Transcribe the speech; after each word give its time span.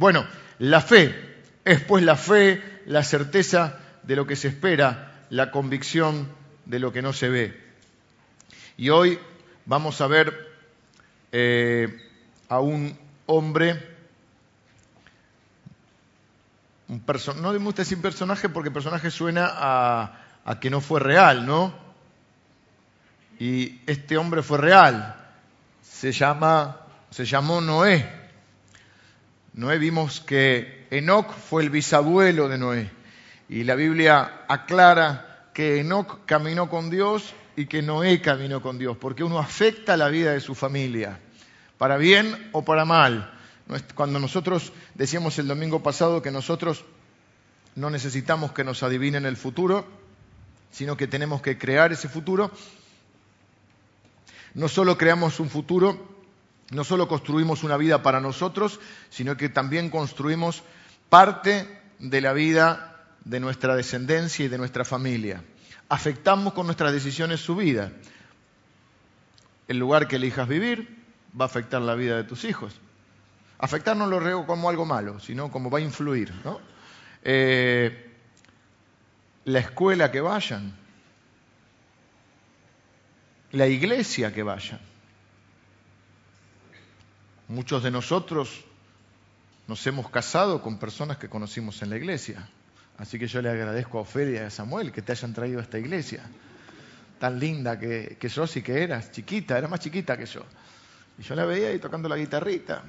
Bueno, 0.00 0.26
la 0.60 0.80
fe 0.80 1.14
es 1.62 1.82
pues 1.82 2.02
la 2.02 2.16
fe, 2.16 2.62
la 2.86 3.04
certeza 3.04 3.78
de 4.02 4.16
lo 4.16 4.26
que 4.26 4.34
se 4.34 4.48
espera, 4.48 5.26
la 5.28 5.50
convicción 5.50 6.26
de 6.64 6.78
lo 6.78 6.90
que 6.90 7.02
no 7.02 7.12
se 7.12 7.28
ve. 7.28 7.60
Y 8.78 8.88
hoy 8.88 9.18
vamos 9.66 10.00
a 10.00 10.06
ver 10.06 10.34
eh, 11.32 11.86
a 12.48 12.60
un 12.60 12.98
hombre, 13.26 13.94
un 16.88 17.04
no 17.42 17.52
me 17.52 17.58
gusta 17.58 17.82
decir 17.82 18.00
personaje 18.00 18.48
porque 18.48 18.70
personaje 18.70 19.10
suena 19.10 19.50
a, 19.52 20.18
a 20.46 20.60
que 20.60 20.70
no 20.70 20.80
fue 20.80 21.00
real, 21.00 21.44
¿no? 21.44 21.74
Y 23.38 23.82
este 23.86 24.16
hombre 24.16 24.42
fue 24.42 24.56
real, 24.56 25.14
se, 25.82 26.10
llama, 26.10 26.86
se 27.10 27.26
llamó 27.26 27.60
Noé. 27.60 28.19
Noé 29.52 29.78
vimos 29.78 30.20
que 30.20 30.86
Enoch 30.90 31.32
fue 31.32 31.62
el 31.62 31.70
bisabuelo 31.70 32.48
de 32.48 32.58
Noé. 32.58 32.90
Y 33.48 33.64
la 33.64 33.74
Biblia 33.74 34.44
aclara 34.48 35.48
que 35.52 35.80
Enoch 35.80 36.24
caminó 36.24 36.70
con 36.70 36.88
Dios 36.88 37.34
y 37.56 37.66
que 37.66 37.82
Noé 37.82 38.20
caminó 38.20 38.62
con 38.62 38.78
Dios, 38.78 38.96
porque 38.96 39.24
uno 39.24 39.38
afecta 39.38 39.96
la 39.96 40.08
vida 40.08 40.32
de 40.32 40.40
su 40.40 40.54
familia, 40.54 41.18
para 41.78 41.96
bien 41.96 42.48
o 42.52 42.64
para 42.64 42.84
mal. 42.84 43.32
Cuando 43.94 44.18
nosotros 44.18 44.72
decíamos 44.94 45.38
el 45.38 45.48
domingo 45.48 45.82
pasado 45.82 46.22
que 46.22 46.30
nosotros 46.30 46.84
no 47.74 47.90
necesitamos 47.90 48.52
que 48.52 48.64
nos 48.64 48.82
adivinen 48.82 49.26
el 49.26 49.36
futuro, 49.36 49.86
sino 50.70 50.96
que 50.96 51.06
tenemos 51.06 51.42
que 51.42 51.58
crear 51.58 51.92
ese 51.92 52.08
futuro, 52.08 52.50
no 54.54 54.68
solo 54.68 54.96
creamos 54.96 55.40
un 55.40 55.50
futuro, 55.50 56.19
no 56.70 56.84
solo 56.84 57.08
construimos 57.08 57.64
una 57.64 57.76
vida 57.76 58.02
para 58.02 58.20
nosotros, 58.20 58.80
sino 59.10 59.36
que 59.36 59.48
también 59.48 59.90
construimos 59.90 60.62
parte 61.08 61.66
de 61.98 62.20
la 62.20 62.32
vida 62.32 63.04
de 63.24 63.40
nuestra 63.40 63.76
descendencia 63.76 64.44
y 64.44 64.48
de 64.48 64.58
nuestra 64.58 64.84
familia 64.84 65.42
afectamos 65.90 66.54
con 66.54 66.66
nuestras 66.66 66.92
decisiones 66.92 67.40
su 67.40 67.56
vida. 67.56 67.92
El 69.68 69.78
lugar 69.78 70.08
que 70.08 70.16
elijas 70.16 70.48
vivir 70.48 70.96
va 71.38 71.44
a 71.44 71.46
afectar 71.46 71.82
la 71.82 71.94
vida 71.94 72.16
de 72.16 72.24
tus 72.24 72.44
hijos. 72.44 72.80
Afectar 73.58 73.96
no 73.96 74.06
lo 74.06 74.20
reo 74.20 74.46
como 74.46 74.70
algo 74.70 74.86
malo, 74.86 75.20
sino 75.20 75.50
como 75.50 75.68
va 75.68 75.78
a 75.78 75.82
influir. 75.82 76.32
Eh, 77.22 78.10
la 79.44 79.58
escuela 79.58 80.10
que 80.10 80.20
vayan, 80.20 80.74
la 83.52 83.66
iglesia 83.66 84.32
que 84.32 84.44
vayan. 84.44 84.80
Muchos 87.50 87.82
de 87.82 87.90
nosotros 87.90 88.64
nos 89.66 89.84
hemos 89.88 90.08
casado 90.08 90.62
con 90.62 90.78
personas 90.78 91.16
que 91.16 91.28
conocimos 91.28 91.82
en 91.82 91.90
la 91.90 91.96
iglesia. 91.96 92.48
Así 92.96 93.18
que 93.18 93.26
yo 93.26 93.42
le 93.42 93.50
agradezco 93.50 93.98
a 93.98 94.02
Ofelia 94.02 94.42
y 94.42 94.44
a 94.44 94.50
Samuel 94.50 94.92
que 94.92 95.02
te 95.02 95.10
hayan 95.10 95.34
traído 95.34 95.58
a 95.58 95.62
esta 95.62 95.76
iglesia. 95.76 96.22
Tan 97.18 97.40
linda 97.40 97.76
que, 97.76 98.16
que 98.20 98.28
sos 98.28 98.56
y 98.56 98.62
que 98.62 98.84
eras, 98.84 99.10
chiquita, 99.10 99.58
era 99.58 99.66
más 99.66 99.80
chiquita 99.80 100.16
que 100.16 100.26
yo. 100.26 100.42
Y 101.18 101.24
yo 101.24 101.34
la 101.34 101.44
veía 101.44 101.70
ahí 101.70 101.80
tocando 101.80 102.08
la 102.08 102.16
guitarrita. 102.16 102.84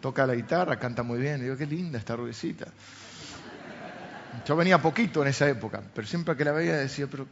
Toca 0.00 0.26
la 0.26 0.34
guitarra, 0.34 0.80
canta 0.80 1.04
muy 1.04 1.20
bien. 1.20 1.38
Y 1.38 1.44
digo, 1.44 1.56
qué 1.56 1.66
linda 1.66 1.96
esta 1.96 2.16
rubicita. 2.16 2.66
Yo 4.44 4.56
venía 4.56 4.82
poquito 4.82 5.22
en 5.22 5.28
esa 5.28 5.48
época, 5.48 5.80
pero 5.94 6.08
siempre 6.08 6.36
que 6.36 6.44
la 6.44 6.50
veía 6.50 6.74
decía, 6.74 7.06
pero... 7.06 7.28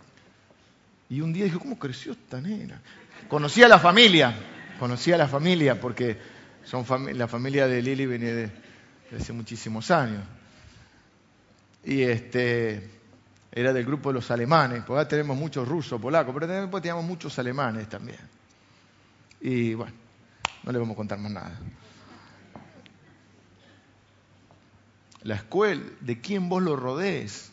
Y 1.11 1.21
un 1.21 1.33
día 1.33 1.47
dije, 1.47 1.59
¿cómo 1.59 1.81
creció 1.81 2.13
esta 2.13 2.41
nena? 2.41 2.81
Conocí 3.27 3.61
a 3.65 3.69
la 3.69 3.81
familia, 3.81 4.33
conocí 4.79 5.13
a 5.13 5.19
la 5.19 5.27
familia, 5.27 5.81
porque 5.81 6.34
son 6.65 7.19
la 7.19 7.29
familia 7.29 7.67
de 7.67 7.83
Lili 7.83 8.07
venía 8.07 8.35
de 8.35 8.51
hace 9.19 9.33
muchísimos 9.33 9.91
años 9.91 10.25
y 11.85 12.03
este, 12.03 12.91
era 13.53 13.73
del 13.73 13.85
grupo 13.85 14.09
de 14.09 14.15
los 14.15 14.31
alemanes, 14.31 14.81
porque 14.81 14.93
ahora 14.93 15.09
tenemos 15.09 15.37
muchos 15.37 15.69
rusos, 15.69 16.01
polacos, 16.01 16.35
pero 16.35 16.47
también 16.47 16.71
teníamos 16.71 17.05
muchos 17.05 17.39
alemanes 17.39 17.89
también. 17.89 18.19
Y 19.41 19.75
bueno, 19.75 19.93
no 20.63 20.73
le 20.73 20.79
vamos 20.79 20.95
a 20.95 20.97
contar 20.97 21.19
más 21.19 21.31
nada. 21.31 21.59
La 25.23 25.37
escuela, 25.37 25.83
de 26.01 26.21
quién 26.21 26.49
vos 26.49 26.63
lo 26.63 26.77
rodees. 26.77 27.51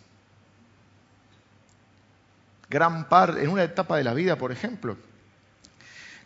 Gran 2.69 3.09
parte, 3.09 3.43
en 3.43 3.49
una 3.49 3.63
etapa 3.63 3.97
de 3.97 4.03
la 4.03 4.13
vida, 4.13 4.37
por 4.37 4.51
ejemplo, 4.51 4.97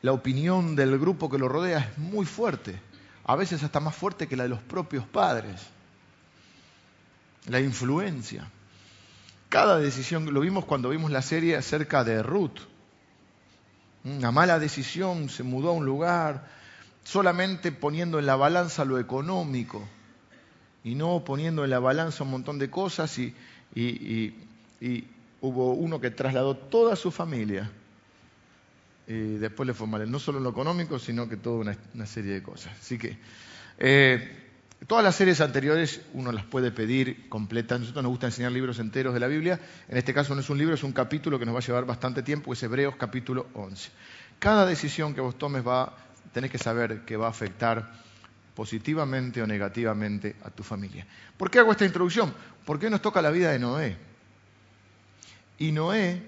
la 0.05 0.13
opinión 0.13 0.75
del 0.75 0.99
grupo 0.99 1.31
que 1.31 1.39
lo 1.39 1.49
rodea 1.49 1.79
es 1.79 1.97
muy 1.97 2.27
fuerte, 2.27 2.79
a 3.23 3.35
veces 3.35 3.63
hasta 3.63 3.79
más 3.79 3.95
fuerte 3.95 4.27
que 4.27 4.35
la 4.35 4.43
de 4.43 4.49
los 4.49 4.61
propios 4.61 5.03
padres 5.07 5.59
la 7.47 7.59
influencia. 7.59 8.47
Cada 9.49 9.79
decisión, 9.79 10.31
lo 10.31 10.41
vimos 10.41 10.65
cuando 10.65 10.89
vimos 10.89 11.09
la 11.09 11.23
serie 11.23 11.55
acerca 11.55 12.03
de 12.03 12.21
Ruth. 12.21 12.59
Una 14.03 14.31
mala 14.31 14.59
decisión, 14.59 15.27
se 15.27 15.41
mudó 15.41 15.69
a 15.69 15.73
un 15.73 15.85
lugar 15.85 16.49
solamente 17.03 17.71
poniendo 17.71 18.19
en 18.19 18.27
la 18.27 18.35
balanza 18.35 18.85
lo 18.85 18.99
económico 18.99 19.87
y 20.83 20.93
no 20.93 21.23
poniendo 21.25 21.63
en 21.63 21.71
la 21.71 21.79
balanza 21.79 22.25
un 22.25 22.29
montón 22.29 22.59
de 22.59 22.69
cosas 22.69 23.17
y, 23.17 23.33
hubo 25.41 25.73
uno 25.73 25.99
que 25.99 26.11
trasladó 26.11 26.55
toda 26.55 26.95
su 26.95 27.09
familia 27.09 27.71
y 29.07 29.37
después 29.37 29.67
le 29.67 29.73
fue 29.73 29.87
no 30.07 30.19
solo 30.19 30.39
en 30.39 30.43
lo 30.43 30.49
económico, 30.49 30.99
sino 30.99 31.29
que 31.29 31.37
toda 31.37 31.75
una, 31.93 32.05
serie 32.05 32.33
de 32.33 32.43
cosas. 32.43 32.73
Así 32.79 32.97
que 32.97 33.17
eh, 33.77 34.45
Todas 34.87 35.03
las 35.03 35.15
series 35.15 35.41
anteriores 35.41 36.01
uno 36.13 36.31
las 36.31 36.43
puede 36.45 36.71
pedir 36.71 37.27
completas. 37.27 37.79
Nosotros 37.79 38.03
nos 38.03 38.11
gusta 38.11 38.27
enseñar 38.27 38.51
libros 38.51 38.77
enteros 38.77 39.15
de 39.15 39.19
la 39.19 39.25
Biblia. 39.25 39.59
En 39.87 39.97
este 39.97 40.13
caso 40.13 40.35
no 40.35 40.41
es 40.41 40.49
un 40.49 40.59
libro, 40.59 40.75
es 40.75 40.83
un 40.83 40.91
capítulo 40.91 41.39
que 41.39 41.45
nos 41.45 41.55
va 41.55 41.59
a 41.59 41.63
llevar 41.63 41.85
bastante 41.85 42.21
tiempo, 42.21 42.53
es 42.53 42.61
Hebreos 42.61 42.95
capítulo 42.95 43.47
11. 43.53 43.89
Cada 44.37 44.65
decisión 44.65 45.15
que 45.15 45.21
vos 45.21 45.39
tomes 45.39 45.65
va, 45.65 45.97
tenés 46.33 46.51
que 46.51 46.59
saber 46.59 47.03
que 47.03 47.17
va 47.17 47.27
a 47.27 47.29
afectar 47.29 47.93
positivamente 48.53 49.41
o 49.41 49.47
negativamente 49.47 50.35
a 50.43 50.51
tu 50.51 50.61
familia. 50.61 51.07
¿Por 51.35 51.49
qué 51.49 51.59
hago 51.59 51.71
esta 51.71 51.85
introducción? 51.85 52.31
Porque 52.63 52.85
hoy 52.85 52.91
nos 52.91 53.01
toca 53.01 53.23
la 53.23 53.31
vida 53.31 53.51
de 53.51 53.59
Noé. 53.59 53.97
Y 55.57 55.71
Noé, 55.71 56.21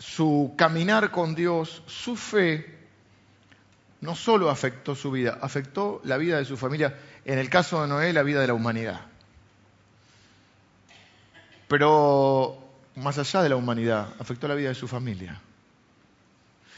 su 0.00 0.54
caminar 0.56 1.10
con 1.10 1.34
Dios, 1.34 1.82
su 1.86 2.16
fe, 2.16 2.78
no 4.00 4.16
solo 4.16 4.48
afectó 4.48 4.94
su 4.94 5.10
vida, 5.10 5.38
afectó 5.42 6.00
la 6.04 6.16
vida 6.16 6.38
de 6.38 6.46
su 6.46 6.56
familia, 6.56 6.98
en 7.26 7.38
el 7.38 7.50
caso 7.50 7.82
de 7.82 7.88
Noé, 7.88 8.14
la 8.14 8.22
vida 8.22 8.40
de 8.40 8.46
la 8.46 8.54
humanidad. 8.54 9.02
Pero 11.68 12.58
más 12.96 13.18
allá 13.18 13.42
de 13.42 13.50
la 13.50 13.56
humanidad, 13.56 14.08
afectó 14.18 14.48
la 14.48 14.54
vida 14.54 14.70
de 14.70 14.74
su 14.74 14.88
familia. 14.88 15.38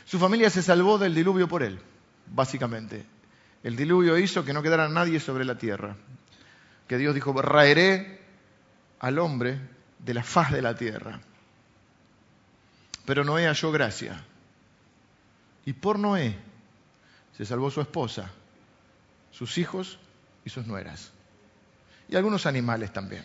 Su 0.04 0.18
familia 0.18 0.50
se 0.50 0.60
salvó 0.60 0.98
del 0.98 1.14
diluvio 1.14 1.46
por 1.46 1.62
él, 1.62 1.78
básicamente. 2.26 3.06
El 3.62 3.76
diluvio 3.76 4.18
hizo 4.18 4.44
que 4.44 4.52
no 4.52 4.62
quedara 4.62 4.88
nadie 4.88 5.20
sobre 5.20 5.44
la 5.44 5.56
tierra. 5.56 5.94
Que 6.88 6.98
Dios 6.98 7.14
dijo, 7.14 7.40
raeré 7.40 8.20
al 8.98 9.20
hombre 9.20 9.60
de 10.00 10.12
la 10.12 10.24
faz 10.24 10.50
de 10.50 10.60
la 10.60 10.74
tierra. 10.74 11.20
Pero 13.04 13.24
Noé 13.24 13.46
halló 13.46 13.72
gracia. 13.72 14.24
Y 15.64 15.72
por 15.72 15.98
Noé 15.98 16.36
se 17.36 17.44
salvó 17.44 17.70
su 17.70 17.80
esposa, 17.80 18.30
sus 19.30 19.58
hijos 19.58 19.98
y 20.44 20.50
sus 20.50 20.66
nueras. 20.66 21.12
Y 22.08 22.16
algunos 22.16 22.46
animales 22.46 22.92
también. 22.92 23.24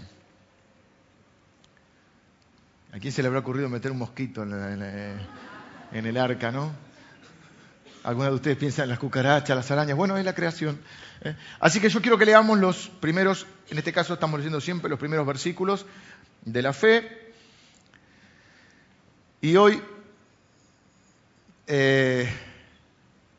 ¿A 2.94 3.00
quién 3.00 3.12
se 3.12 3.22
le 3.22 3.28
habrá 3.28 3.42
ocurrido 3.42 3.70
meter 3.70 3.92
un 3.92 3.98
mosquito 3.98 4.44
en, 4.44 4.52
el 5.92 6.18
arca, 6.18 6.52
no? 6.52 6.72
Algunos 8.04 8.30
de 8.30 8.36
ustedes 8.36 8.58
piensan 8.58 8.84
en 8.84 8.90
las 8.90 9.00
cucarachas, 9.00 9.56
las 9.56 9.70
arañas. 9.70 9.98
Bueno, 9.98 10.18
es 10.18 10.24
la 10.24 10.34
creación. 10.34 10.80
¿eh? 11.22 11.36
Así 11.60 11.82
que 11.82 11.90
yo 11.90 12.02
quiero 12.02 12.18
que 12.18 12.26
leamos 12.26 12.58
los 12.58 12.88
primeros, 12.88 13.46
en 13.70 13.78
este 13.78 13.92
caso 13.92 14.14
estamos 14.14 14.40
leyendo 14.40 14.62
siempre 14.62 14.90
los 14.90 14.98
primeros 14.98 15.28
versículos 15.28 15.86
de 16.46 16.62
la 16.62 16.72
fe. 16.72 17.27
Y 19.40 19.56
hoy 19.56 19.82
eh, 21.68 22.28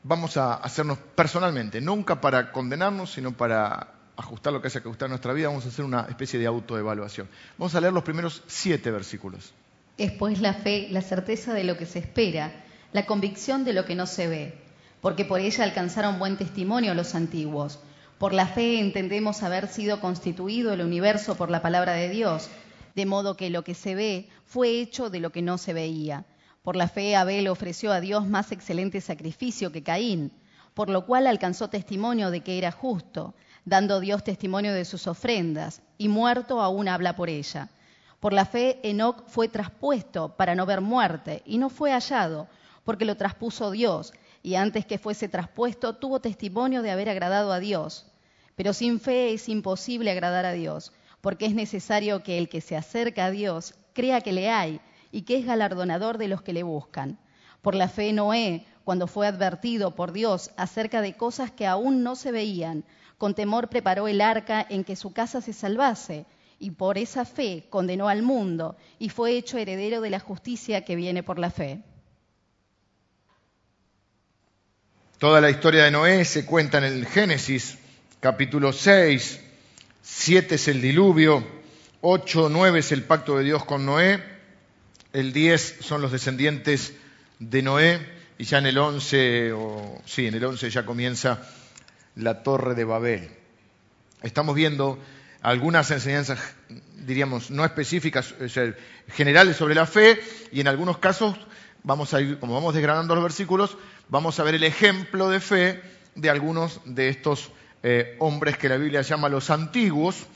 vamos 0.05 0.37
a 0.37 0.55
hacernos 0.55 0.99
personalmente, 0.99 1.81
nunca 1.81 2.21
para 2.21 2.53
condenarnos, 2.53 3.13
sino 3.13 3.33
para 3.33 3.95
ajustar 4.17 4.53
lo 4.53 4.61
que 4.61 4.69
haya 4.69 4.81
que 4.81 4.89
ajustar 4.89 5.07
en 5.07 5.11
nuestra 5.11 5.33
vida, 5.33 5.49
vamos 5.49 5.65
a 5.65 5.69
hacer 5.69 5.85
una 5.85 6.07
especie 6.09 6.39
de 6.39 6.47
autoevaluación. 6.47 7.29
Vamos 7.57 7.75
a 7.75 7.81
leer 7.81 7.93
los 7.93 8.05
primeros 8.05 8.43
siete 8.47 8.91
versículos. 8.91 9.53
Es 9.97 10.13
pues 10.13 10.41
la 10.41 10.55
fe, 10.55 10.89
la 10.91 11.03
certeza 11.03 11.53
de 11.53 11.65
lo 11.65 11.77
que 11.77 11.87
se 11.87 11.99
espera, 11.99 12.53
la 12.93 13.07
convicción 13.07 13.65
de 13.65 13.73
lo 13.73 13.85
que 13.85 13.97
no 13.97 14.07
se 14.07 14.29
ve, 14.29 14.55
porque 15.01 15.25
por 15.25 15.41
ella 15.41 15.65
alcanzaron 15.65 16.21
buen 16.21 16.37
testimonio 16.37 16.95
los 16.95 17.17
antiguos. 17.17 17.81
Por 18.19 18.33
la 18.33 18.47
fe 18.47 18.81
entendemos 18.81 19.43
haber 19.43 19.69
sido 19.69 20.01
constituido 20.01 20.73
el 20.73 20.81
universo 20.81 21.37
por 21.37 21.51
la 21.51 21.63
palabra 21.63 21.93
de 21.93 22.09
Dios, 22.09 22.51
de 22.99 23.07
modo 23.07 23.37
que 23.37 23.49
lo 23.49 23.65
que 23.65 23.75
se 23.75 23.95
ve 23.95 24.29
fue 24.45 24.81
hecho 24.81 25.09
de 25.09 25.21
lo 25.21 25.31
que 25.31 25.43
no 25.43 25.57
se 25.57 25.73
veía 25.73 26.27
por 26.69 26.77
la 26.77 26.87
fe 26.87 27.17
Abel 27.17 27.49
ofreció 27.49 27.93
a 27.93 28.01
Dios 28.03 28.27
más 28.27 28.53
excelente 28.53 29.01
sacrificio 29.01 29.73
que 29.73 29.83
Caín, 29.83 30.31
por 30.75 30.91
lo 30.91 31.07
cual 31.07 31.27
alcanzó 31.27 31.69
testimonio 31.69 32.31
de 32.31 32.43
que 32.43 32.59
era 32.59 32.73
justo, 32.73 33.35
dando 33.65 34.01
Dios 34.01 34.23
testimonio 34.23 34.75
de 34.75 34.85
sus 34.85 35.07
ofrendas, 35.07 35.81
y 35.97 36.09
muerto 36.09 36.61
aún 36.61 36.87
habla 36.87 37.17
por 37.17 37.31
ella. 37.31 37.71
Por 38.21 38.35
la 38.35 38.45
fe, 38.45 38.81
Enoc 38.83 39.27
fue 39.29 39.49
traspuesto 39.49 40.37
para 40.37 40.55
no 40.55 40.67
ver 40.67 40.83
muerte, 40.83 41.43
y 41.47 41.57
no 41.57 41.71
fue 41.71 41.93
hallado, 41.93 42.49
porque 42.85 43.07
lo 43.07 43.17
traspuso 43.17 43.71
Dios, 43.71 44.13
y 44.43 44.57
antes 44.57 44.85
que 44.85 44.99
fuese 44.99 45.27
traspuesto 45.27 45.95
tuvo 45.95 46.21
testimonio 46.21 46.83
de 46.83 46.91
haber 46.91 47.09
agradado 47.09 47.51
a 47.51 47.61
Dios. 47.61 48.05
Pero 48.57 48.75
sin 48.75 49.01
fe 49.01 49.33
es 49.33 49.49
imposible 49.49 50.11
agradar 50.11 50.45
a 50.45 50.53
Dios, 50.53 50.93
porque 51.21 51.47
es 51.47 51.55
necesario 51.55 52.23
que 52.23 52.39
el 52.39 52.49
que 52.49 52.61
se 52.61 52.77
acerca 52.77 53.27
a 53.27 53.31
Dios 53.31 53.75
crea 53.93 54.21
que 54.21 54.33
le 54.33 54.51
hay 54.51 54.81
y 55.11 55.23
que 55.23 55.37
es 55.39 55.47
galardonador 55.47 56.19
de 56.19 56.29
los 56.29 56.43
que 56.43 56.53
le 56.53 56.63
buscan. 56.63 57.19
Por 57.63 57.75
la 57.75 57.89
fe 57.89 58.13
Noé, 58.13 58.65
cuando 58.85 59.07
fue 59.07 59.27
advertido 59.27 59.95
por 59.95 60.13
Dios 60.13 60.51
acerca 60.57 61.03
de 61.03 61.17
cosas 61.17 61.51
que 61.51 61.67
aún 61.67 62.03
no 62.03 62.17
se 62.17 62.33
veían, 62.33 62.85
con 63.19 63.35
temor 63.35 63.69
preparó 63.69 64.07
el 64.09 64.21
arca 64.21 64.65
en 64.69 64.85
que 64.85 64.97
su 64.97 65.13
casa 65.13 65.41
se 65.41 65.53
salvase, 65.53 66.25
y 66.61 66.73
por 66.73 66.99
esa 66.99 67.25
fe 67.25 67.67
condenó 67.71 68.09
al 68.09 68.23
mundo 68.23 68.77
y 68.99 69.11
fue 69.11 69.37
hecho 69.37 69.59
heredero 69.59 70.01
de 70.01 70.11
la 70.11 70.21
justicia 70.21 70.85
que 70.85 70.97
viene 70.97 71.23
por 71.23 71.39
la 71.39 71.51
fe. 71.51 71.83
Toda 75.19 75.41
la 75.41 75.51
historia 75.51 75.85
de 75.85 75.91
Noé 75.91 76.25
se 76.25 76.47
cuenta 76.47 76.79
en 76.79 76.85
el 76.85 77.07
Génesis, 77.07 77.79
capítulo 78.21 78.73
6, 78.73 79.41
7 80.11 80.55
es 80.55 80.69
el 80.69 80.81
diluvio, 80.81 81.47
8, 82.01 82.49
9 82.51 82.79
es 82.79 82.93
el 82.93 83.03
pacto 83.03 83.37
de 83.37 83.45
Dios 83.45 83.65
con 83.67 83.85
Noé, 83.85 84.25
el 85.13 85.35
10 85.35 85.77
son 85.81 86.01
los 86.01 86.11
descendientes 86.11 86.95
de 87.39 87.63
Noé, 87.63 88.01
y 88.39 88.45
ya 88.45 88.57
en 88.57 88.67
el 88.67 88.79
11, 88.79 89.53
o, 89.53 90.01
sí, 90.07 90.27
en 90.27 90.35
el 90.35 90.45
11 90.45 90.71
ya 90.71 90.87
comienza 90.87 91.43
la 92.17 92.43
torre 92.43 92.75
de 92.75 92.85
Babel. 92.85 93.29
Estamos 94.23 94.55
viendo 94.55 94.99
algunas 95.43 95.91
enseñanzas, 95.91 96.41
diríamos, 97.05 97.51
no 97.51 97.67
específicas, 97.67 98.35
generales 99.09 99.57
sobre 99.57 99.75
la 99.75 99.85
fe, 99.85 100.19
y 100.51 100.61
en 100.61 100.69
algunos 100.69 100.99
casos 100.99 101.37
vamos 101.85 102.15
a 102.15 102.23
ir, 102.23 102.39
como 102.39 102.55
vamos 102.55 102.73
desgranando 102.73 103.15
los 103.15 103.25
versículos, 103.25 103.77
vamos 104.09 104.41
a 104.41 104.43
ver 104.43 104.55
el 104.55 104.65
ejemplo 104.65 105.29
de 105.29 105.41
fe 105.41 105.83
de 106.15 106.31
algunos 106.31 106.81
de 106.87 107.11
estos 107.11 107.53
eh, 107.83 108.17
hombres 108.19 108.59
que 108.59 108.69
la 108.69 108.77
Biblia 108.77 109.03
llama 109.03 109.29
los 109.29 109.51
antiguos, 109.51 110.27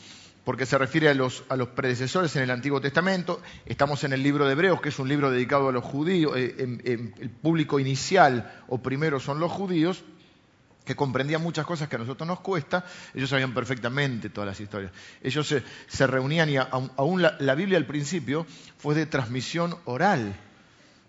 porque 0.45 0.67
se 0.67 0.77
refiere 0.77 1.09
a 1.09 1.15
los, 1.15 1.43
predecesores 1.75 2.35
en 2.37 2.43
el 2.43 2.51
Antiguo 2.51 2.81
Testamento. 2.81 3.41
Estamos 3.65 4.03
en 4.05 4.13
el 4.13 4.23
libro 4.23 4.47
de 4.47 4.53
Hebreos, 4.53 4.81
que 4.81 4.89
es 4.89 4.99
un 4.99 5.09
libro 5.09 5.31
dedicado 5.31 5.69
a 5.69 5.73
los 5.73 5.85
judíos, 5.85 6.33
eh, 6.37 6.57
el 6.59 7.31
público 7.31 7.79
inicial 7.79 8.63
o 8.69 8.79
primero 8.79 9.21
son 9.21 9.39
los 9.39 9.53
judíos, 9.53 10.05
que 10.85 10.97
comprendían 10.97 11.43
muchas 11.43 11.65
cosas 11.65 11.89
que 11.89 11.97
a 11.97 11.99
nosotros 11.99 12.27
nos 12.27 12.41
cuesta, 12.41 12.85
ellos 13.15 13.31
sabían 13.31 13.55
perfectamente 13.55 14.31
todas 14.31 14.49
las 14.49 14.61
historias. 14.61 14.93
Ellos 15.23 15.55
se, 15.87 16.07
reunían 16.07 16.51
y 16.51 16.57
aún 16.57 17.23
la, 17.23 17.55
Biblia 17.55 17.79
al 17.79 17.87
principio 17.87 18.47
fue 18.79 18.95
de 18.95 19.07
transmisión 19.07 19.77
oral. 19.85 20.35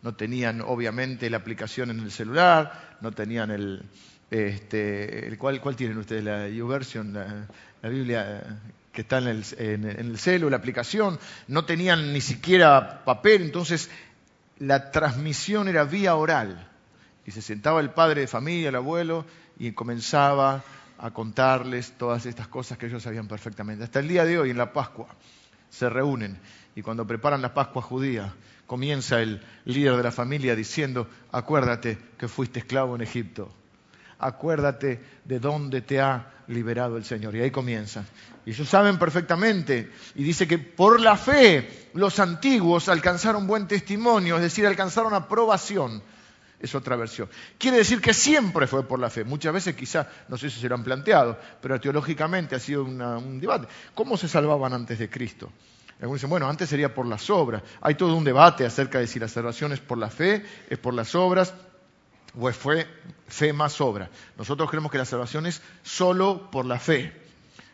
No 0.02 0.16
tenían 0.16 0.62
obviamente 0.62 1.30
la 1.30 1.38
aplicación 1.38 1.90
en 1.90 2.00
el 2.00 2.12
celular, 2.12 2.98
no 3.02 3.12
tenían 3.12 3.52
el... 3.52 3.84
Este, 4.34 5.38
¿cuál, 5.38 5.76
tienen 5.76 5.96
ustedes? 6.00 6.24
La 6.24 6.50
YouVersion, 6.50 7.14
la, 7.14 7.48
la 7.84 7.90
Biblia 7.90 8.60
que 8.92 9.02
está 9.02 9.20
en 9.20 9.28
el, 9.28 9.46
en, 9.60 9.86
el 9.86 10.18
celu, 10.18 10.50
la 10.50 10.58
aplicación, 10.58 11.20
no 11.48 11.66
tenían 11.66 12.12
ni 12.12 12.20
siquiera 12.20 13.04
papel, 13.06 13.44
entonces 13.44 13.92
la 14.58 14.90
transmisión 14.90 15.68
era 15.68 15.84
vía 15.84 16.16
oral. 16.16 16.68
Y 17.28 17.32
se 17.32 17.44
sentaba 17.44 17.80
el 17.80 17.92
padre 17.92 18.22
de 18.22 18.28
familia, 18.28 18.70
el 18.70 18.76
abuelo, 18.76 19.24
y 19.60 19.72
comenzaba 19.74 20.64
a 20.98 21.12
contarles 21.12 21.92
todas 21.92 22.26
estas 22.26 22.48
cosas 22.48 22.80
que 22.80 22.88
ellos 22.88 23.04
sabían 23.04 23.28
perfectamente. 23.28 23.84
Hasta 23.84 24.00
el 24.00 24.08
día 24.08 24.26
de 24.26 24.40
hoy, 24.40 24.50
en 24.50 24.58
la 24.58 24.74
Pascua, 24.74 25.10
se 25.70 25.90
reúnen 25.90 26.40
y 26.76 26.82
cuando 26.82 27.06
preparan 27.06 27.44
la 27.44 27.54
Pascua 27.54 27.84
judía, 27.84 28.34
comienza 28.66 29.22
el 29.22 29.44
líder 29.66 29.96
de 29.96 30.04
la 30.04 30.12
familia 30.12 30.56
diciendo, 30.56 31.08
acuérdate 31.32 32.00
que 32.18 32.28
fuiste 32.28 32.58
esclavo 32.58 32.96
en 32.96 33.02
Egipto, 33.02 33.54
acuérdate 34.28 35.00
de 35.24 35.40
dónde 35.40 35.82
te 35.82 36.00
ha 36.00 36.32
liberado 36.48 36.98
el 36.98 37.06
Señor. 37.06 37.36
Y 37.36 37.42
ahí 37.42 37.52
comienzan. 37.52 38.06
Y 38.46 38.52
ellos 38.52 38.68
saben 38.68 39.00
perfectamente, 39.00 39.90
y 40.16 40.24
dice 40.24 40.48
que 40.48 40.58
por 40.58 41.00
la 41.00 41.16
fe 41.16 41.90
los 41.94 42.20
antiguos 42.20 42.90
alcanzaron 42.90 43.48
buen 43.48 43.68
testimonio, 43.68 44.36
es 44.36 44.42
decir, 44.42 44.68
alcanzaron 44.68 45.14
aprobación 45.14 46.02
es 46.64 46.74
otra 46.76 46.96
versión. 46.96 47.28
Quiere 47.58 47.78
decir 47.78 48.00
que 48.00 48.14
siempre 48.14 48.68
fue 48.68 48.88
por 48.88 48.98
la 48.98 49.10
fe. 49.10 49.26
Muchas 49.26 49.54
veces 49.54 49.76
quizá, 49.76 50.08
no 50.30 50.38
sé 50.38 50.50
si 50.50 50.62
se 50.62 50.70
lo 50.70 50.76
han 50.76 50.84
planteado, 50.84 51.38
pero 51.62 51.80
teológicamente 51.80 52.56
ha 52.56 52.60
sido 52.60 52.86
un 52.86 53.40
debate. 53.42 53.68
¿Cómo 53.94 54.16
se 54.16 54.30
salvaban 54.30 54.72
antes 54.72 54.98
de 54.98 55.10
Cristo? 55.10 55.52
Algunos 56.00 56.22
dicen, 56.22 56.30
bueno, 56.30 56.48
antes 56.48 56.70
sería 56.70 56.94
por 56.94 57.06
las 57.06 57.30
obras. 57.30 57.62
Hay 57.82 57.96
todo 57.96 58.16
un 58.16 58.24
debate 58.24 58.66
acerca 58.66 59.00
de 59.00 59.08
si 59.08 59.20
la 59.20 59.28
salvación 59.28 59.74
es 59.74 59.82
por 59.82 59.98
la 59.98 60.10
fe, 60.10 60.46
es 60.70 60.78
por 60.78 60.94
las 60.94 61.14
obras, 61.16 61.54
o 62.40 62.52
fue 62.52 62.88
fe 63.28 63.54
más 63.54 63.80
obra. 63.82 64.10
Nosotros 64.38 64.70
creemos 64.70 64.92
que 64.92 64.98
la 64.98 65.06
salvación 65.06 65.46
es 65.46 65.62
solo 65.84 66.50
por 66.52 66.66
la 66.66 66.80
fe. 66.80 67.14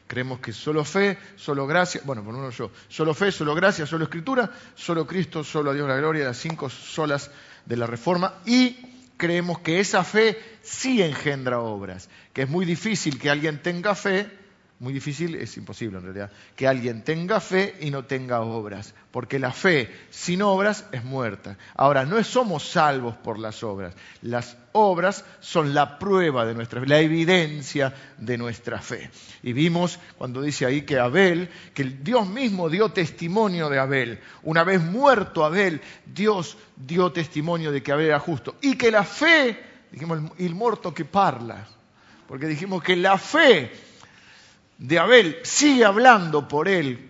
Creemos 0.07 0.39
que 0.39 0.53
solo 0.53 0.83
fe, 0.83 1.19
solo 1.35 1.67
gracia, 1.67 2.01
bueno, 2.03 2.23
por 2.23 2.33
uno 2.33 2.49
yo, 2.49 2.71
solo 2.87 3.13
fe, 3.13 3.31
solo 3.31 3.53
gracia, 3.53 3.85
solo 3.85 4.05
escritura, 4.05 4.49
solo 4.75 5.05
Cristo, 5.05 5.43
solo 5.43 5.69
a 5.69 5.73
Dios 5.73 5.87
la 5.87 5.97
gloria, 5.97 6.25
las 6.25 6.37
cinco 6.37 6.69
solas 6.69 7.29
de 7.65 7.77
la 7.77 7.85
Reforma 7.85 8.41
y 8.45 8.77
creemos 9.17 9.59
que 9.59 9.79
esa 9.79 10.03
fe 10.03 10.41
sí 10.63 11.03
engendra 11.03 11.59
obras, 11.59 12.09
que 12.33 12.43
es 12.43 12.49
muy 12.49 12.65
difícil 12.65 13.19
que 13.19 13.29
alguien 13.29 13.61
tenga 13.61 13.93
fe 13.93 14.31
muy 14.79 14.93
difícil, 14.93 15.35
es 15.35 15.57
imposible 15.57 15.97
en 15.97 16.05
realidad, 16.05 16.31
que 16.55 16.65
alguien 16.65 17.03
tenga 17.03 17.41
fe 17.41 17.75
y 17.81 17.91
no 17.91 18.05
tenga 18.05 18.39
obras, 18.39 18.95
porque 19.11 19.37
la 19.37 19.51
fe 19.51 19.93
sin 20.09 20.41
obras 20.41 20.85
es 20.93 21.03
muerta. 21.03 21.57
Ahora, 21.75 22.05
no 22.05 22.23
somos 22.23 22.63
salvos 22.63 23.17
por 23.17 23.39
las 23.39 23.61
obras, 23.61 23.93
las 24.21 24.55
obras 24.71 25.25
son 25.41 25.73
la 25.73 25.99
prueba 25.99 26.45
de 26.45 26.53
nuestra 26.53 26.79
fe, 26.79 26.87
la 26.87 27.01
evidencia 27.01 27.93
de 28.17 28.37
nuestra 28.37 28.79
fe. 28.81 29.11
Y 29.43 29.51
vimos 29.51 29.99
cuando 30.17 30.41
dice 30.41 30.65
ahí 30.65 30.83
que 30.83 30.97
Abel, 30.97 31.49
que 31.73 31.83
Dios 31.83 32.25
mismo 32.29 32.69
dio 32.69 32.89
testimonio 32.89 33.67
de 33.67 33.79
Abel. 33.79 34.21
Una 34.43 34.63
vez 34.63 34.81
muerto 34.81 35.43
Abel, 35.43 35.81
Dios 36.05 36.57
dio 36.77 37.11
testimonio 37.11 37.73
de 37.73 37.83
que 37.83 37.91
Abel 37.91 38.07
era 38.07 38.19
justo. 38.19 38.55
Y 38.61 38.77
que 38.77 38.91
la 38.91 39.03
fe, 39.03 39.59
dijimos, 39.91 40.21
el 40.37 40.55
muerto 40.55 40.93
que 40.93 41.03
parla, 41.03 41.67
porque 42.29 42.47
dijimos 42.47 42.81
que 42.81 42.95
la 42.95 43.17
fe 43.17 43.88
de 44.79 44.97
Abel 44.97 45.37
sigue 45.43 45.85
hablando 45.85 46.47
por 46.47 46.67
él 46.67 47.09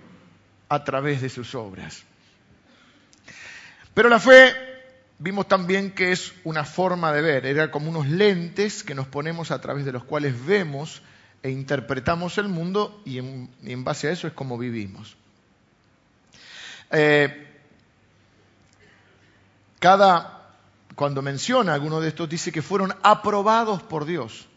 a 0.68 0.84
través 0.84 1.22
de 1.22 1.30
sus 1.30 1.56
obras. 1.56 2.04
Pero 3.94 4.10
la 4.10 4.20
fe 4.20 4.54
vimos 5.20 5.48
también 5.48 5.92
que 5.92 6.12
es 6.12 6.34
una 6.44 6.66
forma 6.66 7.14
de 7.14 7.22
ver, 7.22 7.46
era 7.46 7.72
como 7.72 7.90
unos 7.90 8.08
lentes 8.08 8.84
que 8.84 8.96
nos 8.96 9.08
ponemos 9.08 9.52
a 9.52 9.62
través 9.62 9.86
de 9.86 9.92
los 9.92 10.04
cuales 10.04 10.46
vemos 10.46 11.02
e 11.44 11.52
interpretamos 11.52 12.38
el 12.38 12.50
mundo 12.50 13.02
y 13.06 13.20
en, 13.20 13.84
base 13.84 14.08
a 14.08 14.12
eso 14.12 14.28
es 14.28 14.34
como 14.34 14.58
vivimos. 14.58 15.16
Eh, 16.92 17.48
cada, 19.80 20.56
cuando 20.96 21.22
menciona 21.22 21.74
alguno 21.74 22.02
de 22.02 22.10
estos, 22.10 22.28
dice 22.28 22.52
que 22.52 22.62
fueron 22.62 22.94
aprobados 23.04 23.82
por 23.84 24.06
Dios. 24.06 24.49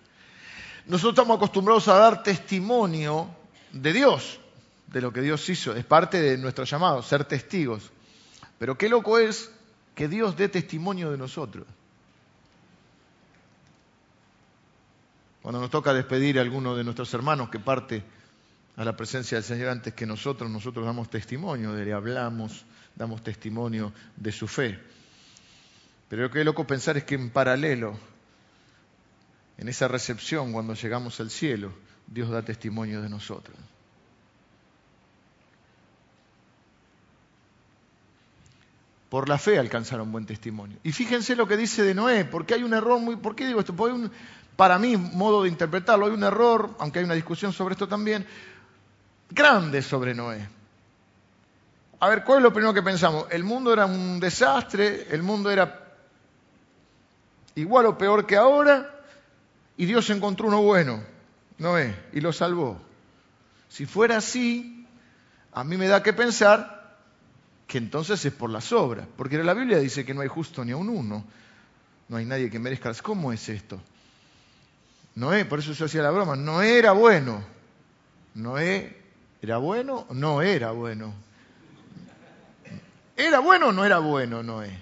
Nosotros 0.86 1.12
estamos 1.12 1.36
acostumbrados 1.36 1.88
a 1.88 1.94
dar 1.94 2.22
testimonio 2.22 3.28
de 3.72 3.92
Dios, 3.92 4.40
de 4.88 5.00
lo 5.00 5.12
que 5.12 5.20
Dios 5.20 5.48
hizo. 5.48 5.74
Es 5.74 5.84
parte 5.84 6.20
de 6.20 6.38
nuestro 6.38 6.64
llamado, 6.64 7.02
ser 7.02 7.24
testigos. 7.24 7.90
Pero 8.58 8.76
qué 8.76 8.88
loco 8.88 9.18
es 9.18 9.50
que 9.94 10.08
Dios 10.08 10.36
dé 10.36 10.48
testimonio 10.48 11.10
de 11.10 11.18
nosotros. 11.18 11.66
Cuando 15.42 15.60
nos 15.60 15.70
toca 15.70 15.92
despedir 15.92 16.38
a 16.38 16.42
alguno 16.42 16.76
de 16.76 16.84
nuestros 16.84 17.12
hermanos 17.14 17.48
que 17.50 17.58
parte 17.58 18.02
a 18.76 18.84
la 18.84 18.96
presencia 18.96 19.36
del 19.36 19.44
Señor 19.44 19.68
antes 19.68 19.92
que 19.92 20.06
nosotros, 20.06 20.50
nosotros 20.50 20.86
damos 20.86 21.10
testimonio 21.10 21.72
de 21.72 21.82
él, 21.82 21.92
hablamos, 21.92 22.64
damos 22.94 23.22
testimonio 23.22 23.92
de 24.16 24.32
su 24.32 24.46
fe. 24.46 24.80
Pero 26.08 26.30
qué 26.30 26.44
loco 26.44 26.66
pensar 26.66 26.96
es 26.96 27.04
que 27.04 27.14
en 27.16 27.30
paralelo 27.30 27.98
en 29.58 29.68
esa 29.68 29.88
recepción 29.88 30.52
cuando 30.52 30.74
llegamos 30.74 31.20
al 31.20 31.30
cielo, 31.30 31.72
Dios 32.06 32.30
da 32.30 32.42
testimonio 32.42 33.00
de 33.02 33.08
nosotros. 33.08 33.56
Por 39.08 39.28
la 39.28 39.36
fe 39.36 39.58
alcanzaron 39.58 40.10
buen 40.10 40.24
testimonio. 40.24 40.78
Y 40.82 40.92
fíjense 40.92 41.36
lo 41.36 41.46
que 41.46 41.58
dice 41.58 41.82
de 41.82 41.94
Noé, 41.94 42.24
porque 42.24 42.54
hay 42.54 42.62
un 42.62 42.72
error 42.72 42.98
muy... 42.98 43.16
¿Por 43.16 43.36
qué 43.36 43.46
digo 43.46 43.60
esto? 43.60 43.76
Porque 43.76 43.92
hay 43.94 44.00
un, 44.00 44.10
para 44.56 44.78
mí, 44.78 44.96
modo 44.96 45.42
de 45.42 45.50
interpretarlo, 45.50 46.06
hay 46.06 46.12
un 46.12 46.24
error, 46.24 46.74
aunque 46.78 47.00
hay 47.00 47.04
una 47.04 47.14
discusión 47.14 47.52
sobre 47.52 47.72
esto 47.72 47.86
también, 47.86 48.26
grande 49.30 49.82
sobre 49.82 50.14
Noé. 50.14 50.48
A 52.00 52.08
ver, 52.08 52.24
¿cuál 52.24 52.38
es 52.38 52.42
lo 52.42 52.52
primero 52.52 52.74
que 52.74 52.82
pensamos? 52.82 53.26
El 53.30 53.44
mundo 53.44 53.72
era 53.72 53.86
un 53.86 54.18
desastre, 54.18 55.06
el 55.10 55.22
mundo 55.22 55.50
era 55.50 55.94
igual 57.54 57.86
o 57.86 57.98
peor 57.98 58.26
que 58.26 58.36
ahora, 58.36 58.91
y 59.82 59.84
Dios 59.84 60.08
encontró 60.10 60.46
uno 60.46 60.62
bueno, 60.62 61.02
Noé, 61.58 61.92
y 62.12 62.20
lo 62.20 62.32
salvó. 62.32 62.80
Si 63.68 63.84
fuera 63.84 64.18
así, 64.18 64.86
a 65.52 65.64
mí 65.64 65.76
me 65.76 65.88
da 65.88 66.04
que 66.04 66.12
pensar 66.12 67.00
que 67.66 67.78
entonces 67.78 68.24
es 68.24 68.32
por 68.32 68.48
las 68.48 68.70
obras, 68.70 69.08
porque 69.16 69.42
la 69.42 69.54
Biblia 69.54 69.80
dice 69.80 70.04
que 70.04 70.14
no 70.14 70.20
hay 70.20 70.28
justo 70.28 70.64
ni 70.64 70.70
a 70.70 70.76
un 70.76 70.88
uno, 70.88 71.24
no 72.08 72.16
hay 72.16 72.24
nadie 72.24 72.48
que 72.48 72.60
merezca. 72.60 72.94
¿Cómo 73.02 73.32
es 73.32 73.48
esto? 73.48 73.80
Noé, 75.16 75.46
por 75.46 75.58
eso 75.58 75.72
yo 75.72 75.86
hacía 75.86 76.02
la 76.02 76.12
broma, 76.12 76.36
no 76.36 76.62
era 76.62 76.92
bueno. 76.92 77.42
Noé 78.36 78.96
era 79.42 79.56
bueno, 79.56 80.06
no 80.10 80.42
era 80.42 80.70
bueno. 80.70 81.12
¿Era 83.16 83.40
bueno 83.40 83.70
o 83.70 83.72
no 83.72 83.84
era 83.84 83.98
bueno 83.98 84.44
Noé? 84.44 84.78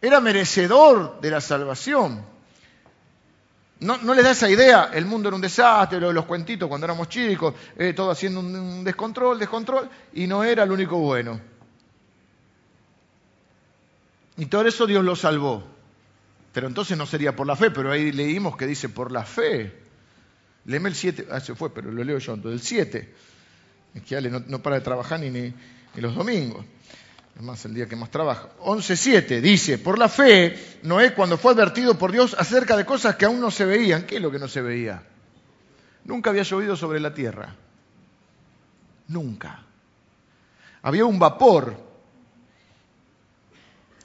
Era 0.00 0.18
merecedor 0.18 1.20
de 1.20 1.30
la 1.30 1.40
salvación. 1.40 2.32
No, 3.82 3.96
no 3.98 4.14
les 4.14 4.24
da 4.24 4.30
esa 4.30 4.48
idea, 4.48 4.90
el 4.94 5.06
mundo 5.06 5.28
era 5.28 5.34
un 5.34 5.42
desastre, 5.42 6.00
los 6.00 6.24
cuentitos 6.24 6.68
cuando 6.68 6.84
éramos 6.84 7.08
chicos, 7.08 7.52
eh, 7.76 7.92
todo 7.92 8.12
haciendo 8.12 8.38
un, 8.38 8.84
descontrol, 8.84 9.40
descontrol, 9.40 9.90
y 10.14 10.28
no 10.28 10.44
era 10.44 10.62
el 10.62 10.70
único 10.70 10.98
bueno. 10.98 11.40
Y 14.36 14.46
todo 14.46 14.66
eso 14.68 14.86
Dios 14.86 15.04
lo 15.04 15.16
salvó. 15.16 15.64
Pero 16.52 16.68
entonces 16.68 16.96
no 16.96 17.06
sería 17.06 17.34
por 17.34 17.46
la 17.46 17.56
fe, 17.56 17.72
pero 17.72 17.90
ahí 17.90 18.12
leímos 18.12 18.56
que 18.56 18.68
dice 18.68 18.88
por 18.88 19.10
la 19.10 19.24
fe. 19.24 19.72
Léeme 20.64 20.88
el 20.88 20.94
7, 20.94 21.26
ah, 21.32 21.40
se 21.40 21.56
fue, 21.56 21.74
pero 21.74 21.90
lo 21.90 22.04
leo 22.04 22.18
yo, 22.18 22.34
entonces 22.34 22.60
el 22.60 22.66
7. 22.66 23.14
Es 23.94 24.02
que 24.02 24.16
Ale 24.16 24.30
no, 24.30 24.62
para 24.62 24.76
de 24.76 24.82
trabajar 24.82 25.18
ni, 25.18 25.30
ni, 25.30 25.52
los 25.96 26.14
domingos. 26.14 26.64
Es 27.36 27.42
más, 27.42 27.64
el 27.64 27.74
día 27.74 27.86
que 27.86 27.96
más 27.96 28.10
trabaja. 28.10 28.50
11.7 28.60 29.40
dice, 29.40 29.78
por 29.78 29.98
la 29.98 30.08
fe, 30.08 30.78
Noé 30.82 31.14
cuando 31.14 31.38
fue 31.38 31.52
advertido 31.52 31.98
por 31.98 32.12
Dios 32.12 32.36
acerca 32.38 32.76
de 32.76 32.84
cosas 32.84 33.16
que 33.16 33.24
aún 33.24 33.40
no 33.40 33.50
se 33.50 33.64
veían. 33.64 34.06
¿Qué 34.06 34.16
es 34.16 34.22
lo 34.22 34.30
que 34.30 34.38
no 34.38 34.48
se 34.48 34.60
veía? 34.60 35.02
Nunca 36.04 36.30
había 36.30 36.42
llovido 36.42 36.76
sobre 36.76 37.00
la 37.00 37.14
tierra. 37.14 37.54
Nunca. 39.08 39.64
Había 40.82 41.04
un 41.04 41.18
vapor 41.18 41.76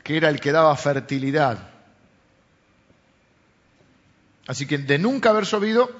que 0.03 0.17
era 0.17 0.29
el 0.29 0.39
que 0.39 0.51
daba 0.51 0.75
fertilidad 0.77 1.77
Así 4.47 4.65
que 4.65 4.77
de 4.77 4.97
nunca 4.97 5.29
haber 5.29 5.43
llovido, 5.43 5.91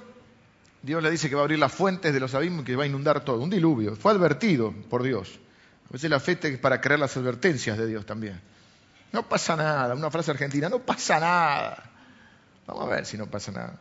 Dios 0.81 1.03
le 1.03 1.11
dice 1.11 1.29
que 1.29 1.35
va 1.35 1.41
a 1.41 1.43
abrir 1.43 1.59
las 1.59 1.73
fuentes 1.73 2.13
de 2.13 2.19
los 2.19 2.33
abismos 2.33 2.61
y 2.61 2.65
que 2.65 2.75
va 2.77 2.83
a 2.83 2.87
inundar 2.87 3.23
todo. 3.23 3.41
Un 3.41 3.49
diluvio. 3.49 3.95
Fue 3.95 4.13
advertido 4.13 4.73
por 4.89 5.03
Dios. 5.03 5.39
A 5.89 5.93
veces 5.93 6.09
la 6.09 6.19
fe 6.19 6.37
es 6.41 6.57
para 6.59 6.81
creer 6.81 6.99
las 6.99 7.15
advertencias 7.15 7.77
de 7.77 7.87
Dios 7.87 8.05
también. 8.05 8.41
No 9.11 9.23
pasa 9.23 9.55
nada. 9.55 9.95
Una 9.95 10.11
frase 10.11 10.31
argentina, 10.31 10.67
no 10.67 10.79
pasa 10.79 11.19
nada. 11.19 11.83
Vamos 12.65 12.83
a 12.83 12.95
ver 12.95 13.05
si 13.05 13.17
no 13.17 13.27
pasa 13.27 13.51
nada. 13.51 13.73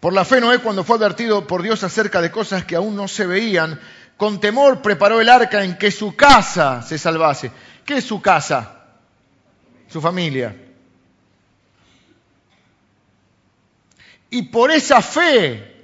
Por 0.00 0.12
la 0.12 0.24
fe 0.24 0.40
Noé, 0.40 0.58
cuando 0.58 0.84
fue 0.84 0.96
advertido 0.96 1.46
por 1.46 1.62
Dios 1.62 1.82
acerca 1.84 2.20
de 2.20 2.30
cosas 2.30 2.64
que 2.64 2.76
aún 2.76 2.96
no 2.96 3.06
se 3.08 3.26
veían, 3.26 3.80
con 4.16 4.40
temor 4.40 4.82
preparó 4.82 5.20
el 5.20 5.28
arca 5.28 5.62
en 5.64 5.78
que 5.78 5.90
su 5.90 6.16
casa 6.16 6.82
se 6.82 6.98
salvase. 6.98 7.52
¿Qué 7.84 7.98
es 7.98 8.04
su 8.04 8.20
casa? 8.20 8.86
Su 9.88 10.00
familia. 10.00 10.56
Y 14.30 14.42
por 14.42 14.70
esa 14.70 15.00
fe, 15.00 15.77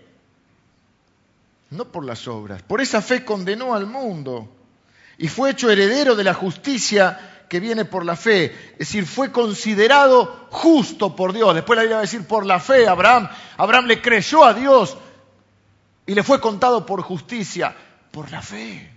no 1.74 1.86
por 1.86 2.04
las 2.04 2.26
obras, 2.28 2.62
por 2.62 2.80
esa 2.80 3.02
fe 3.02 3.24
condenó 3.24 3.74
al 3.74 3.86
mundo 3.86 4.48
y 5.18 5.28
fue 5.28 5.50
hecho 5.50 5.70
heredero 5.70 6.16
de 6.16 6.24
la 6.24 6.34
justicia 6.34 7.44
que 7.48 7.60
viene 7.60 7.84
por 7.84 8.04
la 8.04 8.16
fe. 8.16 8.46
Es 8.72 8.78
decir, 8.78 9.06
fue 9.06 9.30
considerado 9.30 10.48
justo 10.50 11.14
por 11.14 11.32
Dios. 11.32 11.54
Después 11.54 11.76
la 11.76 11.82
Biblia 11.82 11.96
va 11.96 12.00
a 12.00 12.06
decir 12.06 12.26
por 12.26 12.46
la 12.46 12.58
fe, 12.58 12.88
Abraham, 12.88 13.28
Abraham 13.56 13.86
le 13.86 14.00
creyó 14.00 14.44
a 14.44 14.54
Dios 14.54 14.96
y 16.06 16.14
le 16.14 16.22
fue 16.22 16.40
contado 16.40 16.84
por 16.84 17.02
justicia, 17.02 17.74
por 18.10 18.30
la 18.30 18.42
fe. 18.42 18.90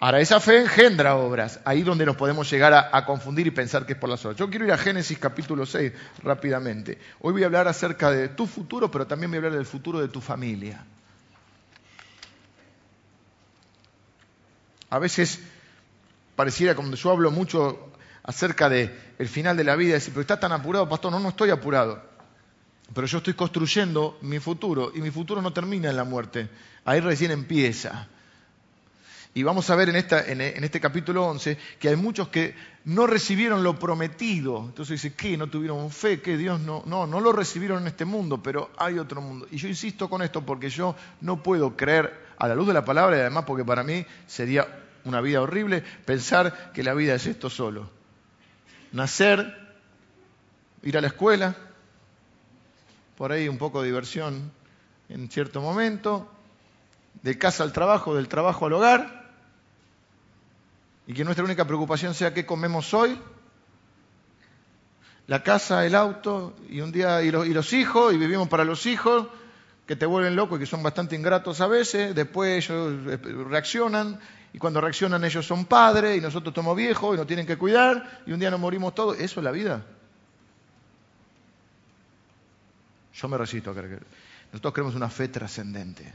Ahora, 0.00 0.20
esa 0.20 0.38
fe 0.38 0.60
engendra 0.60 1.16
obras, 1.16 1.58
ahí 1.64 1.82
donde 1.82 2.06
nos 2.06 2.14
podemos 2.14 2.48
llegar 2.48 2.72
a, 2.72 3.04
confundir 3.04 3.48
y 3.48 3.50
pensar 3.50 3.84
que 3.84 3.94
es 3.94 3.98
por 3.98 4.08
las 4.08 4.24
obras. 4.24 4.38
Yo 4.38 4.48
quiero 4.48 4.64
ir 4.64 4.72
a 4.72 4.78
Génesis 4.78 5.18
capítulo 5.18 5.66
6 5.66 5.92
rápidamente. 6.22 6.98
Hoy 7.20 7.32
voy 7.32 7.42
a 7.42 7.46
hablar 7.46 7.66
acerca 7.66 8.12
de 8.12 8.28
tu 8.28 8.46
futuro, 8.46 8.92
pero 8.92 9.08
también 9.08 9.32
voy 9.32 9.38
a 9.38 9.40
hablar 9.40 9.54
del 9.54 9.66
futuro 9.66 9.98
de 9.98 10.06
tu 10.06 10.20
familia. 10.20 10.86
A 14.90 14.98
veces 14.98 15.40
pareciera, 16.36 16.74
como 16.74 16.94
yo 16.94 17.10
hablo 17.10 17.30
mucho 17.30 17.90
acerca 18.22 18.68
del 18.68 18.92
el 19.18 19.28
final 19.28 19.56
de 19.56 19.64
la 19.64 19.76
vida, 19.76 19.94
decir, 19.94 20.12
pero 20.12 20.20
está 20.22 20.38
tan 20.38 20.52
apurado, 20.52 20.88
pastor, 20.88 21.10
no, 21.12 21.18
no 21.18 21.30
estoy 21.30 21.50
apurado. 21.50 22.02
Pero 22.94 23.06
yo 23.06 23.18
estoy 23.18 23.34
construyendo 23.34 24.18
mi 24.22 24.38
futuro 24.38 24.92
y 24.94 25.00
mi 25.00 25.10
futuro 25.10 25.42
no 25.42 25.52
termina 25.52 25.90
en 25.90 25.96
la 25.96 26.04
muerte, 26.04 26.48
ahí 26.84 27.00
recién 27.00 27.30
empieza. 27.30 28.08
Y 29.34 29.42
vamos 29.42 29.68
a 29.70 29.76
ver 29.76 29.90
en, 29.90 29.96
este 30.64 30.80
capítulo 30.80 31.26
11 31.26 31.58
que 31.78 31.88
hay 31.88 31.96
muchos 31.96 32.28
que 32.28 32.54
no 32.86 33.06
recibieron 33.06 33.62
lo 33.62 33.78
prometido. 33.78 34.64
Entonces 34.64 35.00
dice, 35.00 35.14
¿qué? 35.14 35.36
¿No 35.36 35.48
tuvieron 35.48 35.90
fe? 35.90 36.20
¿Qué? 36.20 36.36
Dios 36.36 36.60
no, 36.60 36.82
no, 36.86 37.06
no 37.06 37.20
lo 37.20 37.30
recibieron 37.32 37.82
en 37.82 37.88
este 37.88 38.04
mundo, 38.04 38.42
pero 38.42 38.70
hay 38.78 38.98
otro 38.98 39.20
mundo. 39.20 39.46
Y 39.50 39.58
yo 39.58 39.68
insisto 39.68 40.08
con 40.08 40.22
esto 40.22 40.44
porque 40.44 40.70
yo 40.70 40.96
no 41.20 41.42
puedo 41.42 41.76
creer 41.76 42.27
a 42.38 42.48
la 42.48 42.54
luz 42.54 42.66
de 42.68 42.74
la 42.74 42.84
palabra 42.84 43.16
y 43.16 43.20
además 43.20 43.44
porque 43.44 43.64
para 43.64 43.82
mí 43.82 44.06
sería 44.26 44.66
una 45.04 45.20
vida 45.20 45.40
horrible 45.40 45.82
pensar 46.04 46.72
que 46.72 46.82
la 46.82 46.94
vida 46.94 47.14
es 47.14 47.26
esto 47.26 47.50
solo. 47.50 47.90
Nacer, 48.92 49.76
ir 50.82 50.96
a 50.96 51.00
la 51.00 51.08
escuela, 51.08 51.56
por 53.16 53.32
ahí 53.32 53.48
un 53.48 53.58
poco 53.58 53.80
de 53.80 53.88
diversión 53.88 54.52
en 55.08 55.28
cierto 55.30 55.60
momento, 55.60 56.30
de 57.22 57.36
casa 57.38 57.64
al 57.64 57.72
trabajo, 57.72 58.14
del 58.14 58.28
trabajo 58.28 58.66
al 58.66 58.74
hogar, 58.74 59.30
y 61.06 61.14
que 61.14 61.24
nuestra 61.24 61.44
única 61.44 61.66
preocupación 61.66 62.14
sea 62.14 62.34
qué 62.34 62.44
comemos 62.46 62.92
hoy, 62.94 63.18
la 65.26 65.42
casa, 65.42 65.84
el 65.84 65.94
auto 65.94 66.54
y 66.70 66.80
un 66.80 66.92
día 66.92 67.22
y 67.22 67.30
los, 67.30 67.72
hijos 67.72 68.14
y 68.14 68.18
vivimos 68.18 68.48
para 68.48 68.64
los 68.64 68.86
hijos 68.86 69.26
que 69.88 69.96
te 69.96 70.04
vuelven 70.04 70.36
loco 70.36 70.56
y 70.56 70.58
que 70.58 70.66
son 70.66 70.82
bastante 70.82 71.16
ingratos 71.16 71.62
a 71.62 71.66
veces, 71.66 72.14
después 72.14 72.62
ellos 72.62 72.92
eh, 73.06 73.16
reaccionan 73.48 74.20
y 74.52 74.58
cuando 74.58 74.82
reaccionan 74.82 75.24
ellos 75.24 75.46
son 75.46 75.64
padres 75.64 76.18
y 76.18 76.20
nosotros 76.20 76.54
somos 76.54 76.76
viejos 76.76 77.14
y 77.14 77.16
nos 77.16 77.26
tienen 77.26 77.46
que 77.46 77.56
cuidar 77.56 78.20
y 78.26 78.32
un 78.32 78.38
día 78.38 78.50
nos 78.50 78.60
morimos 78.60 78.94
todos, 78.94 79.18
eso 79.18 79.40
es 79.40 79.44
la 79.44 79.50
vida. 79.50 79.86
Yo 83.14 83.28
me 83.28 83.38
resisto 83.38 83.70
a 83.70 83.74
que 83.74 83.98
nosotros 84.52 84.74
queremos 84.74 84.94
una 84.94 85.08
fe 85.08 85.28
trascendente. 85.28 86.12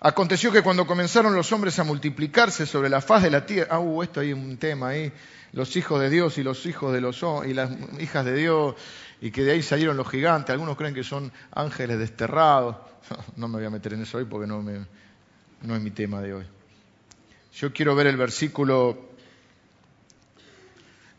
Aconteció 0.00 0.52
que 0.52 0.62
cuando 0.62 0.86
comenzaron 0.86 1.34
los 1.34 1.50
hombres 1.50 1.78
a 1.80 1.84
multiplicarse 1.84 2.66
sobre 2.66 2.88
la 2.88 3.00
faz 3.00 3.24
de 3.24 3.30
la 3.30 3.44
tierra, 3.44 3.68
ah, 3.72 3.80
uh, 3.80 4.02
esto 4.04 4.20
hay 4.20 4.32
un 4.32 4.56
tema 4.56 4.90
ahí, 4.90 5.12
los 5.52 5.74
hijos 5.76 6.00
de 6.00 6.08
Dios 6.08 6.38
y 6.38 6.44
los 6.44 6.64
hijos 6.66 6.92
de 6.92 7.00
los 7.00 7.20
y 7.44 7.52
las 7.52 7.70
hijas 7.98 8.24
de 8.24 8.34
Dios, 8.34 8.76
y 9.20 9.32
que 9.32 9.42
de 9.42 9.52
ahí 9.52 9.62
salieron 9.62 9.96
los 9.96 10.08
gigantes, 10.08 10.50
algunos 10.50 10.76
creen 10.76 10.94
que 10.94 11.02
son 11.02 11.32
ángeles 11.50 11.98
desterrados, 11.98 12.76
no 13.36 13.48
me 13.48 13.56
voy 13.56 13.64
a 13.64 13.70
meter 13.70 13.94
en 13.94 14.02
eso 14.02 14.18
hoy 14.18 14.24
porque 14.24 14.46
no, 14.46 14.62
no 14.62 15.74
es 15.74 15.82
mi 15.82 15.90
tema 15.90 16.20
de 16.20 16.34
hoy. 16.34 16.44
Yo 17.54 17.72
quiero 17.72 17.96
ver 17.96 18.06
el 18.06 18.16
versículo 18.16 19.08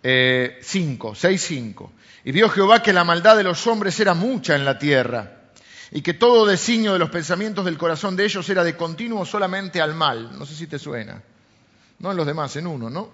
5, 0.01 0.03
eh, 0.03 0.59
6, 0.61 1.41
5. 1.41 1.91
Y 2.23 2.31
vio 2.31 2.47
Jehová 2.47 2.81
que 2.81 2.93
la 2.93 3.03
maldad 3.03 3.35
de 3.35 3.43
los 3.43 3.67
hombres 3.67 3.99
era 3.99 4.13
mucha 4.13 4.55
en 4.55 4.63
la 4.63 4.79
tierra 4.79 5.38
y 5.91 6.01
que 6.01 6.13
todo 6.13 6.45
designio 6.45 6.93
de 6.93 6.99
los 6.99 7.09
pensamientos 7.09 7.65
del 7.65 7.77
corazón 7.77 8.15
de 8.15 8.25
ellos 8.25 8.47
era 8.49 8.63
de 8.63 8.75
continuo 8.75 9.25
solamente 9.25 9.81
al 9.81 9.95
mal. 9.95 10.37
No 10.37 10.45
sé 10.45 10.55
si 10.55 10.67
te 10.67 10.77
suena. 10.77 11.21
No 11.99 12.11
en 12.11 12.17
los 12.17 12.25
demás, 12.25 12.55
en 12.55 12.67
uno, 12.67 12.89
¿no? 12.89 13.09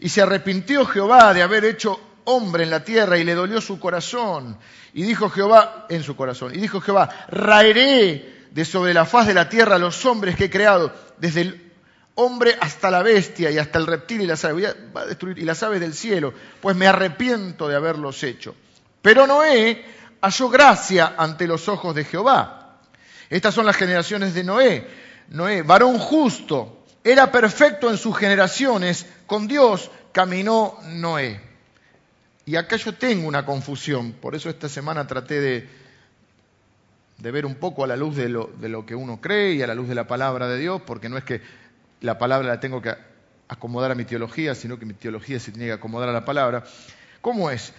Y 0.00 0.08
se 0.08 0.22
arrepintió 0.22 0.84
Jehová 0.86 1.32
de 1.32 1.42
haber 1.42 1.64
hecho 1.64 2.00
hombre 2.24 2.64
en 2.64 2.70
la 2.70 2.84
tierra 2.84 3.18
y 3.18 3.24
le 3.24 3.34
dolió 3.34 3.60
su 3.60 3.78
corazón. 3.78 4.56
Y 4.92 5.02
dijo 5.02 5.30
Jehová 5.30 5.86
en 5.88 6.02
su 6.02 6.16
corazón, 6.16 6.54
y 6.54 6.58
dijo 6.58 6.80
Jehová, 6.80 7.26
raeré 7.28 8.48
de 8.50 8.64
sobre 8.64 8.92
la 8.92 9.04
faz 9.04 9.26
de 9.26 9.34
la 9.34 9.48
tierra 9.48 9.76
a 9.76 9.78
los 9.78 10.04
hombres 10.04 10.36
que 10.36 10.46
he 10.46 10.50
creado, 10.50 10.92
desde 11.18 11.42
el 11.42 11.72
hombre 12.16 12.56
hasta 12.60 12.90
la 12.90 13.02
bestia 13.02 13.50
y 13.50 13.58
hasta 13.58 13.78
el 13.78 13.86
reptil 13.86 14.22
y 14.22 14.26
las 14.26 14.44
aves, 14.44 14.74
y 15.36 15.44
las 15.44 15.62
aves 15.62 15.80
del 15.80 15.94
cielo, 15.94 16.34
pues 16.60 16.76
me 16.76 16.86
arrepiento 16.86 17.68
de 17.68 17.76
haberlos 17.76 18.22
hecho. 18.24 18.54
Pero 19.00 19.26
Noé 19.26 19.84
halló 20.20 20.48
gracia 20.48 21.14
ante 21.16 21.46
los 21.46 21.68
ojos 21.68 21.94
de 21.94 22.04
Jehová. 22.04 22.78
Estas 23.28 23.54
son 23.54 23.66
las 23.66 23.76
generaciones 23.76 24.34
de 24.34 24.44
Noé. 24.44 24.86
Noé, 25.28 25.62
varón 25.62 25.98
justo, 25.98 26.84
era 27.04 27.30
perfecto 27.30 27.88
en 27.88 27.96
sus 27.96 28.16
generaciones, 28.16 29.06
con 29.26 29.46
Dios 29.46 29.90
caminó 30.12 30.78
Noé. 30.84 31.40
Y 32.44 32.56
acá 32.56 32.76
yo 32.76 32.94
tengo 32.94 33.28
una 33.28 33.46
confusión, 33.46 34.12
por 34.12 34.34
eso 34.34 34.50
esta 34.50 34.68
semana 34.68 35.06
traté 35.06 35.40
de, 35.40 35.68
de 37.18 37.30
ver 37.30 37.46
un 37.46 37.54
poco 37.54 37.84
a 37.84 37.86
la 37.86 37.96
luz 37.96 38.16
de 38.16 38.28
lo, 38.28 38.50
de 38.58 38.68
lo 38.68 38.84
que 38.84 38.96
uno 38.96 39.20
cree 39.20 39.54
y 39.54 39.62
a 39.62 39.66
la 39.66 39.74
luz 39.74 39.88
de 39.88 39.94
la 39.94 40.08
palabra 40.08 40.48
de 40.48 40.58
Dios, 40.58 40.82
porque 40.84 41.08
no 41.08 41.16
es 41.16 41.24
que 41.24 41.40
la 42.00 42.18
palabra 42.18 42.48
la 42.48 42.60
tengo 42.60 42.82
que 42.82 42.94
acomodar 43.46 43.92
a 43.92 43.94
mi 43.94 44.04
teología, 44.04 44.54
sino 44.54 44.78
que 44.78 44.86
mi 44.86 44.94
teología 44.94 45.38
se 45.38 45.52
tiene 45.52 45.66
que 45.66 45.72
acomodar 45.72 46.08
a 46.08 46.12
la 46.12 46.24
palabra. 46.24 46.64
¿Cómo 47.20 47.50
es? 47.50 47.72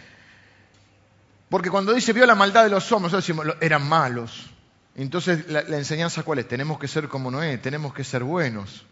Porque 1.52 1.70
cuando 1.70 1.92
dice 1.92 2.14
vio 2.14 2.26
la 2.26 2.34
maldad 2.34 2.64
de 2.64 2.70
los 2.70 2.90
hombres, 2.94 3.12
decimos, 3.12 3.46
eran 3.60 3.86
malos. 3.88 4.50
Entonces, 4.96 5.50
la, 5.50 5.60
enseñanza 5.78 6.24
cuál 6.24 6.40
es? 6.40 6.48
Tenemos 6.48 6.80
que 6.80 6.88
ser 6.88 7.10
como 7.10 7.30
Noé, 7.30 7.58
tenemos 7.58 7.94
que 7.94 8.06
ser 8.06 8.24
buenos. 8.24 8.86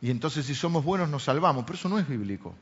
Y 0.00 0.10
entonces 0.10 0.46
si 0.46 0.54
somos 0.54 0.84
buenos 0.84 1.10
nos 1.10 1.24
salvamos, 1.24 1.64
pero 1.66 1.78
eso 1.78 1.90
no 1.90 1.98
es 1.98 2.08
bíblico. 2.08 2.54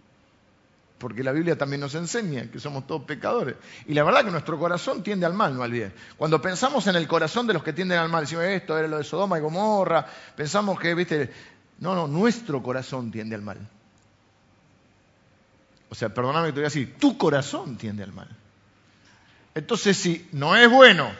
Porque 0.98 1.22
la 1.22 1.30
Biblia 1.30 1.56
también 1.56 1.80
nos 1.80 1.94
enseña 1.94 2.50
que 2.50 2.58
somos 2.58 2.88
todos 2.88 3.02
pecadores. 3.02 3.54
Y 3.86 3.94
la 3.94 4.02
verdad 4.02 4.24
que 4.24 4.32
nuestro 4.32 4.58
corazón 4.58 5.04
tiende 5.04 5.26
al 5.26 5.34
mal, 5.34 5.54
no 5.54 5.62
al 5.62 5.70
bien. 5.70 5.94
Cuando 6.16 6.42
pensamos 6.42 6.88
en 6.88 6.96
el 6.96 7.06
corazón 7.06 7.46
de 7.46 7.52
los 7.52 7.62
que 7.62 7.72
tienden 7.72 7.98
al 7.98 8.08
mal, 8.08 8.22
decimos 8.24 8.46
esto 8.46 8.76
era 8.76 8.88
lo 8.88 8.98
de 8.98 9.04
Sodoma 9.04 9.38
y 9.38 9.42
Gomorra, 9.42 10.04
pensamos 10.34 10.80
que, 10.80 10.92
viste, 10.92 11.30
no, 11.78 11.94
no, 11.94 12.08
nuestro 12.08 12.60
corazón 12.64 13.12
tiende 13.12 13.36
al 13.36 13.42
mal. 13.42 13.75
O 15.88 15.94
sea, 15.94 16.08
perdóname 16.08 16.48
que 16.48 16.52
te 16.52 16.60
voy 16.60 16.64
a 16.64 16.68
decir, 16.68 16.96
tu 16.98 17.16
corazón 17.16 17.76
tiende 17.76 18.02
al 18.02 18.12
mal. 18.12 18.28
Entonces, 19.54 19.96
si 19.96 20.28
no 20.32 20.56
es 20.56 20.70
bueno, 20.70 21.10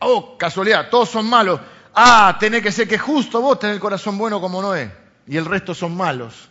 oh, 0.00 0.36
casualidad, 0.36 0.90
todos 0.90 1.08
son 1.08 1.26
malos, 1.26 1.60
ah, 1.94 2.36
tenés 2.38 2.62
que 2.62 2.72
ser 2.72 2.86
que 2.88 2.98
justo 2.98 3.40
vos 3.40 3.58
tenés 3.58 3.74
el 3.74 3.80
corazón 3.80 4.18
bueno 4.18 4.40
como 4.40 4.60
no 4.60 4.74
es, 4.74 4.90
y 5.26 5.36
el 5.36 5.44
resto 5.44 5.74
son 5.74 5.96
malos 5.96 6.48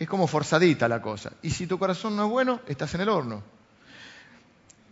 es 0.00 0.08
como 0.08 0.26
forzadita 0.26 0.88
la 0.88 1.02
cosa. 1.02 1.30
Y 1.42 1.50
si 1.50 1.66
tu 1.66 1.78
corazón 1.78 2.16
no 2.16 2.24
es 2.24 2.30
bueno, 2.30 2.60
estás 2.66 2.94
en 2.94 3.02
el 3.02 3.10
horno. 3.10 3.42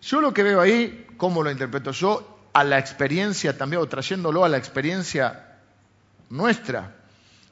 Yo 0.02 0.20
lo 0.20 0.34
que 0.34 0.42
veo 0.42 0.60
ahí, 0.60 1.06
¿cómo 1.16 1.42
lo 1.42 1.50
interpreto 1.50 1.92
yo? 1.92 2.38
A 2.52 2.62
la 2.62 2.78
experiencia 2.78 3.56
también, 3.56 3.80
o 3.80 3.88
trayéndolo 3.88 4.44
a 4.44 4.50
la 4.50 4.58
experiencia 4.58 5.56
nuestra. 6.28 6.94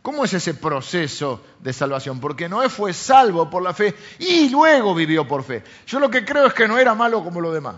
¿Cómo 0.07 0.25
es 0.25 0.33
ese 0.35 0.55
proceso 0.55 1.45
de 1.59 1.73
salvación? 1.73 2.21
Porque 2.21 2.49
Noé 2.49 2.69
fue 2.69 2.93
salvo 2.93 3.51
por 3.51 3.61
la 3.61 3.75
fe 3.75 3.93
y 4.21 4.49
luego 4.51 4.95
vivió 4.95 5.27
por 5.27 5.43
fe. 5.43 5.65
Yo 5.85 5.99
lo 5.99 6.09
que 6.09 6.25
creo 6.25 6.47
es 6.47 6.55
que 6.55 6.69
no 6.69 6.79
era 6.79 6.95
malo 6.95 7.25
como 7.25 7.41
lo 7.41 7.51
demás. 7.51 7.75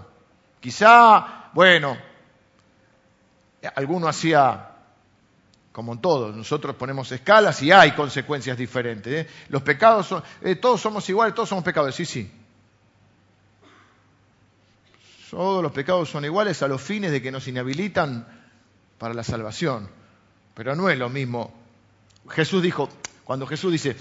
Quizá, 0.61 1.49
bueno, 1.55 1.97
alguno 3.75 4.09
hacía 4.09 4.73
como 5.73 5.95
en 5.95 6.03
todo, 6.03 6.31
nosotros 6.31 6.77
ponemos 6.77 7.11
escalas 7.13 7.63
y 7.63 7.73
hay 7.73 7.93
consecuencias 7.93 8.59
diferentes. 8.59 9.11
¿eh? 9.11 9.31
Los 9.49 9.63
pecados 9.63 10.07
son, 10.07 10.23
eh, 10.43 10.57
todos 10.57 10.83
somos 10.83 11.09
iguales, 11.09 11.35
todos 11.35 11.49
somos 11.49 11.65
pecadores, 11.65 11.95
sí, 11.95 12.05
sí. 12.05 12.31
Todos 15.31 15.63
los 15.63 15.73
pecados 15.73 16.11
son 16.11 16.27
iguales 16.27 16.63
a 16.63 16.69
los 16.69 16.83
fines 16.83 17.11
de 17.11 17.23
que 17.23 17.33
nos 17.33 17.49
inhabilitan 17.49 18.29
para 18.99 19.15
la 19.15 19.25
salvación. 19.25 19.89
Pero 20.53 20.77
no 20.77 20.91
es 20.91 20.99
lo 20.99 21.09
mismo. 21.09 21.68
Jesús 22.31 22.63
dijo, 22.63 22.89
cuando 23.25 23.47
Jesús 23.47 23.73
dice, 23.73 23.97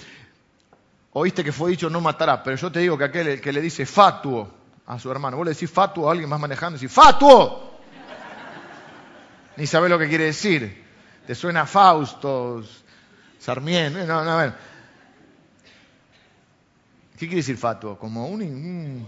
oíste 1.14 1.44
que 1.44 1.52
fue 1.52 1.72
dicho 1.72 1.90
no 1.90 2.02
matará, 2.02 2.44
pero 2.44 2.56
yo 2.56 2.72
te 2.72 2.80
digo 2.80 2.98
que 2.98 3.06
aquel 3.06 3.42
que 3.42 3.52
le 3.52 3.62
dice 3.62 3.86
fatuo 3.86 4.50
a 4.86 5.00
su 5.00 5.12
hermano, 5.12 5.38
vos 5.38 5.46
le 5.46 5.54
decís 5.54 5.70
fatuo 5.70 6.08
a 6.08 6.12
alguien 6.12 6.30
más 6.30 6.40
manejando, 6.40 6.78
y 6.78 6.82
decís 6.82 6.94
fatuo. 6.94 7.78
Ni 9.58 9.66
sabés 9.66 9.90
lo 9.90 9.98
que 9.98 10.08
quiere 10.08 10.26
decir 10.26 10.86
te 11.28 11.36
suena 11.36 11.66
Fausto, 11.66 12.64
Sarmiento, 13.38 14.00
no, 14.06 14.24
no, 14.24 14.32
a 14.32 14.44
ver. 14.44 14.54
¿Qué 17.14 17.26
quiere 17.26 17.38
decir 17.38 17.58
fatuo? 17.58 18.00
Como 18.00 18.28
un, 18.28 18.42
un, 18.42 19.08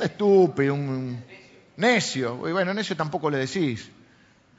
estúpido, 0.00 0.74
un, 0.74 1.24
necio. 1.76 2.36
bueno, 2.36 2.72
necio 2.72 2.96
tampoco 2.96 3.30
le 3.30 3.38
decís. 3.38 3.90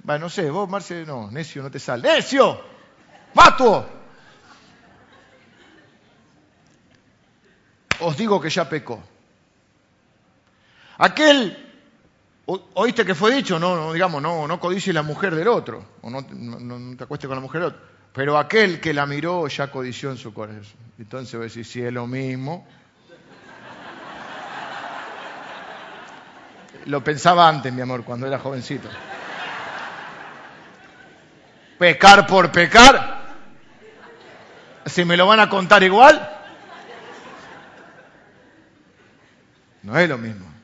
Bueno, 0.03 0.25
no 0.25 0.29
sé, 0.29 0.49
vos, 0.49 0.69
Marce, 0.69 1.05
no, 1.05 1.31
necio 1.31 1.63
no 1.63 1.71
te 1.71 1.79
sale. 1.79 2.03
¡Necio! 2.03 2.76
¡Fatuo! 3.33 3.85
Os 7.99 8.17
digo 8.17 8.39
que 8.39 8.49
ya 8.49 8.69
pecó. 8.69 9.01
Aquel 10.99 11.67
¿Oíste 12.49 13.03
que 13.03 13.13
fue 13.13 13.35
dicho? 13.35 13.59
No, 13.59 13.75
no 13.75 13.91
digamos, 13.91 14.21
no, 14.21 14.47
no 14.47 14.57
codicie 14.57 14.93
la 14.93 15.01
mujer 15.01 15.35
del 15.35 15.49
otro, 15.49 15.83
o 16.01 16.09
no, 16.09 16.25
te 16.95 17.03
acuestes 17.03 17.27
con 17.27 17.35
la 17.35 17.41
mujer 17.41 17.59
del 17.59 17.67
otro. 17.71 17.81
Pero 18.13 18.37
aquel 18.37 18.79
que 18.79 18.93
la 18.93 19.05
miró 19.05 19.47
ya 19.49 19.69
codició 19.69 20.11
en 20.11 20.17
su 20.17 20.33
corazón. 20.33 20.63
Entonces 20.97 21.33
voy 21.33 21.41
a 21.41 21.43
decir, 21.43 21.65
si 21.65 21.81
es 21.81 21.91
lo 21.91 22.07
mismo. 22.07 22.65
Lo 26.85 27.03
pensaba 27.03 27.49
antes, 27.49 27.73
mi 27.73 27.81
amor, 27.81 28.05
cuando 28.05 28.25
era 28.25 28.39
jovencito. 28.39 28.87
Pecar 31.77 32.25
por 32.25 32.49
pecar. 32.49 33.16
Si 34.87 35.05
me 35.05 35.17
lo 35.17 35.27
van 35.27 35.39
a 35.39 35.49
contar 35.49 35.83
igual. 35.83 36.35
No 39.83 39.97
es 39.97 40.09
lo 40.09 40.17
mismo 40.17 40.57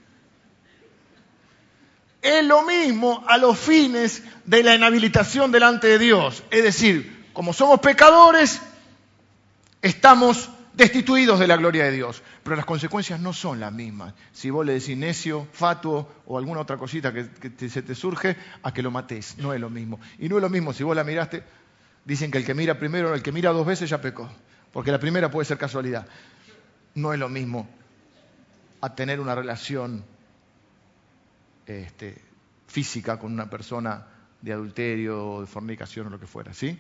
es 2.23 2.45
lo 2.45 2.63
mismo 2.63 3.23
a 3.27 3.38
los 3.38 3.59
fines 3.59 4.23
de 4.45 4.63
la 4.63 4.73
inhabilitación 4.73 5.51
delante 5.51 5.88
de 5.88 5.99
Dios. 5.99 6.43
Es 6.49 6.63
decir, 6.63 7.27
como 7.33 7.51
somos 7.51 7.81
pecadores, 7.81 8.62
estamos 9.81 10.49
destituidos 10.73 11.38
de 11.38 11.47
la 11.47 11.57
gloria 11.57 11.83
de 11.83 11.91
Dios. 11.91 12.23
Pero 12.43 12.55
las 12.55 12.65
consecuencias 12.65 13.19
no 13.19 13.33
son 13.33 13.59
las 13.59 13.73
mismas. 13.73 14.13
Si 14.31 14.49
vos 14.49 14.65
le 14.65 14.73
decís 14.73 14.97
necio, 14.97 15.47
fatuo 15.51 16.09
o 16.25 16.38
alguna 16.38 16.62
otra 16.62 16.77
cosita 16.77 17.13
que, 17.13 17.27
se 17.69 17.81
te 17.81 17.93
surge, 17.93 18.38
a 18.63 18.73
que 18.73 18.81
lo 18.81 18.89
mates. 18.89 19.38
No 19.38 19.53
es 19.53 19.59
lo 19.59 19.69
mismo. 19.69 19.99
Y 20.17 20.29
no 20.29 20.38
es 20.38 20.41
lo 20.41 20.49
mismo 20.49 20.71
si 20.71 20.83
vos 20.83 20.95
la 20.95 21.03
miraste. 21.03 21.43
Dicen 22.05 22.31
que 22.31 22.37
el 22.37 22.45
que 22.45 22.53
mira 22.53 22.77
primero, 22.77 23.13
el 23.13 23.23
que 23.23 23.31
mira 23.31 23.51
dos 23.51 23.65
veces 23.65 23.89
ya 23.89 24.01
pecó. 24.01 24.29
Porque 24.71 24.91
la 24.91 24.99
primera 24.99 25.29
puede 25.31 25.45
ser 25.45 25.57
casualidad. 25.57 26.07
No 26.95 27.13
es 27.13 27.19
lo 27.19 27.29
mismo 27.29 27.67
a 28.81 28.95
tener 28.95 29.19
una 29.19 29.35
relación 29.35 30.03
este, 31.65 32.21
física 32.67 33.17
con 33.17 33.31
una 33.31 33.49
persona 33.49 34.05
de 34.41 34.51
adulterio, 34.51 35.41
de 35.41 35.47
fornicación 35.47 36.07
o 36.07 36.09
lo 36.09 36.19
que 36.19 36.27
fuera, 36.27 36.53
¿sí? 36.53 36.77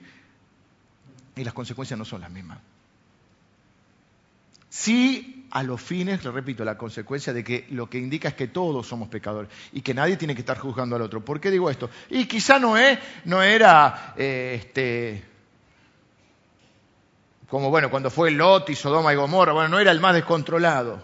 Y 1.35 1.43
las 1.43 1.53
consecuencias 1.53 1.97
no 1.97 2.03
son 2.03 2.21
las 2.21 2.29
mismas. 2.29 2.59
Sí, 4.69 5.42
a 5.53 5.61
los 5.61 5.79
fines, 5.79 6.23
le 6.25 6.31
repito, 6.31 6.65
la 6.65 6.79
consecuencia 6.79 7.31
de 7.31 7.43
que 7.43 7.67
lo 7.69 7.87
que 7.87 7.99
indica 7.99 8.29
es 8.29 8.33
que 8.33 8.47
todos 8.47 8.87
somos 8.87 9.07
pecadores 9.07 9.51
y 9.71 9.81
que 9.81 9.93
nadie 9.93 10.17
tiene 10.17 10.33
que 10.33 10.41
estar 10.41 10.57
juzgando 10.57 10.95
al 10.95 11.03
otro. 11.03 11.23
¿Por 11.23 11.39
qué 11.39 11.51
digo 11.51 11.69
esto? 11.69 11.91
Y 12.09 12.25
quizá 12.25 12.57
Noé 12.57 12.97
no 13.25 13.43
era, 13.43 14.15
eh, 14.17 14.55
este, 14.59 15.23
como 17.47 17.69
bueno, 17.69 17.91
cuando 17.91 18.09
fue 18.09 18.31
Lot 18.31 18.71
y 18.71 18.75
Sodoma 18.75 19.13
y 19.13 19.15
Gomorra, 19.15 19.53
bueno, 19.53 19.69
no 19.69 19.79
era 19.79 19.91
el 19.91 19.99
más 19.99 20.15
descontrolado. 20.15 21.03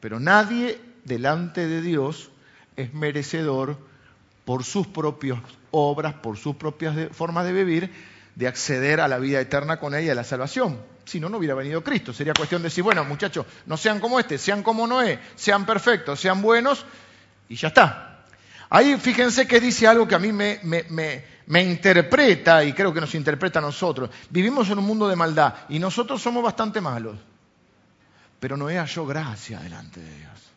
Pero 0.00 0.18
nadie 0.18 0.80
delante 1.04 1.66
de 1.66 1.82
Dios 1.82 2.30
es 2.76 2.94
merecedor 2.94 3.76
por 4.46 4.64
sus 4.64 4.86
propias 4.86 5.38
obras, 5.70 6.14
por 6.14 6.38
sus 6.38 6.56
propias 6.56 7.14
formas 7.14 7.44
de 7.44 7.52
vivir, 7.52 7.92
de 8.36 8.48
acceder 8.48 9.02
a 9.02 9.08
la 9.08 9.18
vida 9.18 9.38
eterna 9.38 9.78
con 9.78 9.94
ella 9.94 10.06
y 10.06 10.10
a 10.10 10.14
la 10.14 10.24
salvación. 10.24 10.80
Si 11.10 11.18
no, 11.18 11.28
no 11.28 11.38
hubiera 11.38 11.56
venido 11.56 11.82
Cristo. 11.82 12.12
Sería 12.12 12.32
cuestión 12.32 12.62
de 12.62 12.68
decir, 12.68 12.84
bueno, 12.84 13.04
muchachos, 13.04 13.44
no 13.66 13.76
sean 13.76 13.98
como 13.98 14.20
este, 14.20 14.38
sean 14.38 14.62
como 14.62 14.86
Noé, 14.86 15.18
sean 15.34 15.66
perfectos, 15.66 16.20
sean 16.20 16.40
buenos, 16.40 16.86
y 17.48 17.56
ya 17.56 17.66
está. 17.66 18.26
Ahí 18.68 18.96
fíjense 18.96 19.48
que 19.48 19.58
dice 19.58 19.88
algo 19.88 20.06
que 20.06 20.14
a 20.14 20.20
mí 20.20 20.30
me, 20.30 20.60
me 20.62 21.62
interpreta, 21.64 22.62
y 22.62 22.72
creo 22.74 22.94
que 22.94 23.00
nos 23.00 23.12
interpreta 23.16 23.58
a 23.58 23.62
nosotros. 23.62 24.08
Vivimos 24.28 24.70
en 24.70 24.78
un 24.78 24.84
mundo 24.84 25.08
de 25.08 25.16
maldad, 25.16 25.52
y 25.68 25.80
nosotros 25.80 26.22
somos 26.22 26.44
bastante 26.44 26.80
malos. 26.80 27.16
Pero 28.38 28.56
Noé 28.56 28.78
halló 28.78 29.04
gracia 29.04 29.58
delante 29.58 29.98
de 29.98 30.16
Dios. 30.16 30.52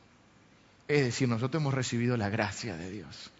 Es 0.88 1.04
decir, 1.04 1.28
nosotros 1.28 1.64
hemos 1.64 1.74
recibido 1.74 2.16
la 2.16 2.30
gracia 2.30 2.78
de 2.78 2.92
Dios. 2.92 3.32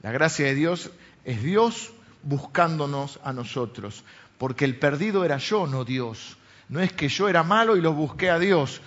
La 0.00 0.10
gracia 0.10 0.46
de 0.46 0.54
Dios 0.54 0.90
es 1.26 1.42
Dios 1.42 1.92
buscándonos 2.22 3.20
a 3.22 3.34
nosotros, 3.34 4.04
porque 4.38 4.64
el 4.64 4.78
perdido 4.78 5.24
era 5.24 5.38
yo, 5.38 5.66
no 5.66 5.84
Dios. 5.84 6.36
No 6.68 6.80
es 6.80 6.92
que 6.92 7.08
yo 7.08 7.28
era 7.28 7.42
malo 7.42 7.76
y 7.76 7.80
lo 7.80 7.92
busqué 7.92 8.30
a 8.30 8.38
Dios. 8.38 8.80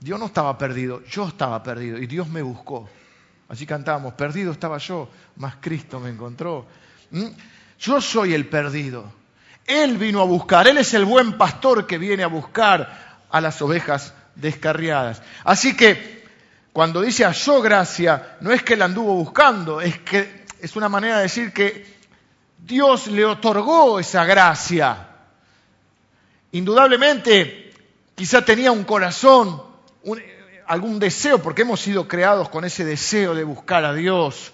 Dios 0.00 0.18
no 0.18 0.26
estaba 0.26 0.56
perdido, 0.56 1.02
yo 1.04 1.28
estaba 1.28 1.62
perdido 1.62 1.98
y 1.98 2.06
Dios 2.06 2.28
me 2.28 2.42
buscó. 2.42 2.88
Así 3.48 3.66
cantábamos, 3.66 4.14
perdido 4.14 4.52
estaba 4.52 4.78
yo, 4.78 5.08
mas 5.36 5.56
Cristo 5.60 6.00
me 6.00 6.10
encontró. 6.10 6.66
¿Mm? 7.10 7.26
Yo 7.78 8.00
soy 8.00 8.34
el 8.34 8.46
perdido. 8.46 9.12
Él 9.66 9.98
vino 9.98 10.20
a 10.20 10.24
buscar, 10.24 10.66
Él 10.68 10.78
es 10.78 10.94
el 10.94 11.04
buen 11.04 11.36
pastor 11.36 11.86
que 11.86 11.98
viene 11.98 12.22
a 12.22 12.28
buscar 12.28 13.18
a 13.30 13.40
las 13.40 13.60
ovejas 13.60 14.14
descarriadas. 14.34 15.22
Así 15.44 15.76
que 15.76 16.24
cuando 16.72 17.02
dice 17.02 17.24
halló 17.24 17.60
gracia, 17.60 18.36
no 18.40 18.52
es 18.52 18.62
que 18.62 18.76
la 18.76 18.86
anduvo 18.86 19.14
buscando, 19.14 19.80
es 19.80 19.98
que 19.98 20.44
es 20.60 20.76
una 20.76 20.88
manera 20.88 21.16
de 21.16 21.22
decir 21.22 21.52
que 21.52 21.99
Dios 22.64 23.06
le 23.08 23.24
otorgó 23.24 23.98
esa 24.00 24.24
gracia. 24.24 25.08
Indudablemente, 26.52 27.72
quizá 28.14 28.44
tenía 28.44 28.72
un 28.72 28.84
corazón, 28.84 29.62
algún 30.66 30.98
deseo, 30.98 31.42
porque 31.42 31.62
hemos 31.62 31.80
sido 31.80 32.06
creados 32.06 32.48
con 32.48 32.64
ese 32.64 32.84
deseo 32.84 33.34
de 33.34 33.44
buscar 33.44 33.84
a 33.84 33.94
Dios. 33.94 34.52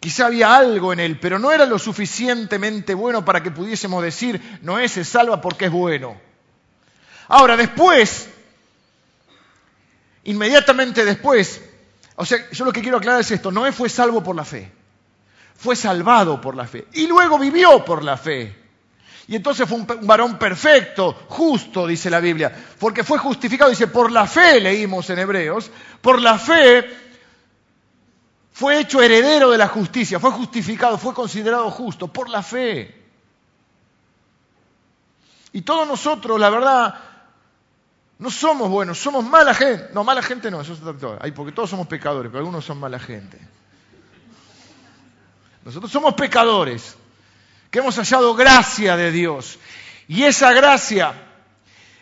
Quizá 0.00 0.26
había 0.26 0.56
algo 0.56 0.92
en 0.92 1.00
él, 1.00 1.18
pero 1.20 1.38
no 1.38 1.52
era 1.52 1.64
lo 1.64 1.78
suficientemente 1.78 2.92
bueno 2.94 3.24
para 3.24 3.42
que 3.42 3.50
pudiésemos 3.50 4.02
decir, 4.02 4.58
Noé 4.62 4.88
se 4.88 5.04
salva 5.04 5.40
porque 5.40 5.66
es 5.66 5.70
bueno. 5.70 6.20
Ahora, 7.28 7.56
después, 7.56 8.28
inmediatamente 10.24 11.04
después, 11.04 11.62
o 12.16 12.26
sea, 12.26 12.50
yo 12.50 12.64
lo 12.64 12.72
que 12.72 12.82
quiero 12.82 12.98
aclarar 12.98 13.20
es 13.20 13.30
esto, 13.30 13.50
Noé 13.50 13.72
fue 13.72 13.88
salvo 13.88 14.22
por 14.22 14.36
la 14.36 14.44
fe, 14.44 14.70
fue 15.62 15.76
salvado 15.76 16.40
por 16.40 16.56
la 16.56 16.66
fe 16.66 16.88
y 16.92 17.06
luego 17.06 17.38
vivió 17.38 17.84
por 17.84 18.02
la 18.02 18.16
fe. 18.16 18.52
Y 19.28 19.36
entonces 19.36 19.68
fue 19.68 19.78
un, 19.78 19.86
varón 20.06 20.36
perfecto, 20.36 21.12
justo, 21.28 21.86
dice 21.86 22.10
la 22.10 22.18
Biblia, 22.18 22.52
porque 22.80 23.04
fue 23.04 23.16
justificado, 23.18 23.70
dice, 23.70 23.86
por 23.86 24.10
la 24.10 24.26
fe, 24.26 24.60
leímos 24.60 25.08
en 25.10 25.20
Hebreos, 25.20 25.70
por 26.00 26.20
la 26.20 26.36
fe 26.36 26.84
fue 28.50 28.80
hecho 28.80 29.00
heredero 29.00 29.50
de 29.50 29.58
la 29.58 29.68
justicia, 29.68 30.18
fue 30.18 30.32
justificado, 30.32 30.98
fue 30.98 31.14
considerado 31.14 31.70
justo, 31.70 32.08
por 32.08 32.28
la 32.28 32.42
fe. 32.42 33.00
Y 35.52 35.62
todos 35.62 35.86
nosotros, 35.86 36.40
la 36.40 36.50
verdad, 36.50 36.94
no 38.18 38.30
somos 38.32 38.68
buenos, 38.68 38.98
somos 38.98 39.24
mala 39.24 39.54
gente. 39.54 39.90
No, 39.94 40.02
mala 40.02 40.22
gente 40.22 40.50
no, 40.50 40.60
eso 40.60 40.72
es 40.72 40.80
todo. 40.80 41.20
porque 41.36 41.52
todos 41.52 41.70
somos 41.70 41.86
pecadores, 41.86 42.30
pero 42.32 42.40
algunos 42.40 42.64
son 42.64 42.80
mala 42.80 42.98
gente. 42.98 43.38
Nosotros 45.64 45.90
somos 45.90 46.14
pecadores 46.14 46.96
que 47.70 47.78
hemos 47.78 47.96
hallado 47.96 48.34
gracia 48.34 48.96
de 48.96 49.10
Dios. 49.10 49.58
Y 50.08 50.24
esa 50.24 50.52
gracia, 50.52 51.14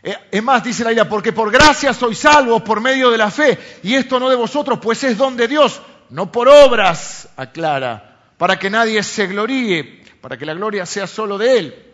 eh, 0.03 0.17
es 0.31 0.43
más, 0.43 0.65
dice 0.65 0.83
la 0.83 0.91
Biblia, 0.91 1.09
porque 1.09 1.33
por 1.33 1.51
gracia 1.51 1.93
sois 1.93 2.19
salvos 2.19 2.63
por 2.63 2.81
medio 2.81 3.11
de 3.11 3.19
la 3.19 3.31
fe, 3.31 3.59
y 3.83 3.95
esto 3.95 4.19
no 4.19 4.29
de 4.29 4.37
vosotros, 4.37 4.79
pues 4.83 5.05
es 5.05 5.17
don 5.17 5.37
de 5.37 5.47
Dios, 5.47 5.81
no 6.09 6.33
por 6.33 6.49
obras, 6.49 7.29
aclara, 7.37 8.19
para 8.37 8.59
que 8.59 8.71
nadie 8.71 9.03
se 9.03 9.27
gloríe, 9.27 10.03
para 10.21 10.37
que 10.37 10.47
la 10.47 10.55
gloria 10.55 10.87
sea 10.87 11.07
solo 11.07 11.39
de 11.39 11.59
Él. 11.59 11.87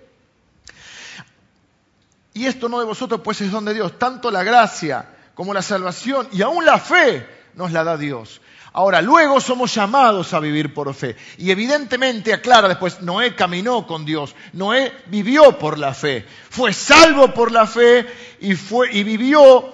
Y 2.32 2.46
esto 2.46 2.68
no 2.68 2.78
de 2.78 2.84
vosotros, 2.84 3.20
pues 3.22 3.40
es 3.40 3.50
don 3.50 3.64
de 3.64 3.74
Dios, 3.74 3.98
tanto 3.98 4.30
la 4.30 4.42
gracia 4.42 5.08
como 5.34 5.52
la 5.52 5.62
salvación 5.62 6.28
y 6.32 6.42
aún 6.42 6.64
la 6.64 6.78
fe 6.78 7.26
nos 7.54 7.72
la 7.72 7.84
da 7.84 7.96
Dios. 7.96 8.40
Ahora, 8.76 9.00
luego 9.00 9.40
somos 9.40 9.74
llamados 9.74 10.34
a 10.34 10.38
vivir 10.38 10.74
por 10.74 10.92
fe. 10.92 11.16
Y 11.38 11.50
evidentemente 11.50 12.34
aclara 12.34 12.68
después, 12.68 13.00
Noé 13.00 13.34
caminó 13.34 13.86
con 13.86 14.04
Dios, 14.04 14.34
Noé 14.52 14.92
vivió 15.06 15.56
por 15.56 15.78
la 15.78 15.94
fe, 15.94 16.26
fue 16.50 16.74
salvo 16.74 17.32
por 17.32 17.52
la 17.52 17.66
fe 17.66 18.04
y, 18.38 18.54
fue, 18.54 18.94
y 18.94 19.02
vivió 19.02 19.64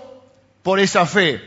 por 0.62 0.78
esa 0.78 1.04
fe. 1.04 1.42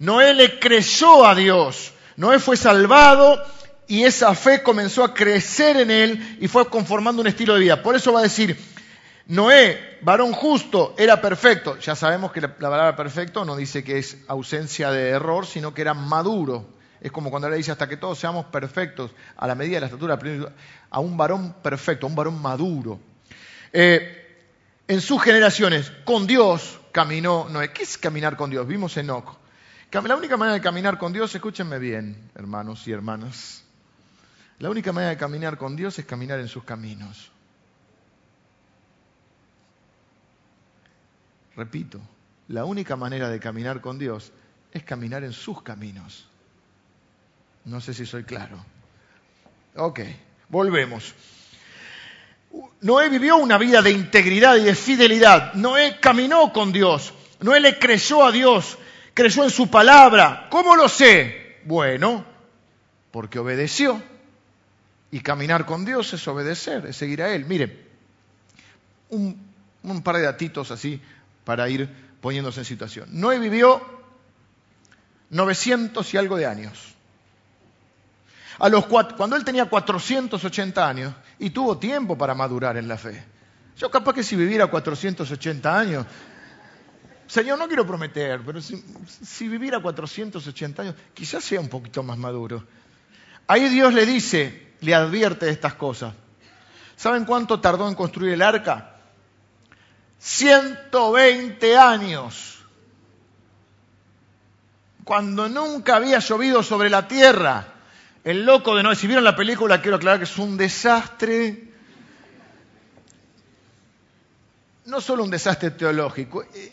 Noé 0.00 0.34
le 0.34 0.58
creyó 0.58 1.24
a 1.24 1.36
Dios, 1.36 1.92
Noé 2.16 2.40
fue 2.40 2.56
salvado 2.56 3.40
y 3.86 4.02
esa 4.02 4.34
fe 4.34 4.64
comenzó 4.64 5.04
a 5.04 5.14
crecer 5.14 5.76
en 5.76 5.92
él 5.92 6.38
y 6.40 6.48
fue 6.48 6.68
conformando 6.68 7.22
un 7.22 7.28
estilo 7.28 7.54
de 7.54 7.60
vida. 7.60 7.80
Por 7.80 7.94
eso 7.94 8.12
va 8.12 8.18
a 8.18 8.24
decir, 8.24 8.58
Noé, 9.28 10.00
varón 10.02 10.32
justo, 10.32 10.96
era 10.98 11.20
perfecto. 11.20 11.78
Ya 11.78 11.94
sabemos 11.94 12.32
que 12.32 12.40
la, 12.40 12.56
palabra 12.56 12.96
perfecto 12.96 13.44
no 13.44 13.54
dice 13.54 13.84
que 13.84 13.98
es 13.98 14.18
ausencia 14.26 14.90
de 14.90 15.10
error, 15.10 15.46
sino 15.46 15.72
que 15.72 15.82
era 15.82 15.94
maduro. 15.94 16.76
Es 17.00 17.12
como 17.12 17.30
cuando 17.30 17.48
le 17.48 17.56
dice 17.56 17.72
hasta 17.72 17.88
que 17.88 17.96
todos 17.96 18.18
seamos 18.18 18.46
perfectos 18.46 19.12
a 19.36 19.46
la 19.46 19.54
medida 19.54 19.76
de 19.76 19.80
la 19.80 19.86
estatura, 19.86 20.18
a 20.90 21.00
un 21.00 21.16
varón 21.16 21.54
perfecto, 21.62 22.06
a 22.06 22.08
un 22.08 22.16
varón 22.16 22.40
maduro. 22.40 22.98
Eh, 23.72 24.42
en 24.88 25.00
sus 25.00 25.22
generaciones, 25.22 25.92
con 26.04 26.26
Dios 26.26 26.80
caminó 26.92 27.48
Noé. 27.48 27.72
¿Qué 27.72 27.82
es 27.82 27.98
caminar 27.98 28.36
con 28.36 28.50
Dios? 28.50 28.66
Vimos 28.66 28.96
Enoch. 28.96 29.36
La 29.90 30.16
única 30.16 30.36
manera 30.36 30.54
de 30.54 30.60
caminar 30.60 30.98
con 30.98 31.12
Dios, 31.12 31.34
escúchenme 31.34 31.78
bien, 31.78 32.30
hermanos 32.34 32.86
y 32.86 32.92
hermanas. 32.92 33.64
La 34.58 34.70
única 34.70 34.92
manera 34.92 35.10
de 35.10 35.16
caminar 35.16 35.56
con 35.56 35.76
Dios 35.76 35.98
es 35.98 36.04
caminar 36.04 36.40
en 36.40 36.48
sus 36.48 36.64
caminos. 36.64 37.30
Repito, 41.56 42.00
la 42.48 42.64
única 42.64 42.96
manera 42.96 43.28
de 43.28 43.40
caminar 43.40 43.80
con 43.80 43.98
Dios 43.98 44.32
es 44.72 44.82
caminar 44.84 45.24
en 45.24 45.32
sus 45.32 45.62
caminos. 45.62 46.28
No 47.68 47.82
sé 47.82 47.92
si 47.92 48.06
soy 48.06 48.24
claro. 48.24 48.64
Ok, 49.76 50.00
volvemos. 50.48 51.14
Noé 52.80 53.10
vivió 53.10 53.36
una 53.36 53.58
vida 53.58 53.82
de 53.82 53.90
integridad 53.90 54.56
y 54.56 54.62
de 54.62 54.74
fidelidad. 54.74 55.52
Noé 55.52 55.98
caminó 56.00 56.50
con 56.50 56.72
Dios. 56.72 57.12
Noé 57.40 57.60
le 57.60 57.78
creyó 57.78 58.24
a 58.24 58.32
Dios, 58.32 58.78
creyó 59.12 59.44
en 59.44 59.50
su 59.50 59.68
palabra. 59.68 60.48
¿Cómo 60.50 60.76
lo 60.76 60.88
sé? 60.88 61.58
Bueno, 61.64 62.24
porque 63.10 63.38
obedeció. 63.38 64.02
Y 65.10 65.20
caminar 65.20 65.66
con 65.66 65.84
Dios 65.84 66.14
es 66.14 66.26
obedecer, 66.26 66.86
es 66.86 66.96
seguir 66.96 67.22
a 67.22 67.34
Él. 67.34 67.44
Mire, 67.44 67.86
un, 69.10 69.38
un 69.82 70.02
par 70.02 70.16
de 70.16 70.22
datitos 70.22 70.70
así 70.70 71.02
para 71.44 71.68
ir 71.68 71.86
poniéndose 72.22 72.60
en 72.60 72.64
situación. 72.64 73.08
Noé 73.12 73.38
vivió 73.38 73.82
900 75.28 76.14
y 76.14 76.16
algo 76.16 76.38
de 76.38 76.46
años 76.46 76.97
cuando 79.16 79.36
él 79.36 79.44
tenía 79.44 79.66
480 79.66 80.88
años 80.88 81.14
y 81.38 81.50
tuvo 81.50 81.78
tiempo 81.78 82.18
para 82.18 82.34
madurar 82.34 82.76
en 82.76 82.88
la 82.88 82.98
fe. 82.98 83.24
Yo 83.76 83.90
capaz 83.90 84.12
que 84.12 84.24
si 84.24 84.34
viviera 84.34 84.66
480 84.66 85.78
años, 85.78 86.06
Señor, 87.28 87.58
no 87.58 87.68
quiero 87.68 87.86
prometer, 87.86 88.40
pero 88.44 88.60
si, 88.60 89.48
viviera 89.48 89.80
480 89.80 90.82
años, 90.82 90.94
quizás 91.14 91.44
sea 91.44 91.60
un 91.60 91.68
poquito 91.68 92.02
más 92.02 92.16
maduro. 92.18 92.64
Ahí 93.46 93.68
Dios 93.68 93.94
le 93.94 94.06
dice, 94.06 94.74
le 94.80 94.94
advierte 94.94 95.48
estas 95.48 95.74
cosas. 95.74 96.14
¿Saben 96.96 97.26
cuánto 97.26 97.60
tardó 97.60 97.86
en 97.86 97.94
construir 97.94 98.32
el 98.32 98.42
arca? 98.42 98.96
120 100.18 101.76
años. 101.76 102.58
Cuando 105.04 105.48
nunca 105.48 105.96
había 105.96 106.18
llovido 106.18 106.62
sobre 106.62 106.90
la 106.90 107.06
tierra. 107.06 107.77
El 108.24 108.44
loco 108.44 108.76
de 108.76 108.82
Noé, 108.82 108.96
si 108.96 109.06
vieron 109.06 109.24
la 109.24 109.36
película, 109.36 109.80
quiero 109.80 109.96
aclarar 109.96 110.18
que 110.18 110.24
es 110.24 110.38
un 110.38 110.56
desastre. 110.56 111.64
No 114.86 115.00
solo 115.00 115.22
un 115.24 115.30
desastre 115.30 115.70
teológico, 115.72 116.42
eh, 116.42 116.72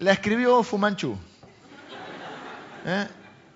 la 0.00 0.12
escribió 0.12 0.62
Fumanchu. 0.62 1.16
¿Eh? 2.84 3.06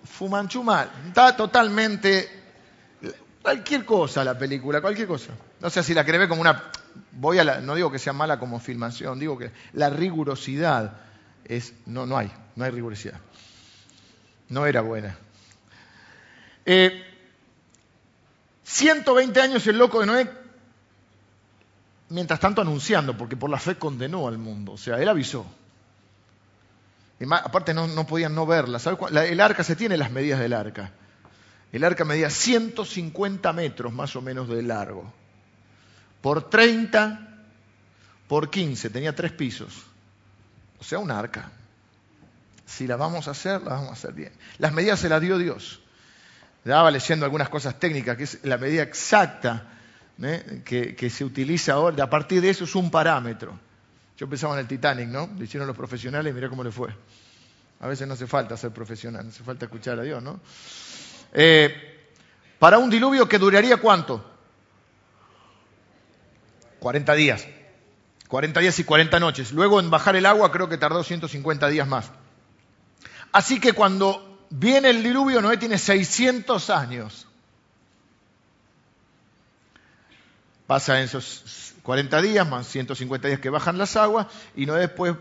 Fumanchu 0.05 0.63
mal. 0.63 0.91
Está 1.07 1.37
totalmente. 1.37 2.41
Cualquier 3.43 3.85
cosa 3.85 4.25
la 4.25 4.39
película, 4.39 4.81
cualquier 4.81 5.09
cosa. 5.09 5.33
No 5.61 5.71
sé 5.71 5.83
si 5.83 5.95
la 5.95 6.05
cree 6.05 6.29
como 6.29 6.41
una. 6.41 6.71
Voy 7.13 7.39
a 7.39 7.61
no 7.61 7.75
digo 7.75 7.91
que 7.91 7.99
sea 7.99 8.13
mala 8.13 8.39
como 8.39 8.61
filmación, 8.61 9.19
digo 9.19 9.39
que 9.39 9.51
la 9.73 9.91
rigurosidad 9.91 10.99
es. 11.45 11.75
No, 11.87 12.07
no 12.07 12.17
hay, 12.17 12.31
no 12.57 12.65
hay 12.65 12.71
rigurosidad. 12.71 13.19
No 14.49 14.67
era 14.67 14.81
buena. 14.81 15.17
120 16.65 19.39
eh, 19.39 19.43
años 19.43 19.67
el 19.67 19.79
loco 19.79 20.01
de 20.01 20.07
Noé, 20.07 20.31
mientras 22.09 22.41
tanto 22.41 22.63
anunciando, 22.63 23.17
porque 23.17 23.37
por 23.37 23.51
la 23.51 23.59
fe 23.59 23.77
condenó 23.77 24.29
al 24.29 24.39
mundo, 24.39 24.73
o 24.73 24.79
sea, 24.79 25.01
él 25.01 25.09
avisó. 25.09 25.47
aparte 27.31 27.75
no, 27.75 28.07
podían 28.07 28.35
no 28.35 28.47
verla. 28.47 28.81
el 29.25 29.41
arca 29.41 29.65
se 29.65 29.77
tiene 29.77 29.97
las 29.97 30.11
medidas 30.11 30.41
del 30.41 30.53
arca. 30.53 30.93
El 31.73 31.85
arca 31.85 32.05
medía 32.05 32.29
150 32.29 33.53
metros 33.55 33.93
más 33.93 34.15
o 34.15 34.21
menos 34.21 34.49
de 34.49 34.63
largo, 34.63 35.11
por 36.21 36.51
30, 36.51 37.29
por 38.29 38.51
15, 38.51 38.91
tenía 38.91 39.15
tres 39.15 39.33
pisos. 39.33 39.73
O 40.79 40.85
sea, 40.85 40.99
un 40.99 41.11
arca. 41.11 41.51
Si 42.67 42.87
la 42.87 42.97
vamos 42.97 43.29
a 43.29 43.33
hacer, 43.33 43.63
la 43.63 43.75
vamos 43.75 43.91
a 43.91 43.93
hacer 43.93 44.13
bien. 44.13 44.33
Las 44.59 44.73
medidas 44.73 45.01
se 45.01 45.09
las 45.09 45.21
dio 45.21 45.39
Dios. 45.39 45.82
Estaba 46.65 46.91
leyendo 46.91 47.25
algunas 47.25 47.49
cosas 47.49 47.79
técnicas, 47.79 48.17
que 48.17 48.25
es 48.25 48.39
la 48.45 48.57
medida 48.57 48.83
exacta 48.83 49.65
¿eh? 50.23 50.63
que, 50.65 51.11
se 51.11 51.25
utiliza 51.25 51.73
ahora. 51.73 52.05
A 52.05 52.11
partir 52.11 52.41
de 52.41 52.51
eso 52.51 52.65
es 52.65 52.75
un 52.77 52.91
parámetro. 52.91 53.59
Yo 54.17 54.29
pensaba 54.29 54.55
en 54.55 54.61
el 54.61 54.69
Titanic, 54.69 55.09
¿no? 55.09 55.29
Lo 55.37 55.43
hicieron 55.43 55.67
los 55.67 55.77
profesionales 55.77 56.33
mirá 56.33 56.49
cómo 56.49 56.63
le 56.63 56.71
fue. 56.71 56.95
A 57.81 57.89
veces 57.89 58.07
no 58.07 58.15
hace 58.15 58.29
falta 58.29 58.57
ser 58.57 58.71
profesional, 58.71 59.25
no 59.25 59.31
hace 59.31 59.43
falta 59.43 59.65
escuchar 59.65 59.99
a 59.99 60.03
Dios, 60.03 60.23
¿no? 60.23 60.39
Eh, 61.33 62.07
para 62.61 62.79
un 62.79 62.89
diluvio 62.89 63.29
que 63.29 63.39
duraría 63.39 63.79
cuánto? 63.79 64.25
40 66.79 67.15
días. 67.15 67.47
40 68.29 68.61
días 68.61 68.79
y 68.79 68.85
40 68.85 69.19
noches. 69.19 69.53
Luego 69.53 69.81
en 69.81 69.91
bajar 69.91 70.15
el 70.15 70.27
agua 70.27 70.53
creo 70.53 70.69
que 70.69 70.79
tardó 70.79 71.03
150 71.03 71.69
días 71.69 71.89
más. 71.89 72.13
Así 73.33 73.59
que 73.59 73.73
cuando 73.73 74.32
Viene 74.55 74.91
el 74.91 75.03
diluvio, 75.03 75.41
Noé 75.41 75.57
tiene 75.57 75.79
600 75.79 76.69
años. 76.69 77.27
Pasa 80.67 81.01
esos 81.01 81.75
40 81.83 82.21
días, 82.21 82.47
más 82.47 82.67
150 82.69 83.29
días 83.29 83.41
que 83.41 83.49
bajan 83.49 83.79
las 83.79 83.97
aguas, 83.97 84.27
y 84.55 84.67
Noé 84.67 84.81
después, 84.81 85.15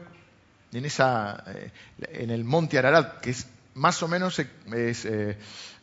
en, 0.73 0.83
esa, 0.83 1.45
eh, 1.47 1.71
en 1.99 2.29
el 2.29 2.43
monte 2.43 2.77
Ararat, 2.77 3.21
que 3.21 3.29
es 3.29 3.47
más 3.73 4.03
o 4.03 4.09
menos 4.09 4.37
es 4.37 5.07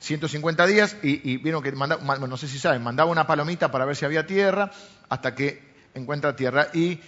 150 0.01 0.67
días 0.67 0.97
y, 1.03 1.39
vieron 1.39 1.63
que, 1.63 1.73
no 1.73 2.37
sé 2.37 2.49
si 2.49 2.59
saben, 2.59 2.83
mandaba 2.83 3.11
una 3.11 3.27
palomita 3.27 3.71
para 3.71 3.87
ver 3.87 3.97
si 3.97 4.05
había 4.05 4.27
tierra 4.27 4.71
hasta 5.09 5.35
que 5.35 5.63
encuentra 5.95 6.37
tierra 6.37 6.69
y 6.75 7.01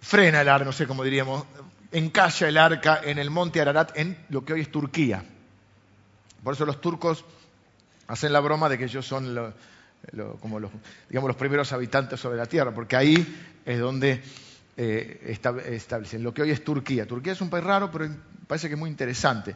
frena 0.00 0.40
el 0.40 0.48
arca, 0.48 0.64
no 0.64 0.72
sé 0.72 0.88
cómo 0.88 1.04
diríamos, 1.04 1.46
encalla 1.92 2.48
el 2.48 2.58
arca 2.58 3.00
en 3.02 3.18
el 3.18 3.30
monte 3.30 3.60
Ararat, 3.60 3.96
en 3.96 4.16
lo 4.28 4.44
que 4.44 4.52
hoy 4.52 4.60
es 4.62 4.70
Turquía. 4.70 5.24
Por 6.42 6.54
eso 6.54 6.64
los 6.64 6.80
turcos 6.80 7.24
hacen 8.06 8.32
la 8.32 8.40
broma 8.40 8.68
de 8.68 8.78
que 8.78 8.84
ellos 8.84 9.06
son 9.06 9.54
como 10.40 10.58
los, 10.58 10.70
digamos, 11.08 11.28
los 11.28 11.36
primeros 11.36 11.72
habitantes 11.72 12.18
sobre 12.18 12.38
la 12.38 12.46
tierra, 12.46 12.72
porque 12.72 12.96
ahí 12.96 13.26
es 13.64 13.78
donde 13.78 14.22
eh, 14.76 15.36
establecen 15.68 16.22
lo 16.22 16.32
que 16.32 16.42
hoy 16.42 16.50
es 16.50 16.64
Turquía. 16.64 17.06
Turquía 17.06 17.32
es 17.32 17.40
un 17.40 17.50
país 17.50 17.64
raro, 17.64 17.90
pero 17.90 18.08
parece 18.46 18.68
que 18.68 18.74
es 18.74 18.80
muy 18.80 18.90
interesante. 18.90 19.54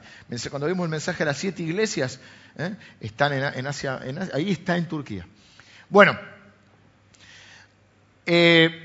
Cuando 0.51 0.67
vimos 0.67 0.85
el 0.85 0.91
mensaje 0.91 1.19
de 1.19 1.25
las 1.25 1.39
siete 1.39 1.63
iglesias, 1.63 2.21
¿eh? 2.59 2.75
están 3.01 3.33
en, 3.33 3.67
Asia, 3.67 4.01
ahí 4.33 4.51
está 4.51 4.77
en 4.77 4.87
Turquía. 4.87 5.27
Bueno, 5.89 6.19
eh, 8.27 8.84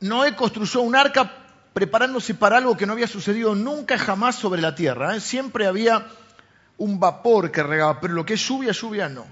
Noé 0.00 0.36
construyó 0.36 0.80
un 0.82 0.94
arca 0.94 1.30
preparándose 1.72 2.34
para 2.34 2.56
algo 2.56 2.76
que 2.76 2.86
no 2.86 2.92
había 2.92 3.06
sucedido 3.06 3.54
nunca 3.54 3.98
jamás 3.98 4.36
sobre 4.36 4.60
la 4.60 4.74
tierra. 4.74 5.16
¿eh? 5.16 5.20
Siempre 5.20 5.66
había 5.66 6.06
un 6.76 7.00
vapor 7.00 7.50
que 7.50 7.62
regaba, 7.62 8.00
pero 8.00 8.14
lo 8.14 8.24
que 8.24 8.34
es 8.34 8.48
lluvia, 8.48 8.72
lluvia 8.72 9.08
no. 9.08 9.26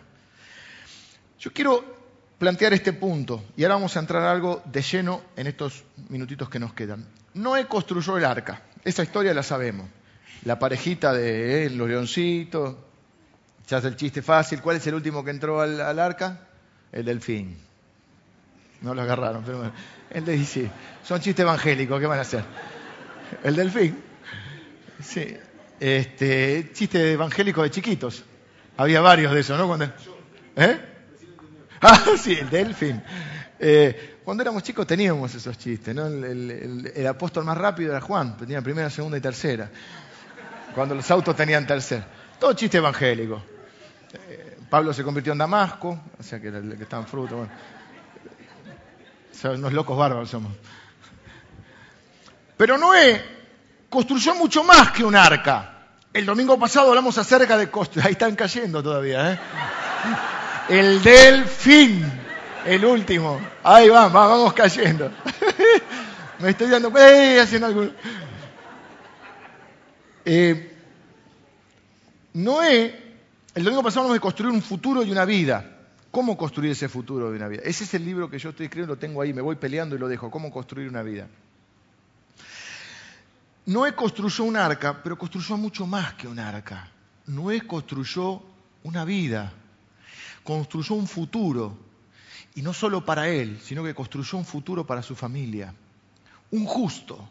Yo 1.39 1.53
quiero 1.53 1.97
plantear 2.39 2.73
este 2.73 2.93
punto 2.93 3.45
y 3.57 3.63
ahora 3.63 3.77
vamos 3.77 3.97
a 3.97 4.01
entrar 4.01 4.23
algo 4.23 4.63
de 4.65 4.83
lleno 4.83 5.23
en 5.37 5.47
estos 5.47 5.85
minutitos 6.09 6.49
que 6.49 6.59
nos 6.59 6.73
quedan. 6.73 7.07
Noé 7.35 7.67
construyó 7.67 8.17
el 8.17 8.25
arca, 8.25 8.63
esa 8.85 9.03
historia 9.03 9.35
la 9.35 9.43
sabemos. 9.43 9.89
La 10.45 10.59
parejita 10.59 11.13
de 11.13 11.67
eh, 11.67 11.71
los 11.71 11.89
leoncitos, 11.89 12.77
ya 13.67 13.79
hace 13.79 13.89
el 13.89 13.97
chiste 13.97 14.23
fácil. 14.23 14.61
¿Cuál 14.61 14.77
es 14.77 14.87
el 14.87 14.95
último 14.95 15.25
que 15.25 15.31
entró 15.31 15.61
al 15.61 15.99
arca? 15.99 16.47
El 16.93 17.05
delfín. 17.05 17.57
No 18.83 18.95
lo 18.95 19.03
agarraron, 19.03 19.43
pero 19.45 19.59
bueno. 19.59 19.73
El 20.11 20.25
de 20.25 20.45
sí. 20.45 20.69
Son 21.03 21.21
chistes 21.21 21.43
evangélicos, 21.43 22.01
¿qué 22.01 22.07
van 22.07 22.19
a 22.19 22.23
hacer? 22.23 22.45
El 23.43 23.57
delfín. 23.57 24.03
Sí. 25.03 25.37
Este, 25.79 26.71
chiste 26.73 27.12
evangélico 27.12 27.62
de 27.62 27.71
chiquitos. 27.71 28.25
Había 28.77 29.01
varios 29.01 29.33
de 29.33 29.41
esos, 29.41 29.59
¿no? 29.59 29.67
Cuando... 29.67 29.87
¿Eh? 30.57 30.81
Ah, 31.81 32.05
sí, 32.19 32.35
el 32.35 32.49
delfín. 32.49 33.03
Eh, 33.59 34.19
cuando 34.25 34.43
éramos 34.43 34.62
chicos 34.62 34.87
teníamos 34.87 35.35
esos 35.35 35.57
chistes, 35.59 35.95
¿no? 35.95 36.07
El, 36.07 37.07
apóstol 37.07 37.45
más 37.45 37.57
rápido 37.57 37.91
era 37.91 38.01
Juan, 38.01 38.37
tenía 38.37 38.61
primera, 38.62 38.91
segunda 38.91 39.19
y 39.19 39.21
tercera. 39.21 39.71
Cuando 40.75 40.95
los 40.95 41.11
autos 41.11 41.37
tenían 41.37 41.67
tercera. 41.67 42.07
Todo 42.39 42.53
chiste 42.55 42.79
evangélico. 42.79 43.43
Eh, 44.29 44.59
Pablo 44.69 44.93
se 44.93 45.03
convirtió 45.03 45.33
en 45.33 45.39
Damasco, 45.39 45.99
o 46.19 46.23
sea 46.23 46.41
que, 46.41 46.51
que 46.51 46.83
está 46.83 46.99
en 46.99 47.07
fruto. 47.07 47.37
Bueno. 47.37 47.53
Son 49.40 49.57
unos 49.57 49.72
locos 49.72 49.96
bárbaros 49.96 50.31
somos. 50.31 50.53
Pero 52.57 52.79
Noé 52.79 53.22
construyó 53.88 54.35
mucho 54.35 54.64
más 54.64 54.92
que 54.92 55.05
un 55.05 55.14
arca. 55.14 55.72
El 56.12 56.25
domingo 56.25 56.59
pasado 56.59 56.88
hablamos 56.88 57.18
acerca 57.18 57.59
de 57.59 57.68
Ahí 58.03 58.12
están 58.12 58.35
cayendo 58.35 58.83
todavía, 58.83 59.33
¿eh? 59.33 59.38
El 60.70 61.03
delfín, 61.03 62.11
el 62.64 62.85
último. 62.85 63.38
Ahí 63.62 63.88
va, 63.90 64.09
vamos 64.09 64.55
cayendo. 64.55 65.11
Me 66.38 66.51
estoy 66.51 66.68
dando 66.68 66.90
cuenta, 66.90 67.42
haciendo 67.42 67.66
algo. 67.66 67.88
Eh, 70.25 70.77
Noé, 72.33 73.14
el 73.55 73.64
domingo 73.64 73.83
pasado 73.83 74.01
hablamos 74.01 74.16
de 74.16 74.20
construir 74.20 74.53
un 74.53 74.62
futuro 74.62 75.03
y 75.03 75.11
una 75.11 75.25
vida. 75.25 75.76
¿Cómo 76.17 76.35
construir 76.39 76.71
ese 76.71 76.89
futuro 76.89 77.31
de 77.31 77.37
una 77.37 77.47
vida? 77.47 77.61
Ese 77.63 77.85
es 77.85 77.93
el 77.93 78.03
libro 78.03 78.31
que 78.31 78.39
yo 78.39 78.49
estoy 78.49 78.65
escribiendo, 78.65 78.95
lo 78.95 78.99
tengo 78.99 79.21
ahí, 79.21 79.35
me 79.35 79.43
voy 79.43 79.57
peleando 79.57 79.97
y 79.97 79.99
lo 79.99 80.09
dejo. 80.09 80.31
¿Cómo 80.31 80.51
construir 80.51 80.89
una 80.89 81.03
vida? 81.03 81.29
Noé 83.67 83.95
construyó 83.95 84.45
un 84.45 84.57
arca, 84.57 85.03
pero 85.03 85.19
construyó 85.19 85.59
mucho 85.59 85.87
más 85.87 86.15
que 86.15 86.27
un 86.27 86.39
arca. 86.39 86.91
Noé 87.27 87.67
construyó 87.67 88.43
una 88.83 89.05
vida, 89.05 89.53
construyó 90.43 90.95
un 90.95 91.07
futuro, 91.07 91.77
y 92.55 92.63
no 92.63 92.73
solo 92.73 93.05
para 93.05 93.29
él, 93.29 93.61
sino 93.63 93.85
que 93.85 93.95
construyó 93.95 94.39
un 94.39 94.47
futuro 94.47 94.87
para 94.87 95.03
su 95.03 95.15
familia. 95.15 95.75
Un 96.51 96.65
justo, 96.65 97.29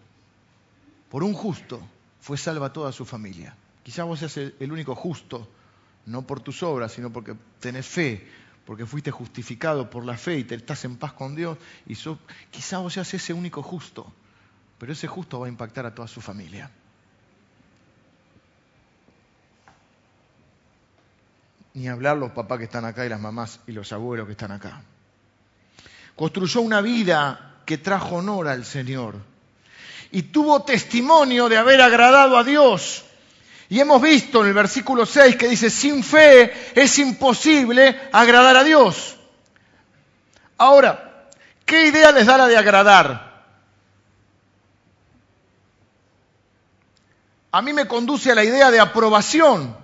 por 1.10 1.24
un 1.24 1.34
justo, 1.34 1.82
fue 2.21 2.38
salva 2.38 2.71
toda 2.71 2.91
su 2.91 3.04
familia. 3.04 3.56
Quizá 3.82 4.04
vos 4.04 4.19
seas 4.19 4.38
el 4.38 4.71
único 4.71 4.93
justo, 4.93 5.50
no 6.06 6.21
por 6.21 6.39
tus 6.39 6.62
obras, 6.62 6.91
sino 6.91 7.12
porque 7.12 7.36
tenés 7.60 7.88
fe, 7.88 8.44
porque 8.65 8.86
fuiste 8.86 9.12
justificado 9.12 9.89
por 9.89 10.06
la 10.06 10.17
fe 10.17 10.39
y 10.39 10.43
te 10.43 10.56
estás 10.56 10.86
en 10.86 10.97
paz 10.97 11.13
con 11.13 11.36
Dios, 11.36 11.58
y 11.86 11.95
quizá 12.51 12.80
vos 12.80 12.93
seas 12.93 13.13
ese 13.13 13.32
único 13.32 13.62
justo, 13.62 14.12
pero 14.80 14.91
ese 14.91 15.08
justo 15.08 15.39
va 15.39 15.45
a 15.45 15.49
impactar 15.49 15.86
a 15.86 15.93
toda 15.93 16.08
su 16.08 16.19
familia. 16.19 16.71
Ni 21.75 21.88
hablar 21.88 22.17
los 22.17 22.32
papás 22.32 22.58
que 22.58 22.63
están 22.63 22.86
acá 22.86 23.06
y 23.06 23.10
las 23.10 23.19
mamás 23.19 23.60
y 23.67 23.73
los 23.73 23.91
abuelos 23.91 24.25
que 24.25 24.32
están 24.32 24.51
acá. 24.51 24.82
Construyó 26.15 26.62
una 26.62 26.82
vida 26.82 27.62
que 27.65 27.78
trajo 27.78 28.15
honor 28.15 28.47
al 28.47 28.63
Señor 28.63 29.17
y 30.12 30.23
tuvo 30.23 30.63
testimonio 30.63 31.49
de 31.49 31.58
haber 31.58 31.82
agradado 31.82 32.38
a 32.38 32.43
Dios 32.43 33.06
y 33.69 33.80
hemos 33.80 34.01
visto 34.01 34.41
en 34.41 34.47
el 34.47 34.54
versículo 34.54 35.06
6 35.06 35.36
que 35.36 35.47
dice, 35.47 35.69
sin 35.69 36.04
fe 36.04 36.71
es 36.75 36.99
imposible 36.99 38.10
agradar 38.12 38.58
a 38.58 38.63
Dios. 38.63 39.17
Ahora, 40.58 41.30
¿qué 41.65 41.88
idea 41.88 42.12
les 42.12 42.28
da 42.28 42.38
la 42.38 42.47
de 42.47 42.58
agradar? 42.58 43.36
A 47.51 47.62
mí 47.62 47.73
me 47.73 47.88
conduce 47.88 48.32
a 48.32 48.36
la 48.36 48.43
idea 48.43 48.69
de 48.69 48.80
aprobación. 48.80 49.75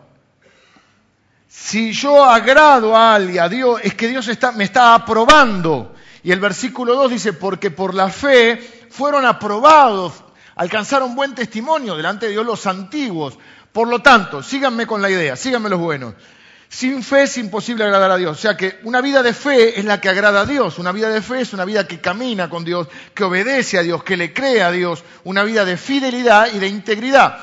Si 1.47 1.91
yo 1.93 2.23
agrado 2.23 2.95
a 2.95 3.15
alguien, 3.15 3.43
a 3.43 3.49
Dios, 3.49 3.79
es 3.83 3.95
que 3.95 4.07
Dios 4.07 4.29
me 4.55 4.63
está 4.63 4.93
aprobando. 4.93 5.95
Y 6.23 6.31
el 6.31 6.39
versículo 6.39 6.95
2 6.95 7.11
dice, 7.11 7.33
porque 7.33 7.71
por 7.71 7.93
la 7.93 8.09
fe 8.09 8.87
fueron 8.89 9.25
aprobados, 9.25 10.13
alcanzaron 10.55 11.15
buen 11.15 11.33
testimonio 11.33 11.95
delante 11.95 12.27
de 12.27 12.33
Dios 12.33 12.45
los 12.45 12.67
antiguos. 12.67 13.37
Por 13.71 13.87
lo 13.87 13.99
tanto, 13.99 14.43
síganme 14.43 14.85
con 14.85 15.01
la 15.01 15.09
idea, 15.09 15.35
síganme 15.35 15.69
los 15.69 15.79
buenos. 15.79 16.13
Sin 16.67 17.03
fe 17.03 17.23
es 17.23 17.37
imposible 17.37 17.83
agradar 17.83 18.11
a 18.11 18.17
Dios. 18.17 18.37
O 18.37 18.41
sea 18.41 18.55
que 18.55 18.79
una 18.83 19.01
vida 19.01 19.21
de 19.21 19.33
fe 19.33 19.77
es 19.77 19.83
la 19.83 19.99
que 19.99 20.07
agrada 20.07 20.41
a 20.41 20.45
Dios. 20.45 20.79
Una 20.79 20.93
vida 20.93 21.09
de 21.09 21.21
fe 21.21 21.41
es 21.41 21.51
una 21.51 21.65
vida 21.65 21.85
que 21.85 21.99
camina 21.99 22.49
con 22.49 22.63
Dios, 22.63 22.87
que 23.13 23.25
obedece 23.25 23.77
a 23.77 23.83
Dios, 23.83 24.03
que 24.05 24.15
le 24.15 24.33
cree 24.33 24.63
a 24.63 24.71
Dios. 24.71 25.03
Una 25.25 25.43
vida 25.43 25.65
de 25.65 25.75
fidelidad 25.75 26.47
y 26.53 26.59
de 26.59 26.67
integridad. 26.67 27.37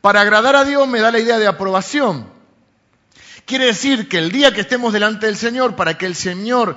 Para 0.00 0.20
agradar 0.20 0.54
a 0.54 0.64
Dios 0.64 0.86
me 0.86 1.00
da 1.00 1.10
la 1.10 1.18
idea 1.18 1.38
de 1.38 1.48
aprobación. 1.48 2.28
Quiere 3.44 3.66
decir 3.66 4.08
que 4.08 4.18
el 4.18 4.30
día 4.30 4.54
que 4.54 4.60
estemos 4.60 4.92
delante 4.92 5.26
del 5.26 5.36
Señor, 5.36 5.74
para 5.74 5.98
que 5.98 6.06
el 6.06 6.14
Señor 6.14 6.76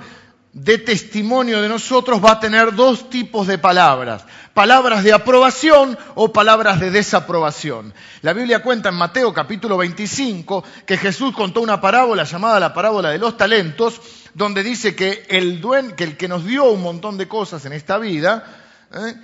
de 0.64 0.78
testimonio 0.78 1.62
de 1.62 1.68
nosotros 1.68 2.22
va 2.24 2.32
a 2.32 2.40
tener 2.40 2.74
dos 2.74 3.08
tipos 3.10 3.46
de 3.46 3.58
palabras, 3.58 4.24
palabras 4.54 5.04
de 5.04 5.12
aprobación 5.12 5.96
o 6.16 6.32
palabras 6.32 6.80
de 6.80 6.90
desaprobación. 6.90 7.94
La 8.22 8.32
Biblia 8.32 8.62
cuenta 8.62 8.88
en 8.88 8.96
Mateo 8.96 9.32
capítulo 9.32 9.76
25 9.76 10.64
que 10.84 10.96
Jesús 10.96 11.34
contó 11.34 11.60
una 11.60 11.80
parábola 11.80 12.24
llamada 12.24 12.58
la 12.58 12.74
parábola 12.74 13.10
de 13.10 13.18
los 13.18 13.36
talentos, 13.36 14.00
donde 14.34 14.64
dice 14.64 14.96
que 14.96 15.26
el, 15.28 15.62
que, 15.96 16.04
el 16.04 16.16
que 16.16 16.28
nos 16.28 16.44
dio 16.44 16.64
un 16.64 16.82
montón 16.82 17.18
de 17.18 17.28
cosas 17.28 17.64
en 17.64 17.72
esta 17.72 17.98
vida, 17.98 18.44
¿eh? 18.92 19.14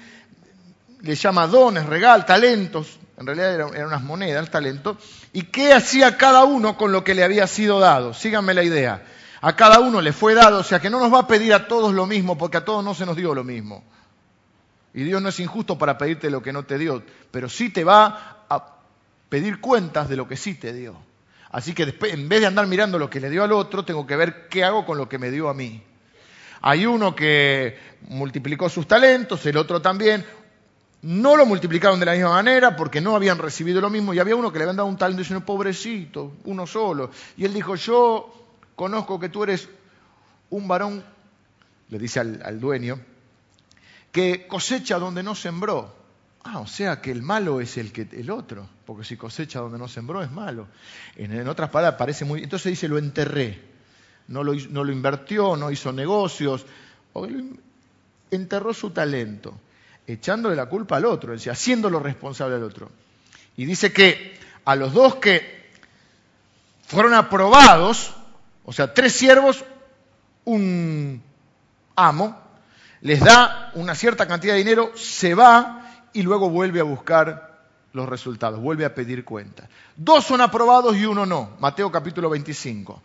le 1.00 1.14
llama 1.16 1.48
dones, 1.48 1.86
regal, 1.86 2.24
talentos, 2.24 2.98
en 3.18 3.26
realidad 3.26 3.54
eran, 3.74 3.86
unas 3.86 4.02
monedas, 4.02 4.50
talento, 4.50 4.96
y 5.32 5.42
qué 5.42 5.72
hacía 5.72 6.16
cada 6.16 6.44
uno 6.44 6.76
con 6.76 6.92
lo 6.92 7.02
que 7.02 7.14
le 7.14 7.24
había 7.24 7.46
sido 7.46 7.80
dado. 7.80 8.14
Síganme 8.14 8.54
la 8.54 8.62
idea 8.62 9.02
a 9.46 9.54
cada 9.54 9.78
uno 9.78 10.00
le 10.00 10.14
fue 10.14 10.32
dado, 10.32 10.60
o 10.60 10.62
sea 10.62 10.80
que 10.80 10.88
no 10.88 10.98
nos 10.98 11.12
va 11.12 11.18
a 11.18 11.26
pedir 11.26 11.52
a 11.52 11.68
todos 11.68 11.92
lo 11.92 12.06
mismo, 12.06 12.38
porque 12.38 12.56
a 12.56 12.64
todos 12.64 12.82
no 12.82 12.94
se 12.94 13.04
nos 13.04 13.14
dio 13.14 13.34
lo 13.34 13.44
mismo. 13.44 13.84
Y 14.94 15.02
Dios 15.02 15.20
no 15.20 15.28
es 15.28 15.38
injusto 15.38 15.76
para 15.76 15.98
pedirte 15.98 16.30
lo 16.30 16.42
que 16.42 16.50
no 16.50 16.62
te 16.62 16.78
dio, 16.78 17.02
pero 17.30 17.50
sí 17.50 17.68
te 17.68 17.84
va 17.84 18.46
a 18.48 18.76
pedir 19.28 19.60
cuentas 19.60 20.08
de 20.08 20.16
lo 20.16 20.26
que 20.26 20.38
sí 20.38 20.54
te 20.54 20.72
dio. 20.72 20.96
Así 21.50 21.74
que 21.74 21.94
en 22.04 22.26
vez 22.26 22.40
de 22.40 22.46
andar 22.46 22.66
mirando 22.66 22.98
lo 22.98 23.10
que 23.10 23.20
le 23.20 23.28
dio 23.28 23.44
al 23.44 23.52
otro, 23.52 23.84
tengo 23.84 24.06
que 24.06 24.16
ver 24.16 24.48
qué 24.48 24.64
hago 24.64 24.86
con 24.86 24.96
lo 24.96 25.10
que 25.10 25.18
me 25.18 25.30
dio 25.30 25.50
a 25.50 25.54
mí. 25.54 25.82
Hay 26.62 26.86
uno 26.86 27.14
que 27.14 27.78
multiplicó 28.08 28.70
sus 28.70 28.88
talentos, 28.88 29.44
el 29.44 29.58
otro 29.58 29.82
también. 29.82 30.24
No 31.02 31.36
lo 31.36 31.44
multiplicaron 31.44 32.00
de 32.00 32.06
la 32.06 32.12
misma 32.12 32.30
manera 32.30 32.74
porque 32.74 33.02
no 33.02 33.14
habían 33.14 33.36
recibido 33.36 33.82
lo 33.82 33.90
mismo. 33.90 34.14
Y 34.14 34.20
había 34.20 34.36
uno 34.36 34.50
que 34.50 34.56
le 34.56 34.64
habían 34.64 34.76
dado 34.76 34.88
un 34.88 34.96
talento 34.96 35.20
y 35.20 35.24
dice, 35.24 35.38
pobrecito, 35.40 36.32
uno 36.44 36.66
solo. 36.66 37.10
Y 37.36 37.44
él 37.44 37.52
dijo, 37.52 37.74
yo 37.74 38.43
conozco 38.74 39.18
que 39.18 39.28
tú 39.28 39.44
eres 39.44 39.68
un 40.50 40.68
varón, 40.68 41.04
le 41.88 41.98
dice 41.98 42.20
al, 42.20 42.60
dueño, 42.60 42.98
que 44.12 44.46
cosecha 44.46 44.98
donde 44.98 45.22
no 45.22 45.34
sembró. 45.34 46.04
Ah, 46.44 46.60
o 46.60 46.66
sea 46.66 47.00
que 47.00 47.10
el 47.10 47.22
malo 47.22 47.60
es 47.60 47.78
el 47.78 47.90
que 47.92 48.06
el 48.12 48.30
otro, 48.30 48.68
porque 48.84 49.04
si 49.04 49.16
cosecha 49.16 49.60
donde 49.60 49.78
no 49.78 49.88
sembró 49.88 50.22
es 50.22 50.30
malo. 50.30 50.68
En, 51.16 51.48
otras 51.48 51.70
palabras 51.70 51.98
parece 51.98 52.24
muy. 52.24 52.42
Entonces 52.42 52.70
dice 52.70 52.88
lo 52.88 52.98
enterré. 52.98 53.74
No 54.28 54.42
lo, 54.42 54.54
no 54.54 54.84
lo 54.84 54.92
invirtió, 54.92 55.56
no 55.56 55.70
hizo 55.70 55.92
negocios, 55.92 56.64
enterró 58.30 58.72
su 58.72 58.90
talento, 58.90 59.54
echándole 60.06 60.56
la 60.56 60.66
culpa 60.66 60.96
al 60.96 61.04
otro, 61.04 61.32
es 61.32 61.40
decir, 61.40 61.52
haciéndolo 61.52 62.00
responsable 62.00 62.56
al 62.56 62.62
otro. 62.62 62.90
Y 63.56 63.66
dice 63.66 63.92
que 63.92 64.38
a 64.64 64.74
los 64.76 64.92
dos 64.92 65.16
que 65.16 65.68
fueron 66.86 67.14
aprobados, 67.14 68.14
o 68.64 68.72
sea, 68.72 68.92
tres 68.92 69.12
siervos, 69.12 69.64
un 70.44 71.22
amo, 71.96 72.38
les 73.02 73.20
da 73.20 73.70
una 73.74 73.94
cierta 73.94 74.26
cantidad 74.26 74.54
de 74.54 74.58
dinero, 74.58 74.92
se 74.94 75.34
va 75.34 76.06
y 76.12 76.22
luego 76.22 76.48
vuelve 76.48 76.80
a 76.80 76.84
buscar 76.84 77.54
los 77.92 78.08
resultados, 78.08 78.60
vuelve 78.60 78.84
a 78.84 78.94
pedir 78.94 79.24
cuenta. 79.24 79.68
Dos 79.96 80.24
son 80.24 80.40
aprobados 80.40 80.96
y 80.96 81.04
uno 81.04 81.26
no. 81.26 81.50
Mateo 81.60 81.92
capítulo 81.92 82.30
25. 82.30 83.02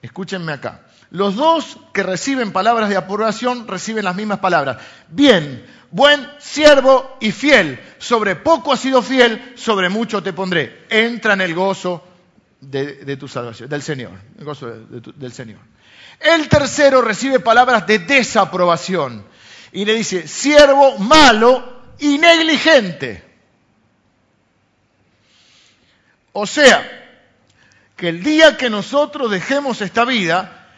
Escúchenme 0.00 0.52
acá. 0.52 0.82
Los 1.10 1.36
dos 1.36 1.78
que 1.92 2.02
reciben 2.02 2.52
palabras 2.52 2.88
de 2.88 2.96
aprobación 2.96 3.66
reciben 3.66 4.04
las 4.04 4.16
mismas 4.16 4.38
palabras. 4.38 4.78
Bien, 5.08 5.64
buen 5.90 6.26
siervo 6.38 7.16
y 7.20 7.32
fiel. 7.32 7.80
Sobre 7.98 8.36
poco 8.36 8.72
has 8.72 8.80
sido 8.80 9.02
fiel, 9.02 9.54
sobre 9.56 9.88
mucho 9.88 10.22
te 10.22 10.32
pondré. 10.32 10.86
Entra 10.88 11.34
en 11.34 11.40
el 11.40 11.54
gozo 11.54 12.02
de, 12.70 13.16
tu 13.16 13.28
salvación, 13.28 13.68
del 13.68 13.82
Señor. 13.82 14.12
El 14.38 14.44
gozo 14.44 14.68
del 14.68 15.32
Señor. 15.32 15.60
El 16.20 16.48
tercero 16.48 17.02
recibe 17.02 17.40
palabras 17.40 17.86
de 17.86 17.98
desaprobación 17.98 19.24
y 19.72 19.84
le 19.84 19.94
dice, 19.94 20.28
siervo 20.28 20.98
malo 20.98 21.82
y 21.98 22.18
negligente. 22.18 23.24
O 26.32 26.46
sea, 26.46 27.04
que 27.96 28.08
el 28.08 28.22
día 28.22 28.56
que 28.56 28.70
nosotros 28.70 29.30
dejemos 29.30 29.80
esta 29.80 30.04
vida, 30.04 30.68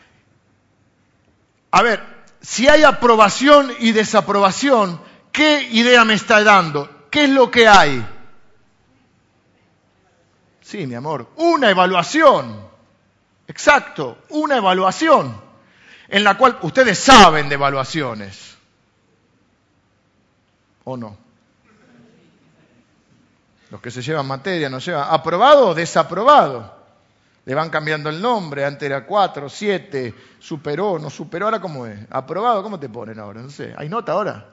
a 1.70 1.82
ver, 1.82 2.02
si 2.40 2.68
hay 2.68 2.84
aprobación 2.84 3.72
y 3.80 3.92
desaprobación, 3.92 5.00
¿qué 5.32 5.68
idea 5.70 6.04
me 6.04 6.14
está 6.14 6.42
dando? 6.42 7.08
¿Qué 7.10 7.24
es 7.24 7.30
lo 7.30 7.50
que 7.50 7.68
hay? 7.68 8.04
Sí, 10.66 10.84
mi 10.84 10.96
amor, 10.96 11.28
una 11.36 11.70
evaluación. 11.70 12.58
Exacto, 13.46 14.18
una 14.30 14.56
evaluación 14.56 15.40
en 16.08 16.24
la 16.24 16.36
cual 16.36 16.58
ustedes 16.62 16.98
saben 16.98 17.48
de 17.48 17.54
evaluaciones. 17.54 18.56
¿O 20.82 20.96
no? 20.96 21.16
Los 23.70 23.80
que 23.80 23.92
se 23.92 24.02
llevan 24.02 24.26
materia 24.26 24.68
no 24.68 24.80
llevan. 24.80 25.06
¿Aprobado 25.08 25.68
o 25.68 25.74
desaprobado? 25.74 26.74
Le 27.44 27.54
van 27.54 27.70
cambiando 27.70 28.10
el 28.10 28.20
nombre, 28.20 28.64
antes 28.64 28.86
era 28.86 29.06
4, 29.06 29.48
7, 29.48 30.14
superó, 30.40 30.98
no 30.98 31.10
superó, 31.10 31.44
ahora 31.44 31.60
cómo 31.60 31.86
es. 31.86 31.96
¿Aprobado? 32.10 32.64
¿Cómo 32.64 32.80
te 32.80 32.88
ponen 32.88 33.20
ahora? 33.20 33.40
No 33.40 33.50
sé, 33.50 33.72
¿hay 33.76 33.88
nota 33.88 34.10
ahora? 34.10 34.48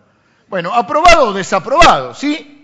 Bueno, 0.47 0.75
¿aprobado 0.75 1.29
o 1.29 1.33
desaprobado? 1.33 2.13
¿Sí? 2.13 2.62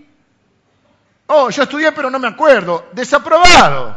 Oh, 1.32 1.48
yo 1.48 1.62
estudié 1.62 1.92
pero 1.92 2.10
no 2.10 2.18
me 2.18 2.26
acuerdo. 2.26 2.88
Desaprobado. 2.92 3.96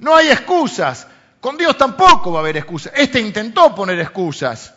No 0.00 0.16
hay 0.16 0.30
excusas. 0.30 1.06
Con 1.40 1.56
Dios 1.56 1.78
tampoco 1.78 2.32
va 2.32 2.40
a 2.40 2.42
haber 2.42 2.56
excusas. 2.56 2.92
Este 2.96 3.20
intentó 3.20 3.72
poner 3.72 4.00
excusas. 4.00 4.74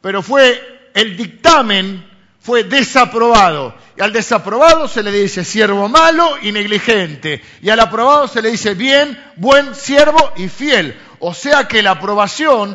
Pero 0.00 0.22
fue 0.22 0.90
el 0.94 1.18
dictamen 1.18 2.08
fue 2.40 2.64
desaprobado. 2.64 3.74
Y 3.98 4.02
al 4.02 4.12
desaprobado 4.12 4.88
se 4.88 5.02
le 5.02 5.10
dice 5.12 5.44
siervo 5.44 5.86
malo 5.88 6.38
y 6.40 6.50
negligente. 6.50 7.42
Y 7.60 7.68
al 7.68 7.80
aprobado 7.80 8.26
se 8.26 8.40
le 8.40 8.52
dice 8.52 8.72
bien, 8.74 9.22
buen 9.36 9.74
siervo 9.74 10.32
y 10.36 10.48
fiel. 10.48 10.98
O 11.18 11.34
sea 11.34 11.68
que 11.68 11.82
la 11.82 11.90
aprobación 11.90 12.74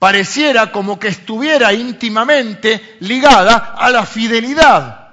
pareciera 0.00 0.72
como 0.72 0.98
que 0.98 1.08
estuviera 1.08 1.72
íntimamente 1.72 2.96
ligada 2.98 3.74
a 3.78 3.90
la 3.90 4.04
fidelidad. 4.04 5.05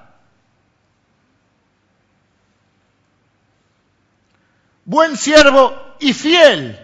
Buen 4.85 5.15
siervo 5.15 5.95
y 5.99 6.13
fiel. 6.13 6.79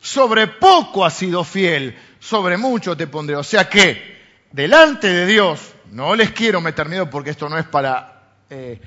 Sobre 0.00 0.46
poco 0.46 1.04
has 1.04 1.14
sido 1.14 1.42
fiel, 1.44 1.98
sobre 2.20 2.56
mucho 2.56 2.96
te 2.96 3.06
pondré. 3.06 3.36
O 3.36 3.42
sea 3.42 3.68
que 3.68 4.18
delante 4.52 5.08
de 5.08 5.26
Dios 5.26 5.60
no 5.90 6.14
les 6.14 6.32
quiero 6.32 6.60
meter 6.60 6.88
miedo 6.88 7.08
porque 7.10 7.30
esto 7.30 7.48
no 7.48 7.58
es 7.58 7.66
para, 7.66 8.36
eh, 8.50 8.80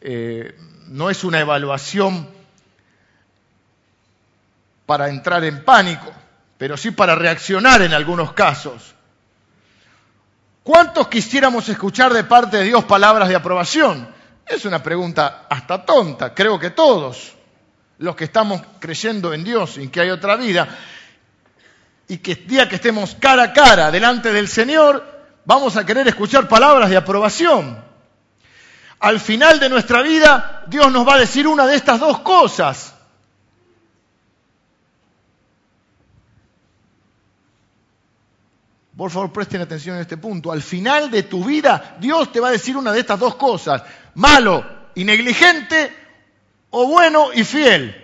eh, 0.00 0.56
no 0.88 1.10
es 1.10 1.24
una 1.24 1.40
evaluación 1.40 2.28
para 4.86 5.08
entrar 5.08 5.44
en 5.44 5.64
pánico, 5.64 6.12
pero 6.58 6.76
sí 6.76 6.90
para 6.92 7.14
reaccionar 7.14 7.82
en 7.82 7.92
algunos 7.92 8.32
casos. 8.32 8.94
¿Cuántos 10.62 11.06
quisiéramos 11.08 11.68
escuchar 11.68 12.12
de 12.12 12.24
parte 12.24 12.56
de 12.56 12.64
Dios 12.64 12.84
palabras 12.84 13.28
de 13.28 13.36
aprobación? 13.36 14.08
Es 14.46 14.64
una 14.64 14.82
pregunta 14.82 15.46
hasta 15.48 15.84
tonta, 15.84 16.34
creo 16.34 16.58
que 16.58 16.70
todos 16.70 17.35
los 17.98 18.16
que 18.16 18.24
estamos 18.24 18.62
creyendo 18.78 19.32
en 19.32 19.44
Dios 19.44 19.78
y 19.78 19.88
que 19.88 20.00
hay 20.00 20.10
otra 20.10 20.36
vida, 20.36 20.68
y 22.08 22.18
que 22.18 22.32
el 22.32 22.46
día 22.46 22.68
que 22.68 22.76
estemos 22.76 23.16
cara 23.18 23.44
a 23.44 23.52
cara 23.52 23.90
delante 23.90 24.32
del 24.32 24.48
Señor, 24.48 25.04
vamos 25.44 25.76
a 25.76 25.84
querer 25.84 26.06
escuchar 26.08 26.48
palabras 26.48 26.90
de 26.90 26.96
aprobación. 26.96 27.84
Al 29.00 29.20
final 29.20 29.60
de 29.60 29.68
nuestra 29.68 30.02
vida, 30.02 30.64
Dios 30.68 30.90
nos 30.90 31.06
va 31.06 31.14
a 31.14 31.18
decir 31.18 31.46
una 31.46 31.66
de 31.66 31.76
estas 31.76 32.00
dos 32.00 32.20
cosas. 32.20 32.94
Por 38.96 39.10
favor, 39.10 39.30
presten 39.30 39.60
atención 39.60 39.96
en 39.96 40.02
este 40.02 40.16
punto. 40.16 40.50
Al 40.50 40.62
final 40.62 41.10
de 41.10 41.24
tu 41.24 41.44
vida, 41.44 41.96
Dios 42.00 42.32
te 42.32 42.40
va 42.40 42.48
a 42.48 42.52
decir 42.52 42.76
una 42.76 42.92
de 42.92 43.00
estas 43.00 43.20
dos 43.20 43.34
cosas. 43.34 43.82
Malo 44.14 44.64
y 44.94 45.04
negligente 45.04 46.05
o 46.78 46.86
bueno 46.86 47.32
y 47.32 47.42
fiel. 47.42 47.96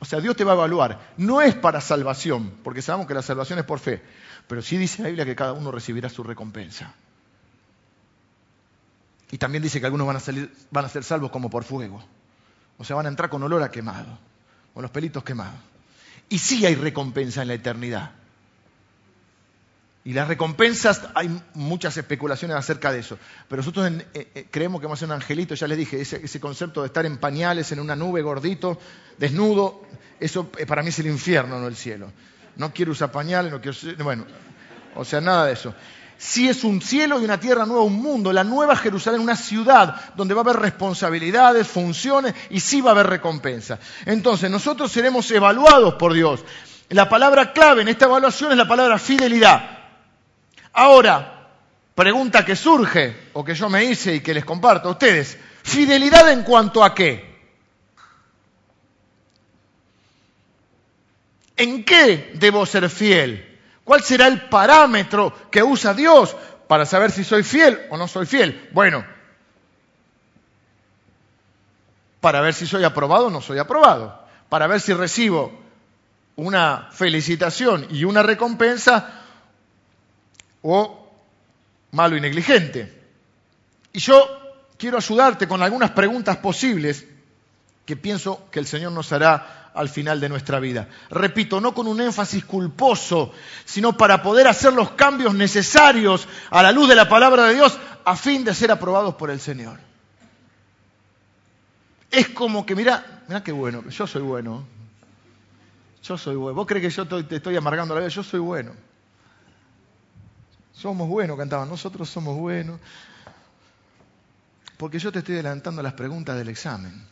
O 0.00 0.04
sea, 0.04 0.20
Dios 0.20 0.36
te 0.36 0.44
va 0.44 0.52
a 0.52 0.54
evaluar. 0.54 1.14
No 1.16 1.40
es 1.40 1.54
para 1.54 1.80
salvación, 1.80 2.52
porque 2.62 2.82
sabemos 2.82 3.06
que 3.06 3.14
la 3.14 3.22
salvación 3.22 3.58
es 3.58 3.64
por 3.64 3.78
fe. 3.78 4.02
Pero 4.48 4.60
sí 4.60 4.76
dice 4.76 5.00
la 5.00 5.08
Biblia 5.08 5.24
que 5.24 5.34
cada 5.34 5.54
uno 5.54 5.70
recibirá 5.70 6.10
su 6.10 6.22
recompensa. 6.22 6.92
Y 9.30 9.38
también 9.38 9.62
dice 9.62 9.80
que 9.80 9.86
algunos 9.86 10.06
van 10.06 10.16
a, 10.16 10.20
salir, 10.20 10.52
van 10.70 10.84
a 10.84 10.90
ser 10.90 11.04
salvos 11.04 11.30
como 11.30 11.48
por 11.48 11.64
fuego. 11.64 12.04
O 12.76 12.84
sea, 12.84 12.96
van 12.96 13.06
a 13.06 13.08
entrar 13.08 13.30
con 13.30 13.42
olor 13.42 13.62
a 13.62 13.70
quemado, 13.70 14.18
con 14.74 14.82
los 14.82 14.90
pelitos 14.90 15.24
quemados. 15.24 15.58
Y 16.28 16.38
sí 16.38 16.66
hay 16.66 16.74
recompensa 16.74 17.40
en 17.40 17.48
la 17.48 17.54
eternidad. 17.54 18.10
Y 20.04 20.14
las 20.14 20.26
recompensas, 20.26 21.02
hay 21.14 21.30
muchas 21.54 21.96
especulaciones 21.96 22.56
acerca 22.56 22.90
de 22.90 22.98
eso. 22.98 23.18
Pero 23.48 23.60
nosotros 23.60 23.88
eh, 24.14 24.30
eh, 24.34 24.46
creemos 24.50 24.80
que 24.80 24.86
vamos 24.86 24.98
a 24.98 25.00
ser 25.00 25.08
un 25.08 25.14
angelito, 25.14 25.54
ya 25.54 25.68
les 25.68 25.78
dije, 25.78 26.00
ese, 26.00 26.40
concepto 26.40 26.80
de 26.80 26.88
estar 26.88 27.06
en 27.06 27.18
pañales, 27.18 27.70
en 27.70 27.78
una 27.78 27.94
nube, 27.94 28.20
gordito, 28.20 28.78
desnudo, 29.16 29.82
eso 30.18 30.50
eh, 30.58 30.66
para 30.66 30.82
mí 30.82 30.88
es 30.88 30.98
el 30.98 31.06
infierno, 31.06 31.60
no 31.60 31.68
el 31.68 31.76
cielo. 31.76 32.10
No 32.56 32.72
quiero 32.72 32.92
usar 32.92 33.12
pañales, 33.12 33.52
no 33.52 33.60
quiero... 33.60 33.78
Bueno, 34.02 34.26
o 34.96 35.04
sea, 35.04 35.20
nada 35.20 35.46
de 35.46 35.52
eso. 35.52 35.72
Sí 36.18 36.48
es 36.48 36.64
un 36.64 36.82
cielo 36.82 37.20
y 37.20 37.24
una 37.24 37.38
tierra 37.38 37.64
nueva, 37.64 37.82
un 37.82 38.02
mundo, 38.02 38.32
la 38.32 38.44
nueva 38.44 38.74
Jerusalén, 38.74 39.20
una 39.20 39.36
ciudad 39.36 40.14
donde 40.16 40.34
va 40.34 40.40
a 40.40 40.44
haber 40.44 40.56
responsabilidades, 40.56 41.68
funciones 41.68 42.34
y 42.50 42.58
sí 42.58 42.80
va 42.80 42.90
a 42.90 42.94
haber 42.94 43.06
recompensa. 43.06 43.78
Entonces, 44.04 44.50
nosotros 44.50 44.90
seremos 44.90 45.30
evaluados 45.30 45.94
por 45.94 46.12
Dios. 46.12 46.44
La 46.88 47.08
palabra 47.08 47.52
clave 47.52 47.82
en 47.82 47.88
esta 47.88 48.06
evaluación 48.06 48.50
es 48.50 48.56
la 48.56 48.68
palabra 48.68 48.98
fidelidad. 48.98 49.81
Ahora, 50.72 51.48
pregunta 51.94 52.44
que 52.44 52.56
surge, 52.56 53.30
o 53.34 53.44
que 53.44 53.54
yo 53.54 53.68
me 53.68 53.84
hice 53.84 54.16
y 54.16 54.20
que 54.20 54.34
les 54.34 54.44
comparto 54.44 54.88
a 54.88 54.92
ustedes, 54.92 55.38
fidelidad 55.62 56.30
en 56.30 56.42
cuanto 56.42 56.82
a 56.82 56.94
qué? 56.94 57.32
¿En 61.56 61.84
qué 61.84 62.32
debo 62.34 62.64
ser 62.66 62.88
fiel? 62.88 63.60
¿Cuál 63.84 64.02
será 64.02 64.26
el 64.26 64.48
parámetro 64.48 65.32
que 65.50 65.62
usa 65.62 65.92
Dios 65.94 66.34
para 66.66 66.86
saber 66.86 67.10
si 67.10 67.24
soy 67.24 67.42
fiel 67.42 67.86
o 67.90 67.96
no 67.96 68.08
soy 68.08 68.26
fiel? 68.26 68.68
Bueno, 68.72 69.04
para 72.20 72.40
ver 72.40 72.54
si 72.54 72.66
soy 72.66 72.84
aprobado 72.84 73.26
o 73.26 73.30
no 73.30 73.42
soy 73.42 73.58
aprobado, 73.58 74.24
para 74.48 74.66
ver 74.66 74.80
si 74.80 74.94
recibo 74.94 75.52
una 76.36 76.88
felicitación 76.92 77.86
y 77.90 78.04
una 78.04 78.22
recompensa 78.22 79.21
o 80.62 81.08
malo 81.92 82.16
y 82.16 82.20
negligente. 82.20 83.00
Y 83.92 83.98
yo 83.98 84.26
quiero 84.78 84.96
ayudarte 84.96 85.46
con 85.46 85.62
algunas 85.62 85.90
preguntas 85.90 86.38
posibles 86.38 87.06
que 87.84 87.96
pienso 87.96 88.48
que 88.50 88.58
el 88.58 88.66
Señor 88.66 88.92
nos 88.92 89.12
hará 89.12 89.70
al 89.74 89.88
final 89.88 90.20
de 90.20 90.28
nuestra 90.28 90.60
vida. 90.60 90.88
Repito, 91.10 91.60
no 91.60 91.74
con 91.74 91.86
un 91.86 92.00
énfasis 92.00 92.44
culposo, 92.44 93.32
sino 93.64 93.96
para 93.96 94.22
poder 94.22 94.46
hacer 94.46 94.72
los 94.72 94.92
cambios 94.92 95.34
necesarios 95.34 96.28
a 96.50 96.62
la 96.62 96.72
luz 96.72 96.88
de 96.88 96.94
la 96.94 97.08
palabra 97.08 97.46
de 97.46 97.54
Dios 97.54 97.78
a 98.04 98.16
fin 98.16 98.44
de 98.44 98.54
ser 98.54 98.70
aprobados 98.70 99.14
por 99.14 99.30
el 99.30 99.40
Señor. 99.40 99.78
Es 102.10 102.28
como 102.28 102.66
que, 102.66 102.74
mira, 102.74 103.22
mira 103.26 103.42
qué 103.42 103.52
bueno, 103.52 103.88
yo 103.88 104.06
soy 104.06 104.22
bueno. 104.22 104.64
Yo 106.02 106.18
soy 106.18 106.36
bueno. 106.36 106.54
¿Vos 106.56 106.66
crees 106.66 106.82
que 106.82 106.90
yo 106.90 107.06
te 107.24 107.36
estoy 107.36 107.56
amargando 107.56 107.94
la 107.94 108.00
vida? 108.00 108.08
Yo 108.08 108.22
soy 108.22 108.40
bueno. 108.40 108.72
Somos 110.72 111.08
buenos, 111.08 111.36
cantaban. 111.36 111.68
Nosotros 111.68 112.08
somos 112.08 112.36
buenos. 112.36 112.80
Porque 114.76 114.98
yo 114.98 115.12
te 115.12 115.20
estoy 115.20 115.34
adelantando 115.34 115.82
las 115.82 115.92
preguntas 115.92 116.36
del 116.36 116.48
examen. 116.48 117.06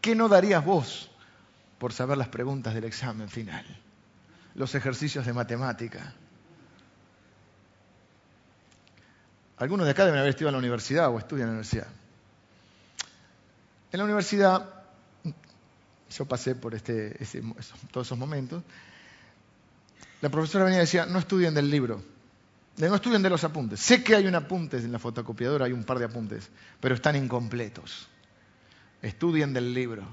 ¿Qué 0.00 0.14
no 0.14 0.28
darías 0.28 0.64
vos 0.64 1.10
por 1.78 1.92
saber 1.92 2.18
las 2.18 2.28
preguntas 2.28 2.74
del 2.74 2.84
examen 2.84 3.28
final? 3.28 3.64
Los 4.54 4.74
ejercicios 4.74 5.26
de 5.26 5.32
matemática. 5.32 6.14
Algunos 9.56 9.86
de 9.86 9.90
acá 9.90 10.04
deben 10.04 10.20
haber 10.20 10.30
estudiado 10.30 10.50
en 10.50 10.54
la 10.54 10.58
universidad 10.58 11.08
o 11.10 11.18
estudian 11.18 11.48
en 11.48 11.54
la 11.54 11.58
universidad. 11.58 11.88
En 13.90 13.98
la 13.98 14.04
universidad, 14.04 14.68
yo 16.10 16.24
pasé 16.26 16.54
por 16.54 16.74
este, 16.74 17.16
todos 17.90 18.06
esos 18.06 18.18
momentos, 18.18 18.62
la 20.20 20.28
profesora 20.28 20.64
venía 20.64 20.78
y 20.78 20.82
decía, 20.82 21.06
no 21.06 21.18
estudien 21.18 21.54
del 21.54 21.70
libro, 21.70 22.02
no 22.86 22.94
estudien 22.94 23.22
de 23.22 23.30
los 23.30 23.42
apuntes. 23.42 23.80
Sé 23.80 24.04
que 24.04 24.14
hay 24.14 24.26
un 24.26 24.34
apunte 24.34 24.76
en 24.76 24.92
la 24.92 24.98
fotocopiadora, 24.98 25.64
hay 25.64 25.72
un 25.72 25.84
par 25.84 25.98
de 25.98 26.04
apuntes, 26.04 26.48
pero 26.80 26.94
están 26.94 27.16
incompletos. 27.16 28.06
Estudien 29.02 29.52
del 29.52 29.74
libro. 29.74 30.04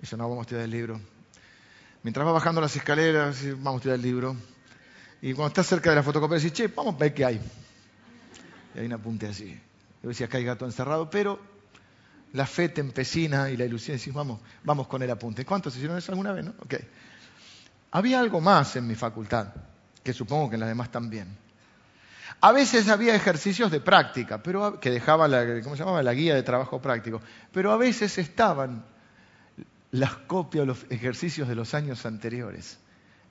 Dice, 0.00 0.16
no, 0.16 0.24
vamos 0.24 0.38
a 0.38 0.42
estudiar 0.42 0.64
el 0.64 0.70
libro. 0.70 1.00
Mientras 2.02 2.26
va 2.26 2.32
bajando 2.32 2.60
las 2.60 2.76
escaleras, 2.76 3.42
vamos 3.58 3.74
a 3.74 3.76
estudiar 3.76 3.96
el 3.96 4.02
libro. 4.02 4.36
Y 5.22 5.32
cuando 5.32 5.48
estás 5.48 5.66
cerca 5.66 5.90
de 5.90 5.96
la 5.96 6.02
fotocopiadora, 6.02 6.42
dices, 6.42 6.52
che, 6.52 6.68
vamos 6.68 6.94
a 6.94 6.98
ver 6.98 7.14
qué 7.14 7.24
hay. 7.24 7.40
Y 8.74 8.78
hay 8.78 8.86
un 8.86 8.92
apunte 8.92 9.26
así. 9.26 9.58
Yo 10.02 10.10
decía 10.10 10.28
que 10.28 10.36
hay 10.36 10.44
gato 10.44 10.66
encerrado, 10.66 11.08
pero 11.08 11.40
la 12.32 12.46
fe 12.46 12.68
te 12.68 12.82
y 12.82 13.28
la 13.28 13.64
ilusión, 13.64 13.96
decís, 13.96 14.12
vamos, 14.12 14.40
vamos 14.62 14.86
con 14.86 15.02
el 15.02 15.10
apunte. 15.10 15.44
¿Cuántos 15.44 15.74
hicieron 15.74 15.96
eso 15.96 16.12
alguna 16.12 16.32
vez? 16.32 16.44
No? 16.44 16.54
Okay. 16.60 16.86
Había 17.92 18.20
algo 18.20 18.40
más 18.40 18.76
en 18.76 18.86
mi 18.86 18.94
facultad, 18.94 19.48
que 20.06 20.12
supongo 20.12 20.48
que 20.48 20.54
en 20.54 20.60
las 20.60 20.68
demás 20.68 20.92
también. 20.92 21.36
A 22.40 22.52
veces 22.52 22.88
había 22.88 23.16
ejercicios 23.16 23.72
de 23.72 23.80
práctica, 23.80 24.40
pero 24.40 24.78
que 24.78 24.88
dejaba 24.88 25.26
la, 25.26 25.60
¿cómo 25.64 25.74
se 25.74 25.80
llamaba? 25.80 26.00
la 26.00 26.14
guía 26.14 26.36
de 26.36 26.44
trabajo 26.44 26.80
práctico, 26.80 27.20
pero 27.50 27.72
a 27.72 27.76
veces 27.76 28.16
estaban 28.16 28.84
las 29.90 30.14
copias, 30.28 30.64
los 30.64 30.86
ejercicios 30.90 31.48
de 31.48 31.56
los 31.56 31.74
años 31.74 32.06
anteriores. 32.06 32.78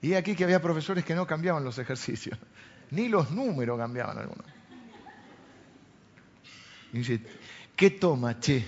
Y 0.02 0.16
aquí 0.16 0.36
que 0.36 0.44
había 0.44 0.62
profesores 0.62 1.06
que 1.06 1.16
no 1.16 1.26
cambiaban 1.26 1.64
los 1.64 1.78
ejercicios, 1.78 2.38
ni 2.92 3.08
los 3.08 3.32
números 3.32 3.80
cambiaban 3.80 4.18
algunos. 4.18 4.46
Y 6.92 6.98
dice, 6.98 7.22
¿qué 7.78 7.92
toma, 7.92 8.38
che? 8.42 8.66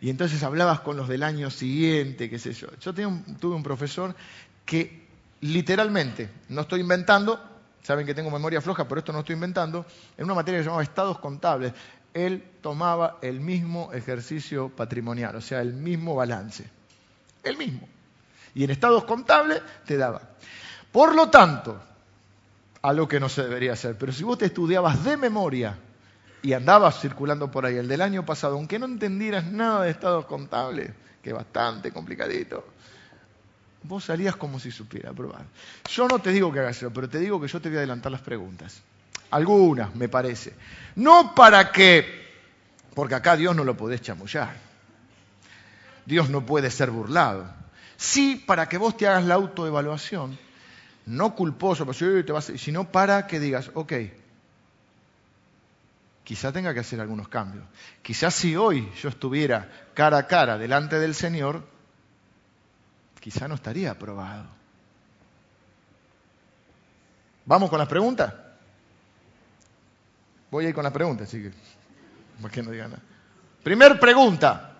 Y 0.00 0.10
entonces 0.10 0.42
hablabas 0.42 0.80
con 0.80 0.96
los 0.96 1.06
del 1.06 1.22
año 1.22 1.48
siguiente, 1.50 2.28
qué 2.28 2.40
sé 2.40 2.52
yo. 2.54 2.68
Yo 2.80 2.92
tuve 2.92 3.54
un 3.54 3.62
profesor 3.62 4.16
que 4.64 5.03
literalmente, 5.44 6.30
no 6.48 6.62
estoy 6.62 6.80
inventando, 6.80 7.38
saben 7.82 8.06
que 8.06 8.14
tengo 8.14 8.30
memoria 8.30 8.62
floja, 8.62 8.88
pero 8.88 9.00
esto 9.00 9.12
no 9.12 9.20
estoy 9.20 9.34
inventando, 9.34 9.84
en 10.16 10.24
una 10.24 10.34
materia 10.34 10.58
que 10.58 10.64
se 10.64 10.68
llamaba 10.68 10.82
estados 10.82 11.18
contables, 11.18 11.74
él 12.14 12.42
tomaba 12.62 13.18
el 13.20 13.40
mismo 13.40 13.92
ejercicio 13.92 14.70
patrimonial, 14.70 15.36
o 15.36 15.42
sea, 15.42 15.60
el 15.60 15.74
mismo 15.74 16.14
balance. 16.14 16.64
El 17.42 17.58
mismo. 17.58 17.86
Y 18.54 18.64
en 18.64 18.70
estados 18.70 19.04
contables 19.04 19.60
te 19.84 19.98
daba. 19.98 20.22
Por 20.90 21.14
lo 21.14 21.28
tanto, 21.28 21.78
algo 22.80 23.06
que 23.06 23.20
no 23.20 23.28
se 23.28 23.42
debería 23.42 23.74
hacer, 23.74 23.98
pero 23.98 24.12
si 24.12 24.24
vos 24.24 24.38
te 24.38 24.46
estudiabas 24.46 25.04
de 25.04 25.18
memoria 25.18 25.76
y 26.40 26.54
andabas 26.54 27.00
circulando 27.00 27.50
por 27.50 27.66
ahí 27.66 27.76
el 27.76 27.88
del 27.88 28.00
año 28.00 28.24
pasado, 28.24 28.54
aunque 28.54 28.78
no 28.78 28.86
entendieras 28.86 29.44
nada 29.44 29.82
de 29.82 29.90
estados 29.90 30.24
contables, 30.24 30.90
que 31.22 31.30
es 31.30 31.36
bastante 31.36 31.90
complicadito, 31.92 32.64
vos 33.84 34.04
salías 34.04 34.34
como 34.36 34.58
si 34.58 34.70
supiera 34.70 35.12
probar. 35.12 35.44
Yo 35.88 36.08
no 36.08 36.18
te 36.18 36.30
digo 36.30 36.52
que 36.52 36.60
hagas 36.60 36.78
eso, 36.78 36.92
pero 36.92 37.08
te 37.08 37.18
digo 37.20 37.40
que 37.40 37.48
yo 37.48 37.60
te 37.60 37.68
voy 37.68 37.76
a 37.76 37.80
adelantar 37.80 38.10
las 38.10 38.22
preguntas. 38.22 38.82
Algunas, 39.30 39.94
me 39.94 40.08
parece. 40.08 40.54
No 40.96 41.34
para 41.34 41.70
que, 41.70 42.24
porque 42.94 43.14
acá 43.14 43.36
Dios 43.36 43.54
no 43.54 43.64
lo 43.64 43.76
podés 43.76 44.00
chamullar. 44.00 44.56
Dios 46.06 46.30
no 46.30 46.44
puede 46.44 46.70
ser 46.70 46.90
burlado. 46.90 47.46
Sí, 47.96 48.42
para 48.46 48.68
que 48.68 48.78
vos 48.78 48.96
te 48.96 49.06
hagas 49.06 49.24
la 49.24 49.34
autoevaluación, 49.34 50.38
no 51.06 51.34
culposo, 51.34 51.86
sino 52.56 52.90
para 52.90 53.26
que 53.26 53.38
digas, 53.38 53.70
ok, 53.74 53.92
quizá 56.24 56.52
tenga 56.52 56.74
que 56.74 56.80
hacer 56.80 57.00
algunos 57.00 57.28
cambios. 57.28 57.64
Quizás 58.02 58.34
si 58.34 58.56
hoy 58.56 58.90
yo 59.00 59.10
estuviera 59.10 59.70
cara 59.94 60.18
a 60.18 60.26
cara 60.26 60.58
delante 60.58 60.98
del 60.98 61.14
Señor, 61.14 61.73
quizá 63.24 63.48
no 63.48 63.54
estaría 63.54 63.90
aprobado. 63.90 64.44
¿Vamos 67.46 67.70
con 67.70 67.78
las 67.78 67.88
preguntas? 67.88 68.34
Voy 70.50 70.66
a 70.66 70.68
ir 70.68 70.74
con 70.74 70.84
las 70.84 70.92
preguntas, 70.92 71.28
así 71.28 71.44
que, 71.44 71.50
¿por 72.42 72.50
qué 72.50 72.62
no 72.62 72.70
digan 72.70 72.90
nada? 72.90 73.02
Primer 73.62 73.98
pregunta. 73.98 74.72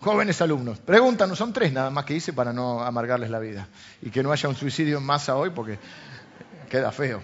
Jóvenes 0.00 0.40
alumnos, 0.40 0.78
pregunta, 0.78 1.26
no 1.26 1.36
son 1.36 1.52
tres 1.52 1.70
nada 1.70 1.90
más 1.90 2.06
que 2.06 2.14
hice 2.14 2.32
para 2.32 2.54
no 2.54 2.80
amargarles 2.80 3.28
la 3.28 3.40
vida 3.40 3.68
y 4.00 4.08
que 4.08 4.22
no 4.22 4.32
haya 4.32 4.48
un 4.48 4.56
suicidio 4.56 4.96
en 4.96 5.04
masa 5.04 5.36
hoy 5.36 5.50
porque 5.50 5.78
queda 6.70 6.90
feo. 6.92 7.22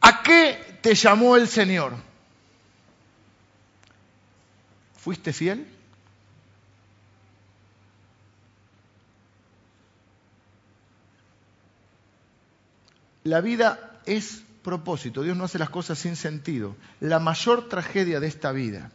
¿A 0.00 0.22
qué 0.22 0.78
te 0.80 0.94
llamó 0.94 1.34
el 1.34 1.48
Señor? 1.48 1.94
¿Fuiste 4.96 5.32
fiel? 5.32 5.79
La 13.24 13.40
vida 13.40 14.00
es 14.06 14.42
propósito. 14.62 15.22
Dios 15.22 15.36
no 15.36 15.44
hace 15.44 15.58
las 15.58 15.70
cosas 15.70 15.98
sin 15.98 16.16
sentido. 16.16 16.76
La 17.00 17.18
mayor 17.18 17.68
tragedia 17.68 18.20
de 18.20 18.26
esta 18.26 18.52
vida, 18.52 18.90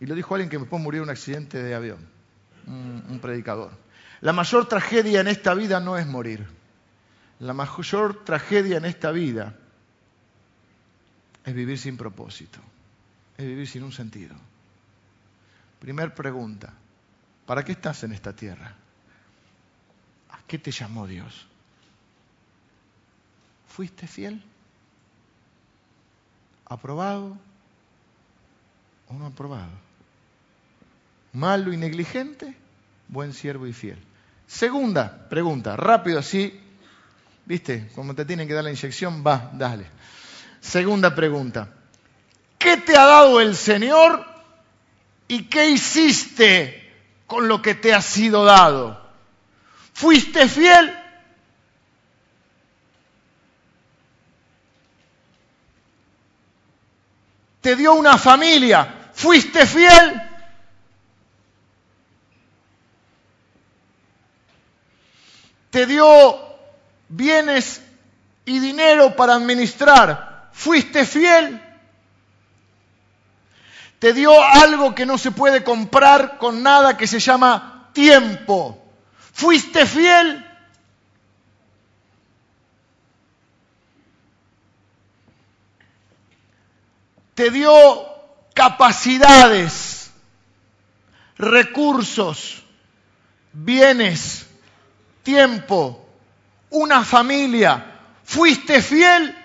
y 0.00 0.06
lo 0.06 0.14
dijo 0.14 0.34
alguien 0.34 0.50
que 0.50 0.58
puede 0.58 0.82
morir 0.82 0.98
en 0.98 1.04
un 1.04 1.10
accidente 1.10 1.62
de 1.62 1.74
avión, 1.74 2.08
un 2.66 3.18
predicador. 3.20 3.70
La 4.20 4.32
mayor 4.32 4.68
tragedia 4.68 5.20
en 5.20 5.28
esta 5.28 5.54
vida 5.54 5.80
no 5.80 5.96
es 5.96 6.06
morir. 6.06 6.46
La 7.40 7.52
mayor 7.52 8.24
tragedia 8.24 8.76
en 8.76 8.84
esta 8.84 9.10
vida 9.10 9.56
es 11.44 11.54
vivir 11.54 11.78
sin 11.78 11.96
propósito, 11.96 12.60
es 13.36 13.46
vivir 13.46 13.66
sin 13.66 13.82
un 13.82 13.92
sentido. 13.92 14.36
Primer 15.80 16.14
pregunta, 16.14 16.72
¿para 17.46 17.64
qué 17.64 17.72
estás 17.72 18.04
en 18.04 18.12
esta 18.12 18.32
tierra? 18.32 18.76
¿A 20.30 20.38
qué 20.46 20.58
te 20.58 20.70
llamó 20.70 21.08
Dios? 21.08 21.48
¿Fuiste 23.74 24.06
fiel? 24.06 24.42
¿Aprobado 26.66 27.38
o 29.08 29.14
no 29.14 29.26
aprobado? 29.26 29.70
¿Malo 31.32 31.72
y 31.72 31.78
negligente? 31.78 32.54
Buen 33.08 33.32
siervo 33.32 33.66
y 33.66 33.72
fiel. 33.72 33.98
Segunda 34.46 35.26
pregunta, 35.30 35.74
rápido 35.74 36.18
así, 36.18 36.60
¿viste? 37.46 37.88
Como 37.94 38.14
te 38.14 38.26
tienen 38.26 38.46
que 38.46 38.52
dar 38.52 38.64
la 38.64 38.70
inyección, 38.70 39.24
va, 39.26 39.50
dale. 39.54 39.86
Segunda 40.60 41.14
pregunta, 41.14 41.70
¿qué 42.58 42.76
te 42.76 42.94
ha 42.94 43.06
dado 43.06 43.40
el 43.40 43.56
Señor 43.56 44.22
y 45.28 45.44
qué 45.44 45.70
hiciste 45.70 46.92
con 47.26 47.48
lo 47.48 47.62
que 47.62 47.74
te 47.74 47.94
ha 47.94 48.02
sido 48.02 48.44
dado? 48.44 49.00
¿Fuiste 49.94 50.46
fiel 50.46 51.01
te 57.62 57.76
dio 57.76 57.94
una 57.94 58.18
familia, 58.18 59.10
fuiste 59.14 59.64
fiel. 59.66 60.20
Te 65.70 65.86
dio 65.86 66.38
bienes 67.08 67.80
y 68.44 68.58
dinero 68.58 69.16
para 69.16 69.34
administrar, 69.34 70.50
fuiste 70.52 71.06
fiel. 71.06 71.62
Te 74.00 74.12
dio 74.12 74.32
algo 74.42 74.94
que 74.94 75.06
no 75.06 75.16
se 75.16 75.30
puede 75.30 75.62
comprar 75.62 76.36
con 76.38 76.64
nada 76.64 76.96
que 76.96 77.06
se 77.06 77.20
llama 77.20 77.90
tiempo. 77.92 78.76
Fuiste 79.32 79.86
fiel. 79.86 80.44
Te 87.34 87.50
dio 87.50 87.72
capacidades, 88.54 90.10
recursos, 91.36 92.62
bienes, 93.52 94.46
tiempo, 95.22 96.06
una 96.70 97.04
familia. 97.04 97.86
¿Fuiste 98.24 98.80
fiel? 98.82 99.36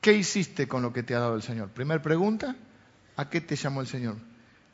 ¿Qué 0.00 0.14
hiciste 0.14 0.66
con 0.66 0.82
lo 0.82 0.92
que 0.92 1.02
te 1.02 1.14
ha 1.14 1.20
dado 1.20 1.34
el 1.34 1.42
Señor? 1.42 1.68
Primera 1.68 2.00
pregunta, 2.00 2.56
¿a 3.16 3.28
qué 3.28 3.40
te 3.42 3.56
llamó 3.56 3.82
el 3.82 3.86
Señor? 3.86 4.16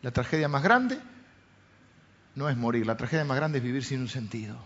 La 0.03 0.13
tragedia 0.13 0.47
más 0.47 0.63
grande 0.63 1.01
no 2.37 2.49
es 2.49 2.57
morir, 2.57 2.87
la 2.87 2.97
tragedia 2.97 3.25
más 3.25 3.37
grande 3.37 3.59
es 3.59 3.65
vivir 3.65 3.85
sin 3.85 4.01
un 4.01 4.09
sentido. 4.09 4.57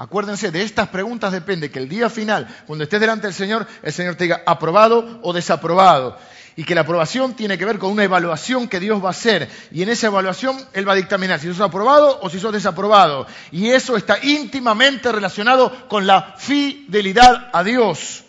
Acuérdense, 0.00 0.52
de 0.52 0.62
estas 0.62 0.88
preguntas 0.90 1.32
depende 1.32 1.72
que 1.72 1.80
el 1.80 1.88
día 1.88 2.08
final, 2.08 2.46
cuando 2.68 2.84
estés 2.84 3.00
delante 3.00 3.26
del 3.26 3.34
Señor, 3.34 3.66
el 3.82 3.92
Señor 3.92 4.14
te 4.14 4.24
diga 4.24 4.42
aprobado 4.46 5.18
o 5.22 5.32
desaprobado. 5.32 6.16
Y 6.54 6.62
que 6.62 6.76
la 6.76 6.82
aprobación 6.82 7.34
tiene 7.34 7.58
que 7.58 7.64
ver 7.64 7.80
con 7.80 7.90
una 7.90 8.04
evaluación 8.04 8.68
que 8.68 8.78
Dios 8.78 9.02
va 9.02 9.08
a 9.08 9.10
hacer. 9.10 9.48
Y 9.72 9.82
en 9.82 9.88
esa 9.88 10.06
evaluación 10.06 10.56
Él 10.72 10.88
va 10.88 10.92
a 10.92 10.96
dictaminar 10.96 11.40
si 11.40 11.48
sos 11.48 11.60
aprobado 11.60 12.20
o 12.22 12.30
si 12.30 12.38
sos 12.38 12.52
desaprobado. 12.52 13.26
Y 13.50 13.70
eso 13.70 13.96
está 13.96 14.24
íntimamente 14.24 15.10
relacionado 15.10 15.88
con 15.88 16.06
la 16.06 16.34
fidelidad 16.38 17.50
a 17.52 17.64
Dios. 17.64 18.24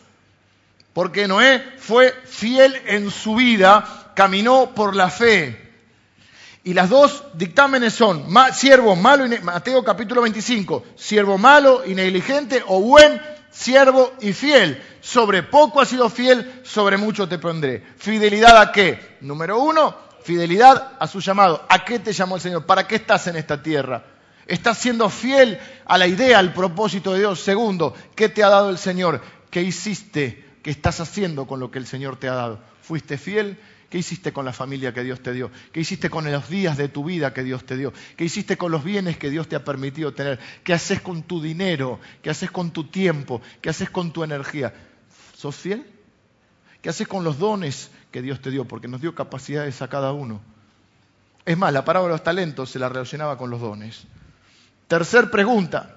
Porque 0.93 1.27
Noé 1.27 1.63
fue 1.77 2.15
fiel 2.25 2.81
en 2.87 3.11
su 3.11 3.35
vida, 3.35 4.11
caminó 4.15 4.71
por 4.73 4.95
la 4.95 5.11
fe. 5.11 5.68
Y 6.69 6.75
las 6.75 6.87
dos 6.87 7.23
dictámenes 7.33 7.95
son 7.95 8.27
siervo 8.53 8.95
malo, 8.95 9.25
y 9.25 9.39
Mateo 9.39 9.83
capítulo 9.83 10.21
25, 10.21 10.83
siervo 10.95 11.39
malo 11.39 11.81
y 11.83 11.95
negligente 11.95 12.63
o 12.67 12.79
buen 12.79 13.19
siervo 13.49 14.13
y 14.21 14.33
fiel. 14.33 14.79
Sobre 15.01 15.41
poco 15.41 15.81
has 15.81 15.87
sido 15.87 16.11
fiel, 16.11 16.61
sobre 16.63 16.97
mucho 16.97 17.27
te 17.27 17.39
pondré. 17.39 17.83
¿Fidelidad 17.97 18.61
a 18.61 18.71
qué? 18.71 19.17
Número 19.21 19.59
uno, 19.59 19.95
fidelidad 20.21 20.91
a 20.99 21.07
su 21.07 21.21
llamado. 21.21 21.65
¿A 21.67 21.83
qué 21.83 21.97
te 21.97 22.13
llamó 22.13 22.35
el 22.35 22.41
Señor? 22.43 22.67
¿Para 22.67 22.87
qué 22.87 22.97
estás 22.97 23.25
en 23.25 23.37
esta 23.37 23.63
tierra? 23.63 24.03
¿Estás 24.45 24.77
siendo 24.77 25.09
fiel 25.09 25.59
a 25.85 25.97
la 25.97 26.05
idea, 26.05 26.37
al 26.37 26.53
propósito 26.53 27.13
de 27.13 27.21
Dios? 27.21 27.39
Segundo, 27.39 27.95
¿qué 28.13 28.29
te 28.29 28.43
ha 28.43 28.49
dado 28.49 28.69
el 28.69 28.77
Señor? 28.77 29.21
¿Qué 29.49 29.63
hiciste? 29.63 30.45
¿Qué 30.61 30.69
estás 30.69 30.99
haciendo 30.99 31.47
con 31.47 31.59
lo 31.59 31.71
que 31.71 31.79
el 31.79 31.87
Señor 31.87 32.17
te 32.17 32.29
ha 32.29 32.35
dado? 32.35 32.59
¿Fuiste 32.83 33.17
fiel? 33.17 33.57
¿Qué 33.89 33.97
hiciste 33.97 34.31
con 34.31 34.45
la 34.45 34.53
familia 34.53 34.93
que 34.93 35.03
Dios 35.03 35.21
te 35.21 35.33
dio? 35.33 35.49
¿Qué 35.71 35.79
hiciste 35.79 36.11
con 36.11 36.31
los 36.31 36.47
días 36.47 36.77
de 36.77 36.89
tu 36.89 37.03
vida 37.03 37.33
que 37.33 37.43
Dios 37.43 37.65
te 37.65 37.75
dio? 37.75 37.91
¿Qué 38.15 38.25
hiciste 38.25 38.55
con 38.55 38.71
los 38.71 38.83
bienes 38.83 39.17
que 39.17 39.31
Dios 39.31 39.47
te 39.47 39.55
ha 39.55 39.63
permitido 39.63 40.13
tener? 40.13 40.39
¿Qué 40.63 40.73
haces 40.73 41.01
con 41.01 41.23
tu 41.23 41.41
dinero? 41.41 41.99
¿Qué 42.21 42.29
haces 42.29 42.51
con 42.51 42.69
tu 42.69 42.83
tiempo? 42.83 43.41
¿Qué 43.61 43.69
haces 43.69 43.89
con 43.89 44.13
tu 44.13 44.23
energía? 44.23 44.73
¿Sos 45.35 45.55
fiel? 45.55 45.89
¿Qué 46.83 46.89
haces 46.89 47.07
con 47.07 47.23
los 47.23 47.39
dones 47.39 47.89
que 48.11 48.21
Dios 48.21 48.39
te 48.41 48.51
dio? 48.51 48.65
Porque 48.65 48.87
nos 48.87 49.01
dio 49.01 49.15
capacidades 49.15 49.81
a 49.81 49.87
cada 49.87 50.11
uno. 50.11 50.39
Es 51.43 51.57
más, 51.57 51.73
la 51.73 51.83
parábola 51.83 52.11
de 52.11 52.17
los 52.17 52.23
talentos 52.23 52.69
se 52.69 52.77
la 52.77 52.89
relacionaba 52.89 53.39
con 53.39 53.49
los 53.49 53.59
dones. 53.59 54.03
Tercer 54.87 55.31
pregunta. 55.31 55.95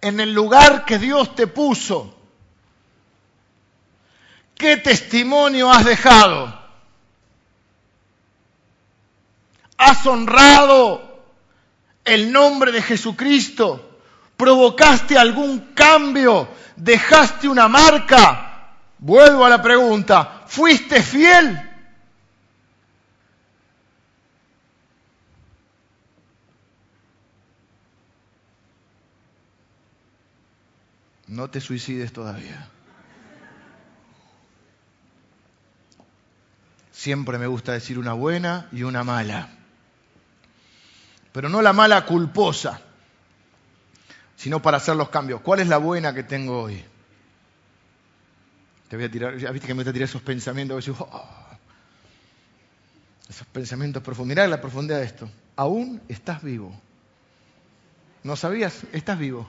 En 0.00 0.18
el 0.18 0.32
lugar 0.32 0.86
que 0.86 0.98
Dios 0.98 1.34
te 1.34 1.46
puso, 1.46 2.18
¿qué 4.54 4.78
testimonio 4.78 5.70
has 5.70 5.84
dejado? 5.84 6.65
Has 9.86 10.04
honrado 10.04 11.00
el 12.04 12.32
nombre 12.32 12.72
de 12.72 12.82
Jesucristo, 12.82 14.00
provocaste 14.36 15.16
algún 15.16 15.72
cambio, 15.74 16.48
dejaste 16.74 17.48
una 17.48 17.68
marca. 17.68 18.74
Vuelvo 18.98 19.44
a 19.44 19.48
la 19.48 19.62
pregunta, 19.62 20.42
¿fuiste 20.48 21.02
fiel? 21.02 21.62
No 31.28 31.48
te 31.48 31.60
suicides 31.60 32.12
todavía. 32.12 32.68
Siempre 36.90 37.38
me 37.38 37.46
gusta 37.46 37.72
decir 37.72 38.00
una 38.00 38.14
buena 38.14 38.68
y 38.72 38.82
una 38.82 39.04
mala 39.04 39.55
pero 41.36 41.50
no 41.50 41.60
la 41.60 41.74
mala 41.74 42.06
culposa, 42.06 42.80
sino 44.36 44.62
para 44.62 44.78
hacer 44.78 44.96
los 44.96 45.10
cambios. 45.10 45.42
¿Cuál 45.42 45.60
es 45.60 45.68
la 45.68 45.76
buena 45.76 46.14
que 46.14 46.22
tengo 46.22 46.62
hoy? 46.62 46.82
Te 48.88 48.96
voy 48.96 49.04
a 49.04 49.10
tirar, 49.10 49.36
ya 49.36 49.50
viste 49.50 49.66
que 49.66 49.74
me 49.74 49.82
voy 49.82 49.90
a 49.90 49.92
tirar 49.92 50.08
esos 50.08 50.22
pensamientos, 50.22 50.88
oh, 50.88 51.58
esos 53.28 53.46
pensamientos 53.48 54.02
profundos. 54.02 54.28
Mirá 54.28 54.46
la 54.46 54.62
profundidad 54.62 55.00
de 55.00 55.04
esto. 55.04 55.28
Aún 55.56 56.00
estás 56.08 56.42
vivo. 56.42 56.74
¿No 58.22 58.34
sabías? 58.34 58.84
Estás 58.94 59.18
vivo. 59.18 59.46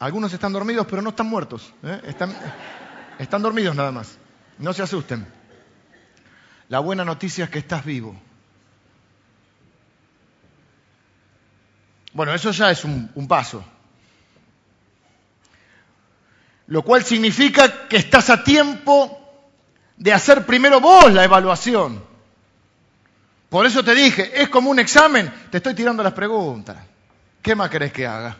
Algunos 0.00 0.32
están 0.32 0.52
dormidos, 0.52 0.84
pero 0.90 1.00
no 1.00 1.10
están 1.10 1.28
muertos. 1.28 1.72
¿eh? 1.84 2.00
Están, 2.06 2.34
están 3.20 3.40
dormidos 3.40 3.76
nada 3.76 3.92
más. 3.92 4.18
No 4.58 4.72
se 4.72 4.82
asusten. 4.82 5.28
La 6.68 6.80
buena 6.80 7.04
noticia 7.04 7.44
es 7.44 7.50
que 7.50 7.60
estás 7.60 7.84
vivo. 7.84 8.20
Bueno, 12.14 12.32
eso 12.32 12.52
ya 12.52 12.70
es 12.70 12.84
un, 12.84 13.26
paso. 13.28 13.62
Lo 16.68 16.82
cual 16.82 17.04
significa 17.04 17.88
que 17.88 17.96
estás 17.96 18.30
a 18.30 18.42
tiempo 18.42 19.20
de 19.96 20.12
hacer 20.12 20.46
primero 20.46 20.80
vos 20.80 21.12
la 21.12 21.24
evaluación. 21.24 22.02
Por 23.48 23.66
eso 23.66 23.84
te 23.84 23.94
dije, 23.94 24.40
es 24.40 24.48
como 24.48 24.70
un 24.70 24.78
examen, 24.78 25.32
te 25.50 25.58
estoy 25.58 25.74
tirando 25.74 26.02
las 26.02 26.12
preguntas. 26.12 26.76
¿Qué 27.42 27.54
más 27.54 27.68
querés 27.68 27.92
que 27.92 28.06
haga? 28.06 28.38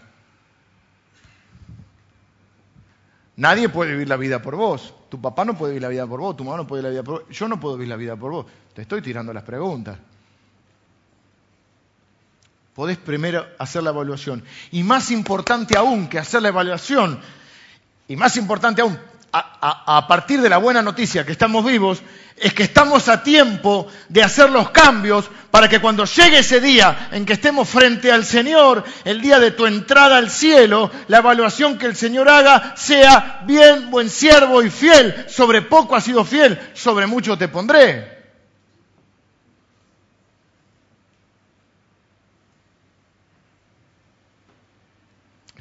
Nadie 3.37 3.69
puede 3.69 3.93
vivir 3.93 4.09
la 4.09 4.17
vida 4.17 4.41
por 4.41 4.55
vos. 4.55 4.95
Tu 5.09 5.21
papá 5.21 5.45
no 5.45 5.59
puede 5.59 5.73
vivir 5.73 5.83
la 5.83 5.89
vida 5.89 6.07
por 6.07 6.21
vos, 6.21 6.37
tu 6.37 6.45
mamá 6.45 6.57
no 6.57 6.67
puede 6.67 6.83
vivir 6.83 6.95
la 6.95 7.03
vida 7.03 7.05
por 7.05 7.23
vos. 7.23 7.37
Yo 7.37 7.49
no 7.49 7.59
puedo 7.59 7.75
vivir 7.75 7.89
la 7.89 7.97
vida 7.97 8.17
por 8.17 8.31
vos. 8.31 8.47
Te 8.73 8.83
estoy 8.83 9.03
tirando 9.03 9.33
las 9.33 9.43
preguntas 9.43 9.99
podés 12.75 12.99
primero 12.99 13.47
hacer 13.59 13.83
la 13.83 13.91
evaluación. 13.91 14.45
Y 14.73 14.83
más 14.83 15.11
importante 15.11 15.79
aún 15.79 16.09
que 16.09 16.19
hacer 16.19 16.43
la 16.43 16.49
evaluación, 16.49 17.21
y 18.09 18.17
más 18.17 18.37
importante 18.37 18.83
aún, 18.83 18.99
a, 19.33 20.07
partir 20.07 20.41
de 20.41 20.49
la 20.49 20.59
buena 20.59 20.83
noticia 20.83 21.27
que 21.27 21.33
estamos 21.33 21.65
vivos, 21.65 22.03
es 22.37 22.53
que 22.53 22.65
estamos 22.65 23.09
a 23.09 23.23
tiempo 23.23 23.89
de 24.09 24.23
hacer 24.23 24.51
los 24.51 24.71
cambios 24.71 25.29
para 25.51 25.69
que 25.69 25.81
cuando 25.81 26.05
llegue 26.05 26.39
ese 26.39 26.61
día 26.61 27.09
en 27.13 27.25
que 27.25 27.33
estemos 27.33 27.69
frente 27.69 28.13
al 28.13 28.25
Señor, 28.25 28.85
el 29.05 29.21
día 29.21 29.41
de 29.41 29.53
tu 29.53 29.67
entrada 29.67 30.19
al 30.19 30.31
cielo, 30.31 30.91
la 31.09 31.19
evaluación 31.19 31.79
que 31.79 31.87
el 31.87 31.97
Señor 31.97 32.29
haga 32.29 32.75
sea 32.77 33.43
bien, 33.45 33.91
buen 33.91 34.11
siervo 34.11 34.63
y 34.63 34.71
fiel. 34.71 35.27
Sobre 35.29 35.63
poco 35.63 35.97
has 35.97 36.05
sido 36.05 36.25
fiel, 36.25 36.61
sobre 36.75 37.07
mucho 37.07 37.37
te 37.37 37.49
pondré. 37.49 38.14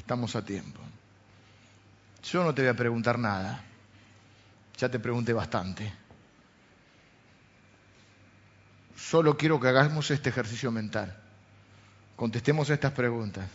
Estamos 0.03 0.35
a 0.35 0.43
tiempo. 0.43 0.81
Yo 2.23 2.43
no 2.43 2.53
te 2.53 2.61
voy 2.61 2.71
a 2.71 2.75
preguntar 2.75 3.17
nada. 3.17 3.63
Ya 4.77 4.89
te 4.89 4.99
pregunté 4.99 5.31
bastante. 5.31 5.93
Solo 8.97 9.37
quiero 9.37 9.61
que 9.61 9.69
hagamos 9.69 10.11
este 10.11 10.27
ejercicio 10.27 10.73
mental. 10.73 11.15
Contestemos 12.17 12.69
estas 12.69 12.91
preguntas. 12.91 13.49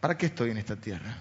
¿Para 0.00 0.18
qué 0.18 0.26
estoy 0.26 0.50
en 0.50 0.58
esta 0.58 0.74
tierra? 0.74 1.16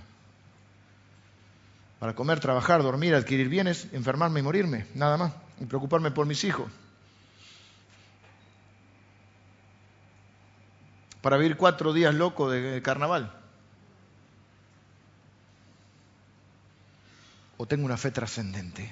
Para 2.00 2.16
comer, 2.16 2.40
trabajar, 2.40 2.82
dormir, 2.82 3.14
adquirir 3.14 3.48
bienes, 3.48 3.90
enfermarme 3.92 4.40
y 4.40 4.44
morirme, 4.44 4.88
nada 4.96 5.18
más. 5.18 5.34
Y 5.60 5.66
preocuparme 5.66 6.10
por 6.10 6.26
mis 6.26 6.44
hijos. 6.46 6.72
Para 11.22 11.38
vivir 11.38 11.58
cuatro 11.58 11.94
días 11.94 12.16
loco 12.16 12.50
de 12.50 12.82
carnaval. 12.82 13.43
O 17.64 17.66
tengo 17.66 17.86
una 17.86 17.96
fe 17.96 18.12
trascendente. 18.12 18.92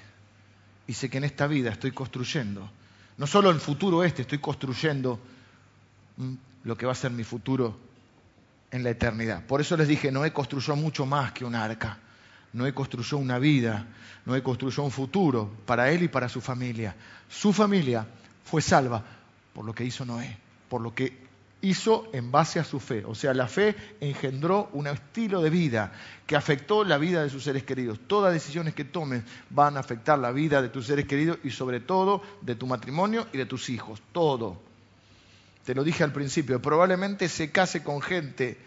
Y 0.87 0.93
sé 0.93 1.09
que 1.09 1.17
en 1.17 1.25
esta 1.25 1.45
vida 1.45 1.71
estoy 1.71 1.91
construyendo, 1.91 2.71
no 3.17 3.27
solo 3.27 3.51
el 3.51 3.59
futuro 3.59 4.01
este, 4.01 4.21
estoy 4.21 4.37
construyendo 4.37 5.19
lo 6.63 6.77
que 6.77 6.85
va 6.85 6.93
a 6.93 6.95
ser 6.95 7.11
mi 7.11 7.25
futuro 7.25 7.77
en 8.71 8.81
la 8.81 8.91
eternidad. 8.91 9.45
Por 9.45 9.59
eso 9.59 9.75
les 9.75 9.89
dije, 9.89 10.09
Noé 10.09 10.31
construyó 10.31 10.77
mucho 10.77 11.05
más 11.05 11.33
que 11.33 11.43
un 11.43 11.53
arca. 11.53 11.97
Noé 12.53 12.73
construyó 12.73 13.17
una 13.17 13.39
vida, 13.39 13.87
Noé 14.25 14.41
construyó 14.41 14.83
un 14.83 14.91
futuro 14.91 15.53
para 15.65 15.91
él 15.91 16.03
y 16.03 16.07
para 16.07 16.29
su 16.29 16.39
familia. 16.39 16.95
Su 17.27 17.51
familia 17.51 18.07
fue 18.45 18.61
salva 18.61 19.03
por 19.53 19.65
lo 19.65 19.75
que 19.75 19.83
hizo 19.83 20.05
Noé, 20.05 20.37
por 20.69 20.79
lo 20.79 20.95
que 20.95 21.27
hizo 21.61 22.09
en 22.13 22.31
base 22.31 22.59
a 22.59 22.63
su 22.63 22.79
fe. 22.79 23.03
O 23.05 23.15
sea, 23.15 23.33
la 23.33 23.47
fe 23.47 23.75
engendró 23.99 24.69
un 24.73 24.87
estilo 24.87 25.41
de 25.41 25.49
vida 25.49 25.91
que 26.25 26.35
afectó 26.35 26.83
la 26.83 26.97
vida 26.97 27.23
de 27.23 27.29
sus 27.29 27.43
seres 27.43 27.63
queridos. 27.63 27.99
Todas 28.07 28.33
decisiones 28.33 28.73
que 28.73 28.83
tomes 28.83 29.23
van 29.49 29.77
a 29.77 29.81
afectar 29.81 30.17
la 30.17 30.31
vida 30.31 30.61
de 30.61 30.69
tus 30.69 30.87
seres 30.87 31.05
queridos 31.05 31.37
y 31.43 31.51
sobre 31.51 31.79
todo 31.79 32.21
de 32.41 32.55
tu 32.55 32.67
matrimonio 32.67 33.27
y 33.31 33.37
de 33.37 33.45
tus 33.45 33.69
hijos. 33.69 34.01
Todo. 34.11 34.59
Te 35.65 35.75
lo 35.75 35.83
dije 35.83 36.03
al 36.03 36.11
principio, 36.11 36.61
probablemente 36.61 37.29
se 37.29 37.51
case 37.51 37.83
con 37.83 38.01
gente 38.01 38.57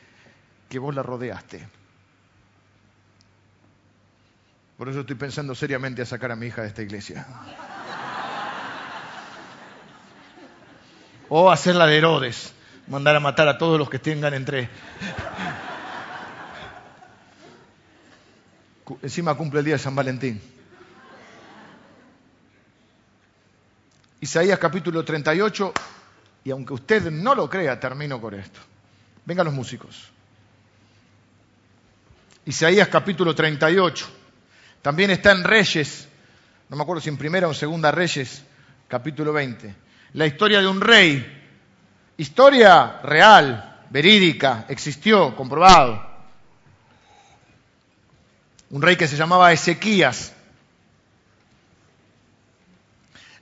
que 0.68 0.78
vos 0.78 0.94
la 0.94 1.02
rodeaste. 1.02 1.66
Por 4.78 4.88
eso 4.88 5.00
estoy 5.00 5.16
pensando 5.16 5.54
seriamente 5.54 6.02
a 6.02 6.06
sacar 6.06 6.32
a 6.32 6.36
mi 6.36 6.46
hija 6.46 6.62
de 6.62 6.68
esta 6.68 6.82
iglesia. 6.82 7.26
O 11.28 11.50
hacer 11.50 11.74
la 11.74 11.86
de 11.86 11.96
Herodes 11.96 12.54
mandar 12.86 13.16
a 13.16 13.20
matar 13.20 13.48
a 13.48 13.58
todos 13.58 13.78
los 13.78 13.88
que 13.88 13.98
tengan 13.98 14.34
entre... 14.34 14.68
Encima 19.02 19.34
cumple 19.34 19.60
el 19.60 19.64
día 19.64 19.74
de 19.74 19.78
San 19.78 19.94
Valentín. 19.94 20.40
Isaías 24.20 24.58
capítulo 24.58 25.04
38, 25.04 25.72
y 26.44 26.50
aunque 26.50 26.74
usted 26.74 27.10
no 27.10 27.34
lo 27.34 27.48
crea, 27.48 27.80
termino 27.80 28.20
con 28.20 28.34
esto. 28.34 28.60
Vengan 29.24 29.46
los 29.46 29.54
músicos. 29.54 30.10
Isaías 32.44 32.88
capítulo 32.88 33.34
38. 33.34 34.06
También 34.82 35.10
está 35.10 35.32
en 35.32 35.44
Reyes, 35.44 36.08
no 36.68 36.76
me 36.76 36.82
acuerdo 36.82 37.00
si 37.00 37.08
en 37.08 37.16
primera 37.16 37.48
o 37.48 37.52
en 37.52 37.56
segunda 37.56 37.90
Reyes, 37.90 38.42
capítulo 38.86 39.32
20. 39.32 39.74
La 40.12 40.26
historia 40.26 40.60
de 40.60 40.66
un 40.66 40.82
rey 40.82 41.33
Historia 42.16 43.00
real, 43.02 43.86
verídica, 43.90 44.66
existió, 44.68 45.34
comprobado. 45.34 46.00
Un 48.70 48.82
rey 48.82 48.96
que 48.96 49.08
se 49.08 49.16
llamaba 49.16 49.52
Ezequías. 49.52 50.32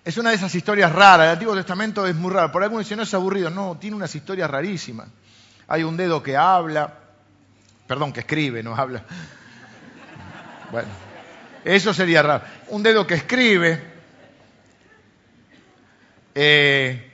Es 0.05 0.17
una 0.17 0.31
de 0.31 0.37
esas 0.37 0.55
historias 0.55 0.91
raras. 0.91 1.27
El 1.27 1.33
Antiguo 1.33 1.55
Testamento 1.55 2.07
es 2.07 2.15
muy 2.15 2.33
raro. 2.33 2.51
Por 2.51 2.63
algunos 2.63 2.87
dicen, 2.87 2.97
no 2.97 3.05
es 3.05 3.15
aburrido. 3.15 3.51
No, 3.51 3.77
tiene 3.79 3.97
unas 3.97 4.15
historias 4.15 4.51
rarísimas. 4.51 5.09
Hay 5.69 5.85
un 5.85 5.97
dedo 5.97 6.23
que 6.23 6.37
habla, 6.37 6.93
perdón, 7.87 8.13
que 8.13 8.21
escribe, 8.21 8.63
no 8.63 8.75
habla. 8.75 9.05
Bueno, 10.71 10.89
eso 11.65 11.93
sería 11.93 12.23
raro. 12.23 12.45
Un 12.69 12.83
dedo 12.83 13.07
que 13.07 13.15
escribe. 13.15 13.93
Eh, 16.35 17.12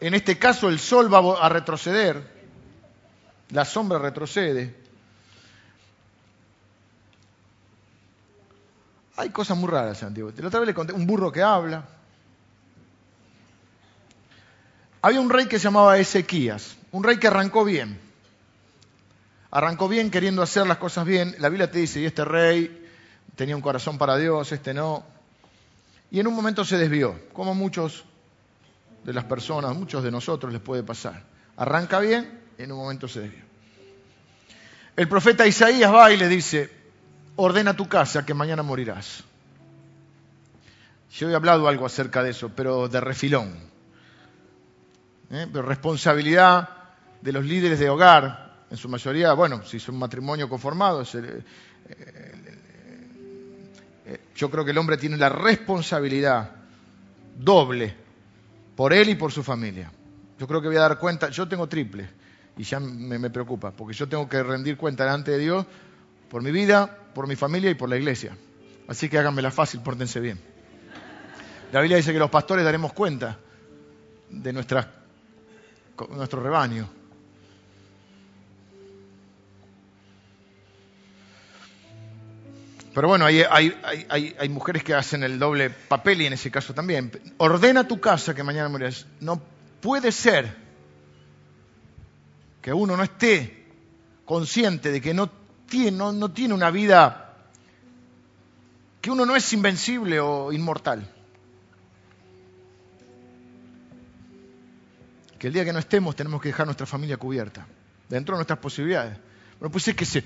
en 0.00 0.14
este 0.14 0.38
caso 0.38 0.68
el 0.68 0.78
sol 0.78 1.12
va 1.12 1.44
a 1.44 1.48
retroceder, 1.48 2.22
la 3.50 3.64
sombra 3.64 3.98
retrocede. 3.98 4.74
Hay 9.16 9.30
cosas 9.30 9.56
muy 9.56 9.68
raras 9.68 10.00
en 10.02 10.08
Antiguo. 10.08 10.32
La 10.36 10.46
otra 10.46 10.60
vez 10.60 10.68
le 10.68 10.74
conté 10.74 10.92
un 10.92 11.06
burro 11.06 11.32
que 11.32 11.42
habla. 11.42 11.88
Había 15.02 15.20
un 15.20 15.30
rey 15.30 15.46
que 15.46 15.58
se 15.58 15.64
llamaba 15.64 15.98
Ezequías, 15.98 16.76
un 16.92 17.02
rey 17.02 17.18
que 17.18 17.26
arrancó 17.26 17.64
bien. 17.64 18.00
Arrancó 19.50 19.88
bien 19.88 20.10
queriendo 20.10 20.42
hacer 20.42 20.66
las 20.66 20.78
cosas 20.78 21.04
bien. 21.04 21.34
La 21.38 21.48
Biblia 21.48 21.70
te 21.70 21.78
dice, 21.78 22.00
y 22.00 22.04
este 22.04 22.24
rey 22.24 22.86
tenía 23.34 23.56
un 23.56 23.62
corazón 23.62 23.98
para 23.98 24.16
Dios, 24.16 24.52
este 24.52 24.74
no. 24.74 25.04
Y 26.10 26.20
en 26.20 26.26
un 26.26 26.34
momento 26.34 26.64
se 26.64 26.78
desvió, 26.78 27.18
como 27.32 27.54
muchos 27.54 28.04
de 29.04 29.12
las 29.12 29.24
personas, 29.24 29.74
muchos 29.74 30.02
de 30.02 30.10
nosotros 30.10 30.52
les 30.52 30.62
puede 30.62 30.82
pasar. 30.82 31.24
Arranca 31.56 32.00
bien, 32.00 32.40
en 32.58 32.72
un 32.72 32.78
momento 32.78 33.08
se 33.08 33.20
desvía. 33.20 33.44
El 34.96 35.08
profeta 35.08 35.46
Isaías 35.46 35.92
va 35.92 36.12
y 36.12 36.16
le 36.16 36.28
dice, 36.28 36.70
ordena 37.36 37.74
tu 37.74 37.88
casa 37.88 38.26
que 38.26 38.34
mañana 38.34 38.62
morirás. 38.62 39.22
Yo 41.12 41.30
he 41.30 41.34
hablado 41.34 41.68
algo 41.68 41.86
acerca 41.86 42.22
de 42.22 42.30
eso, 42.30 42.50
pero 42.54 42.88
de 42.88 43.00
refilón. 43.00 43.54
¿Eh? 45.30 45.46
Pero 45.52 45.62
responsabilidad 45.62 46.68
de 47.20 47.32
los 47.32 47.44
líderes 47.44 47.78
de 47.78 47.88
hogar, 47.88 48.48
en 48.70 48.76
su 48.76 48.88
mayoría, 48.88 49.32
bueno, 49.32 49.62
si 49.64 49.78
es 49.78 49.88
un 49.88 49.98
matrimonio 49.98 50.48
conformado, 50.48 51.02
eh, 51.02 51.42
eh, 54.06 54.20
yo 54.34 54.50
creo 54.50 54.64
que 54.64 54.72
el 54.72 54.78
hombre 54.78 54.96
tiene 54.96 55.16
la 55.16 55.28
responsabilidad 55.28 56.50
doble 57.36 58.07
por 58.78 58.92
él 58.92 59.08
y 59.08 59.16
por 59.16 59.32
su 59.32 59.42
familia. 59.42 59.90
Yo 60.38 60.46
creo 60.46 60.62
que 60.62 60.68
voy 60.68 60.76
a 60.76 60.82
dar 60.82 61.00
cuenta, 61.00 61.30
yo 61.30 61.48
tengo 61.48 61.68
triple 61.68 62.08
y 62.56 62.62
ya 62.62 62.78
me, 62.78 63.28
preocupa, 63.28 63.72
porque 63.72 63.92
yo 63.92 64.08
tengo 64.08 64.28
que 64.28 64.40
rendir 64.40 64.76
cuenta 64.76 65.02
delante 65.02 65.32
de 65.32 65.38
Dios 65.38 65.66
por 66.30 66.44
mi 66.44 66.52
vida, 66.52 66.96
por 67.12 67.26
mi 67.26 67.34
familia 67.34 67.70
y 67.70 67.74
por 67.74 67.88
la 67.88 67.96
iglesia. 67.96 68.36
Así 68.86 69.08
que 69.08 69.18
háganmela 69.18 69.50
fácil, 69.50 69.80
pórtense 69.80 70.20
bien. 70.20 70.38
La 71.72 71.80
Biblia 71.80 71.96
dice 71.96 72.12
que 72.12 72.20
los 72.20 72.30
pastores 72.30 72.64
daremos 72.64 72.92
cuenta 72.92 73.36
de 74.30 74.52
nuestro 74.52 74.80
rebaño. 76.40 76.88
Pero 82.98 83.06
bueno, 83.06 83.26
hay, 83.26 84.48
mujeres 84.48 84.82
que 84.82 84.92
hacen 84.92 85.22
el 85.22 85.38
doble 85.38 85.70
papel 85.70 86.20
y 86.20 86.26
en 86.26 86.32
ese 86.32 86.50
caso 86.50 86.74
también. 86.74 87.12
Ordena 87.36 87.86
tu 87.86 88.00
casa 88.00 88.34
que 88.34 88.42
mañana 88.42 88.68
morirás. 88.68 89.06
No 89.20 89.40
puede 89.80 90.10
ser 90.10 90.52
que 92.60 92.72
uno 92.72 92.96
no 92.96 93.04
esté 93.04 93.68
consciente 94.24 94.90
de 94.90 95.00
que 95.00 95.14
no 95.14 95.30
tiene, 95.68 95.96
no 95.96 96.32
tiene 96.32 96.54
una 96.54 96.72
vida, 96.72 97.36
que 99.00 99.12
uno 99.12 99.24
no 99.24 99.36
es 99.36 99.52
invencible 99.52 100.18
o 100.18 100.52
inmortal. 100.52 101.08
Que 105.38 105.46
el 105.46 105.52
día 105.52 105.64
que 105.64 105.72
no 105.72 105.78
estemos 105.78 106.16
tenemos 106.16 106.42
que 106.42 106.48
dejar 106.48 106.66
nuestra 106.66 106.84
familia 106.84 107.16
cubierta, 107.16 107.64
dentro 108.08 108.34
de 108.34 108.38
nuestras 108.38 108.58
posibilidades. 108.58 109.16
Bueno, 109.60 109.70
pues 109.70 109.86
es 109.86 109.94
que 109.94 110.04
se 110.04 110.24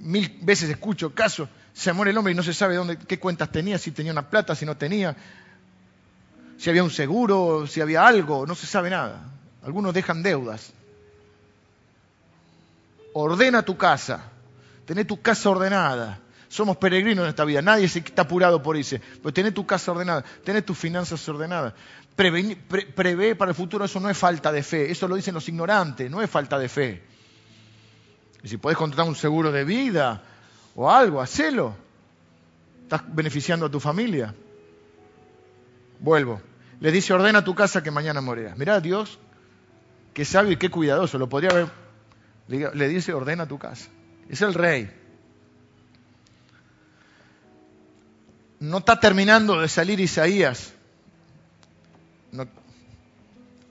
mil 0.00 0.38
veces 0.42 0.70
escucho 0.70 1.14
casos, 1.14 1.48
se 1.72 1.92
muere 1.92 2.10
el 2.10 2.18
hombre 2.18 2.32
y 2.32 2.36
no 2.36 2.42
se 2.42 2.52
sabe 2.52 2.74
dónde, 2.74 2.98
qué 2.98 3.18
cuentas 3.18 3.50
tenía, 3.52 3.78
si 3.78 3.92
tenía 3.92 4.12
una 4.12 4.28
plata, 4.28 4.54
si 4.54 4.66
no 4.66 4.76
tenía, 4.76 5.16
si 6.58 6.68
había 6.68 6.82
un 6.82 6.90
seguro, 6.90 7.66
si 7.66 7.80
había 7.80 8.06
algo, 8.06 8.46
no 8.46 8.54
se 8.54 8.66
sabe 8.66 8.90
nada. 8.90 9.22
Algunos 9.62 9.94
dejan 9.94 10.22
deudas. 10.22 10.72
Ordena 13.12 13.62
tu 13.62 13.76
casa, 13.76 14.24
tené 14.86 15.04
tu 15.04 15.20
casa 15.20 15.50
ordenada. 15.50 16.20
Somos 16.48 16.76
peregrinos 16.78 17.24
en 17.24 17.28
esta 17.28 17.44
vida, 17.44 17.62
nadie 17.62 17.88
se 17.88 18.00
está 18.00 18.22
apurado 18.22 18.60
por 18.60 18.76
irse, 18.76 19.00
pero 19.22 19.32
tené 19.32 19.52
tu 19.52 19.64
casa 19.64 19.92
ordenada, 19.92 20.24
tené 20.44 20.62
tus 20.62 20.76
finanzas 20.76 21.26
ordenadas. 21.28 21.74
prevé 22.16 23.36
para 23.36 23.50
el 23.50 23.54
futuro, 23.54 23.84
eso 23.84 24.00
no 24.00 24.10
es 24.10 24.18
falta 24.18 24.50
de 24.50 24.62
fe, 24.64 24.90
eso 24.90 25.06
lo 25.06 25.14
dicen 25.14 25.34
los 25.34 25.48
ignorantes, 25.48 26.10
no 26.10 26.20
es 26.20 26.28
falta 26.28 26.58
de 26.58 26.68
fe. 26.68 27.02
Y 28.42 28.48
si 28.48 28.56
podés 28.56 28.78
contratar 28.78 29.06
un 29.06 29.16
seguro 29.16 29.52
de 29.52 29.64
vida 29.64 30.22
o 30.74 30.90
algo, 30.90 31.20
hacelo. 31.20 31.74
Estás 32.82 33.02
beneficiando 33.14 33.66
a 33.66 33.70
tu 33.70 33.80
familia. 33.80 34.34
Vuelvo. 36.00 36.40
Le 36.80 36.90
dice, 36.90 37.12
ordena 37.12 37.44
tu 37.44 37.54
casa 37.54 37.82
que 37.82 37.90
mañana 37.90 38.20
morirás. 38.20 38.56
Mirá 38.56 38.80
Dios, 38.80 39.18
qué 40.14 40.24
sabio 40.24 40.52
y 40.52 40.56
qué 40.56 40.70
cuidadoso. 40.70 41.18
Lo 41.18 41.28
podría 41.28 41.50
haber. 41.50 41.68
Le 42.48 42.88
dice, 42.88 43.12
ordena 43.12 43.46
tu 43.46 43.58
casa. 43.58 43.88
Es 44.28 44.40
el 44.42 44.54
rey. 44.54 44.90
No 48.60 48.78
está 48.78 49.00
terminando 49.00 49.60
de 49.60 49.68
salir 49.68 50.00
Isaías. 50.00 50.74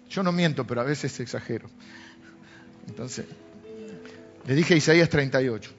yo 0.10 0.24
no 0.24 0.32
miento, 0.32 0.66
pero 0.66 0.82
a 0.82 0.84
veces 0.84 1.20
exagero. 1.20 1.70
Entonces, 2.88 3.26
le 4.46 4.56
dije 4.56 4.76
Isaías 4.76 5.10
38. 5.10 5.72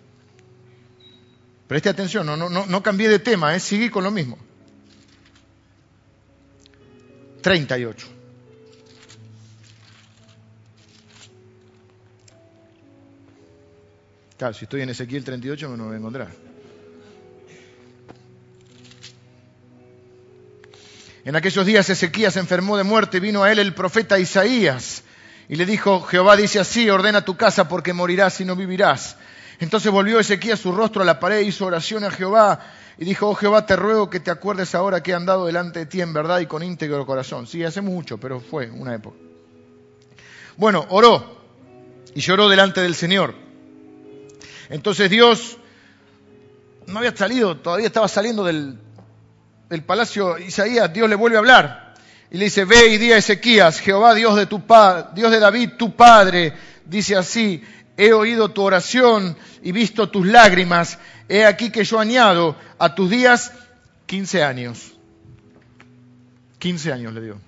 Preste 1.67 1.89
atención, 1.89 2.27
no, 2.27 2.37
no, 2.37 2.49
no 2.49 2.83
cambié 2.83 3.09
de 3.09 3.19
tema, 3.19 3.55
¿eh? 3.55 3.61
seguí 3.61 3.91
con 3.91 4.05
lo 4.05 4.11
mismo. 4.11 4.39
38. 7.43 8.07
Claro, 14.37 14.55
si 14.55 14.65
estoy 14.65 14.81
en 14.81 14.89
Ezequiel 14.89 15.23
38 15.23 15.69
me 15.69 15.77
lo 15.77 15.85
voy 15.85 15.95
a 15.95 15.99
encontrar. 15.99 16.29
En 21.25 21.37
aquellos 21.37 21.67
días 21.67 21.91
Ezequías 21.91 22.35
se 22.35 22.41
enfermó 22.41 22.79
de 22.79 22.85
muerte, 22.85 23.21
vino 23.21 23.43
a 23.43 23.53
él 23.53 23.59
el 23.59 23.75
profeta 23.75 24.19
Isaías 24.19 25.05
y 25.51 25.57
le 25.57 25.67
dijo, 25.67 26.01
Jehová 26.03 26.37
dice 26.37 26.61
así, 26.61 26.89
ordena 26.91 27.25
tu 27.25 27.37
casa 27.37 27.67
porque 27.67 27.93
morirás 27.93 28.41
y 28.41 28.45
no 28.45 28.55
vivirás. 28.55 29.17
Entonces 29.59 29.91
volvió 29.91 30.21
Ezequías 30.21 30.61
su 30.61 30.71
rostro 30.71 31.03
a 31.03 31.05
la 31.05 31.19
pared, 31.19 31.41
hizo 31.41 31.67
oración 31.67 32.05
a 32.05 32.11
Jehová 32.13 32.61
y 32.97 33.05
dijo, 33.05 33.29
oh 33.29 33.35
Jehová, 33.35 33.67
te 33.67 33.75
ruego 33.75 34.09
que 34.09 34.21
te 34.21 34.31
acuerdes 34.31 34.77
ahora 34.77 35.03
que 35.03 35.11
he 35.11 35.15
andado 35.15 35.47
delante 35.47 35.81
de 35.81 35.87
ti 35.87 36.01
en 36.03 36.13
verdad 36.13 36.39
y 36.39 36.47
con 36.47 36.63
íntegro 36.63 37.05
corazón. 37.05 37.49
Sí, 37.49 37.65
hace 37.65 37.81
mucho, 37.81 38.17
pero 38.17 38.39
fue 38.39 38.71
una 38.71 38.95
época. 38.95 39.17
Bueno, 40.57 40.87
oró 40.89 41.41
y 42.15 42.21
lloró 42.21 42.49
delante 42.49 42.81
del 42.81 42.95
Señor. 42.95 43.35
Entonces 44.69 45.11
Dios 45.11 45.57
no 46.87 47.01
había 47.01 47.17
salido, 47.17 47.57
todavía 47.57 47.89
estaba 47.89 48.07
saliendo 48.07 48.45
del, 48.45 48.79
del 49.69 49.83
palacio 49.83 50.39
Isaías, 50.39 50.93
Dios 50.93 51.11
le 51.11 51.17
vuelve 51.17 51.39
a 51.39 51.41
hablar 51.41 51.90
y 52.31 52.39
le 52.39 52.45
dice, 52.45 52.65
ve 52.65 52.87
y 52.87 52.99
di 52.99 53.13
a 53.13 53.19
Ezequías, 53.19 53.81
Jehová 53.81 54.15
Dios 54.15 54.37
de 54.37 54.47
tu 54.47 54.63
Dios 55.15 55.31
de 55.33 55.41
David, 55.41 55.71
tu 55.77 55.97
padre, 55.97 56.53
dice 56.85 57.17
así, 57.17 57.63
he 57.97 58.13
oído 58.13 58.51
tu 58.51 58.63
oración 58.63 59.37
y 59.63 59.73
visto 59.73 60.09
tus 60.09 60.27
lágrimas, 60.27 60.99
he 61.29 61.45
aquí 61.45 61.71
que 61.71 61.85
yo 61.85 61.99
añado 61.99 62.57
a 62.79 62.95
tus 62.95 63.11
días 63.11 63.53
15 64.07 64.45
años. 64.45 64.95
15 66.61 66.93
años 66.93 67.13
le 67.15 67.21
digo. 67.21 67.41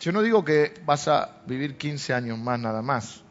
Yo 0.00 0.12
no 0.12 0.20
digo 0.20 0.44
que 0.44 0.74
vas 0.84 1.08
a 1.08 1.40
vivir 1.46 1.78
15 1.78 2.12
años 2.12 2.38
más 2.38 2.58
nada 2.58 2.82
más. 2.82 3.22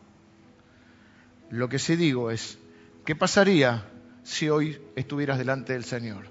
Lo 1.51 1.69
que 1.69 1.77
sí 1.77 1.95
digo 1.95 2.31
es, 2.31 2.57
¿qué 3.05 3.15
pasaría 3.15 3.85
si 4.23 4.49
hoy 4.49 4.81
estuvieras 4.95 5.37
delante 5.37 5.73
del 5.73 5.83
Señor? 5.83 6.25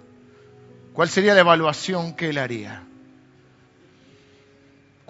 ¿Cuál 0.95 1.11
sería 1.11 1.35
la 1.35 1.41
evaluación 1.41 2.15
que 2.15 2.31
Él 2.31 2.39
haría? 2.39 2.90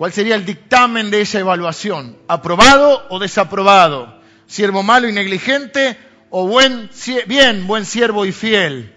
¿Cuál 0.01 0.15
sería 0.15 0.35
el 0.35 0.47
dictamen 0.47 1.11
de 1.11 1.21
esa 1.21 1.41
evaluación? 1.41 2.17
¿Aprobado 2.27 3.07
o 3.11 3.19
desaprobado? 3.19 4.19
¿Siervo 4.47 4.83
malo 4.83 5.07
y 5.07 5.13
negligente 5.13 5.99
o 6.31 6.47
buen, 6.47 6.89
bien, 7.27 7.67
buen 7.67 7.85
siervo 7.85 8.25
y 8.25 8.33
fiel? 8.33 8.95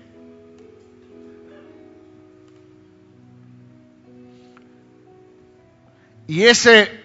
Y 6.26 6.44
ese, 6.44 7.04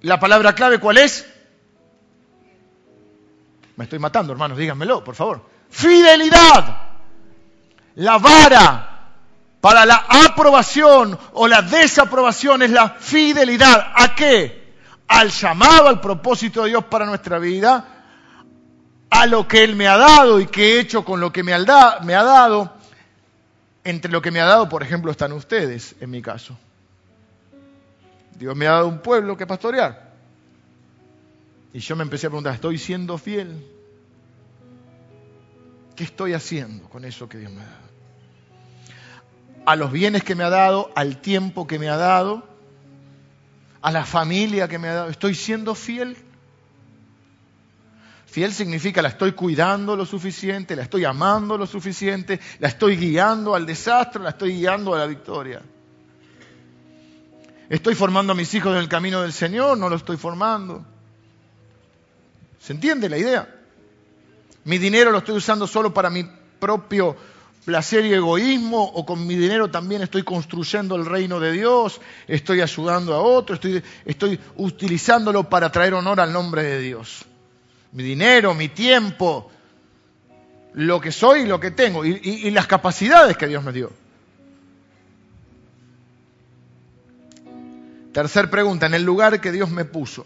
la 0.00 0.18
palabra 0.18 0.54
clave, 0.54 0.78
¿cuál 0.78 0.96
es? 0.96 1.30
Me 3.76 3.84
estoy 3.84 3.98
matando, 3.98 4.32
hermanos, 4.32 4.56
díganmelo, 4.56 5.04
por 5.04 5.16
favor. 5.16 5.44
Fidelidad. 5.68 6.78
La 7.96 8.16
vara 8.16 8.93
para 9.64 9.86
la 9.86 10.04
aprobación 10.10 11.18
o 11.32 11.48
la 11.48 11.62
desaprobación 11.62 12.60
es 12.60 12.70
la 12.70 12.90
fidelidad. 12.90 13.94
¿A 13.94 14.14
qué? 14.14 14.74
Al 15.08 15.30
llamado, 15.30 15.88
al 15.88 16.02
propósito 16.02 16.64
de 16.64 16.68
Dios 16.68 16.84
para 16.84 17.06
nuestra 17.06 17.38
vida, 17.38 18.04
a 19.08 19.26
lo 19.26 19.48
que 19.48 19.64
Él 19.64 19.74
me 19.74 19.88
ha 19.88 19.96
dado 19.96 20.38
y 20.38 20.48
que 20.48 20.74
he 20.74 20.80
hecho 20.80 21.02
con 21.02 21.18
lo 21.18 21.32
que 21.32 21.42
me 21.42 21.54
ha 21.54 21.64
dado. 21.64 22.74
Entre 23.84 24.12
lo 24.12 24.20
que 24.20 24.30
me 24.30 24.42
ha 24.42 24.44
dado, 24.44 24.68
por 24.68 24.82
ejemplo, 24.82 25.10
están 25.10 25.32
ustedes, 25.32 25.94
en 25.98 26.10
mi 26.10 26.20
caso. 26.20 26.58
Dios 28.38 28.54
me 28.54 28.66
ha 28.66 28.72
dado 28.72 28.88
un 28.88 28.98
pueblo 28.98 29.34
que 29.34 29.46
pastorear. 29.46 30.12
Y 31.72 31.78
yo 31.78 31.96
me 31.96 32.02
empecé 32.02 32.26
a 32.26 32.28
preguntar, 32.28 32.52
¿estoy 32.52 32.76
siendo 32.76 33.16
fiel? 33.16 33.66
¿Qué 35.96 36.04
estoy 36.04 36.34
haciendo 36.34 36.86
con 36.90 37.06
eso 37.06 37.26
que 37.30 37.38
Dios 37.38 37.50
me 37.50 37.62
ha 37.62 37.64
dado? 37.64 37.83
A 39.66 39.76
los 39.76 39.92
bienes 39.92 40.22
que 40.24 40.34
me 40.34 40.44
ha 40.44 40.50
dado, 40.50 40.90
al 40.94 41.20
tiempo 41.20 41.66
que 41.66 41.78
me 41.78 41.88
ha 41.88 41.96
dado, 41.96 42.46
a 43.80 43.90
la 43.90 44.04
familia 44.04 44.68
que 44.68 44.78
me 44.78 44.88
ha 44.88 44.94
dado. 44.94 45.10
¿Estoy 45.10 45.34
siendo 45.34 45.74
fiel? 45.74 46.16
Fiel 48.26 48.52
significa 48.52 49.00
la 49.00 49.10
estoy 49.10 49.32
cuidando 49.32 49.94
lo 49.94 50.04
suficiente, 50.04 50.74
la 50.74 50.82
estoy 50.82 51.04
amando 51.04 51.56
lo 51.56 51.66
suficiente, 51.66 52.40
la 52.58 52.68
estoy 52.68 52.96
guiando 52.96 53.54
al 53.54 53.64
desastre, 53.64 54.22
la 54.22 54.30
estoy 54.30 54.56
guiando 54.56 54.94
a 54.94 54.98
la 54.98 55.06
victoria. 55.06 55.62
¿Estoy 57.68 57.94
formando 57.94 58.32
a 58.32 58.36
mis 58.36 58.52
hijos 58.54 58.72
en 58.72 58.78
el 58.78 58.88
camino 58.88 59.22
del 59.22 59.32
Señor? 59.32 59.78
No 59.78 59.88
lo 59.88 59.96
estoy 59.96 60.16
formando. 60.16 60.84
¿Se 62.58 62.72
entiende 62.72 63.08
la 63.08 63.18
idea? 63.18 63.54
Mi 64.64 64.78
dinero 64.78 65.10
lo 65.10 65.18
estoy 65.18 65.36
usando 65.36 65.66
solo 65.66 65.94
para 65.94 66.10
mi 66.10 66.28
propio 66.58 67.16
placer 67.64 68.04
y 68.04 68.12
egoísmo 68.12 68.82
o 68.82 69.06
con 69.06 69.26
mi 69.26 69.34
dinero 69.36 69.70
también 69.70 70.02
estoy 70.02 70.22
construyendo 70.22 70.96
el 70.96 71.06
reino 71.06 71.40
de 71.40 71.52
Dios, 71.52 72.00
estoy 72.28 72.60
ayudando 72.60 73.14
a 73.14 73.20
otros, 73.20 73.56
estoy, 73.56 73.82
estoy 74.04 74.38
utilizándolo 74.56 75.48
para 75.48 75.70
traer 75.72 75.94
honor 75.94 76.20
al 76.20 76.32
nombre 76.32 76.62
de 76.62 76.80
Dios. 76.80 77.24
Mi 77.92 78.02
dinero, 78.02 78.54
mi 78.54 78.68
tiempo, 78.68 79.50
lo 80.74 81.00
que 81.00 81.12
soy 81.12 81.40
y 81.40 81.46
lo 81.46 81.58
que 81.58 81.70
tengo 81.70 82.04
y, 82.04 82.20
y 82.22 82.50
las 82.50 82.66
capacidades 82.66 83.36
que 83.36 83.46
Dios 83.46 83.64
me 83.64 83.72
dio. 83.72 83.90
Tercer 88.12 88.48
pregunta, 88.48 88.86
en 88.86 88.94
el 88.94 89.02
lugar 89.02 89.40
que 89.40 89.50
Dios 89.50 89.70
me 89.70 89.84
puso, 89.84 90.24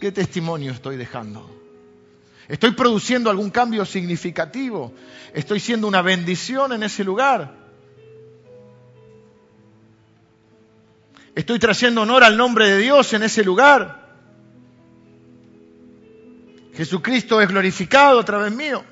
¿qué 0.00 0.12
testimonio 0.12 0.72
estoy 0.72 0.96
dejando? 0.96 1.59
¿Estoy 2.50 2.72
produciendo 2.72 3.30
algún 3.30 3.50
cambio 3.50 3.84
significativo? 3.84 4.92
¿Estoy 5.32 5.60
siendo 5.60 5.86
una 5.86 6.02
bendición 6.02 6.72
en 6.72 6.82
ese 6.82 7.04
lugar? 7.04 7.54
¿Estoy 11.32 11.60
trayendo 11.60 12.02
honor 12.02 12.24
al 12.24 12.36
nombre 12.36 12.68
de 12.68 12.78
Dios 12.78 13.12
en 13.12 13.22
ese 13.22 13.44
lugar? 13.44 14.04
Jesucristo 16.74 17.40
es 17.40 17.48
glorificado 17.48 18.18
a 18.18 18.24
través 18.24 18.50
mío. 18.50 18.84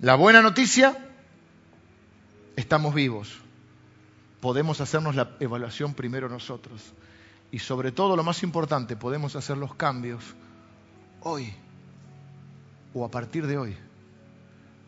La 0.00 0.14
buena 0.14 0.40
noticia, 0.40 0.96
estamos 2.56 2.94
vivos. 2.94 3.36
Podemos 4.40 4.80
hacernos 4.80 5.14
la 5.14 5.32
evaluación 5.40 5.92
primero 5.92 6.30
nosotros 6.30 6.94
y 7.54 7.60
sobre 7.60 7.92
todo 7.92 8.16
lo 8.16 8.24
más 8.24 8.42
importante, 8.42 8.96
podemos 8.96 9.36
hacer 9.36 9.56
los 9.56 9.76
cambios 9.76 10.24
hoy 11.20 11.54
o 12.92 13.04
a 13.04 13.10
partir 13.12 13.46
de 13.46 13.56
hoy, 13.56 13.76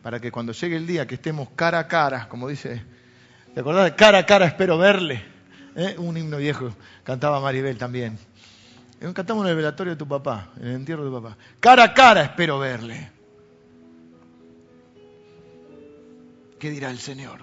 para 0.03 0.19
que 0.19 0.33
cuando 0.33 0.51
llegue 0.51 0.75
el 0.75 0.85
día 0.85 1.07
que 1.07 1.15
estemos 1.15 1.47
cara 1.55 1.79
a 1.79 1.87
cara, 1.87 2.27
como 2.27 2.45
dice, 2.49 2.83
¿te 3.53 3.61
acordás 3.61 3.93
cara 3.93 4.17
a 4.17 4.25
cara 4.25 4.47
espero 4.47 4.77
verle? 4.77 5.23
¿Eh? 5.77 5.95
Un 5.97 6.17
himno 6.17 6.35
viejo, 6.35 6.75
cantaba 7.05 7.39
Maribel 7.39 7.77
también. 7.77 8.19
Eh, 8.99 9.13
cantamos 9.13 9.45
en 9.45 9.51
el 9.51 9.55
velatorio 9.55 9.93
de 9.93 9.97
tu 9.97 10.07
papá, 10.07 10.49
en 10.59 10.67
el 10.67 10.75
entierro 10.75 11.05
de 11.05 11.09
tu 11.09 11.21
papá. 11.23 11.37
Cara 11.61 11.83
a 11.85 11.93
cara 11.93 12.21
espero 12.21 12.59
verle. 12.59 13.09
¿Qué 16.59 16.69
dirá 16.69 16.91
el 16.91 16.99
Señor? 16.99 17.39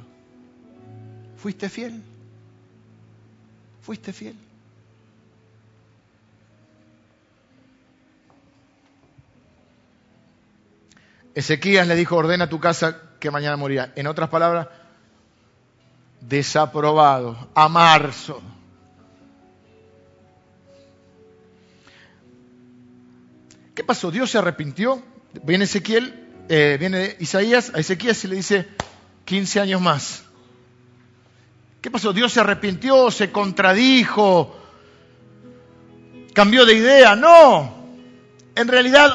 ¿Fuiste 1.39 1.70
fiel? 1.70 2.03
¿Fuiste 3.81 4.12
fiel? 4.12 4.44
Ezequías 11.35 11.87
le 11.87 11.97
dijo, 11.97 12.16
ordena 12.16 12.49
tu 12.49 12.61
casa 12.61 13.01
que 13.18 13.30
mañana 13.30 13.57
morirá. 13.57 13.93
En 13.97 14.07
otras 14.07 14.28
palabras, 14.28 14.68
desaprobado, 16.20 17.49
a 17.55 17.68
marzo. 17.68 18.41
¿Qué 23.74 23.82
pasó? 23.82 24.11
Dios 24.11 24.30
se 24.30 24.39
arrepintió. 24.39 25.03
Viene 25.43 25.64
Ezequiel, 25.64 26.28
eh, 26.49 26.76
viene 26.78 27.16
Isaías 27.18 27.72
a 27.74 27.80
Ezequías 27.80 28.22
y 28.24 28.28
le 28.28 28.37
dice 28.37 28.68
15 29.24 29.61
años 29.61 29.80
más. 29.80 30.22
¿Qué 31.80 31.91
pasó? 31.91 32.12
Dios 32.12 32.32
se 32.32 32.41
arrepintió, 32.41 33.11
se 33.11 33.32
contradijo, 33.32 34.57
cambió 36.32 36.64
de 36.64 36.74
idea. 36.74 37.16
No, 37.16 37.74
en 38.55 38.68
realidad 38.68 39.11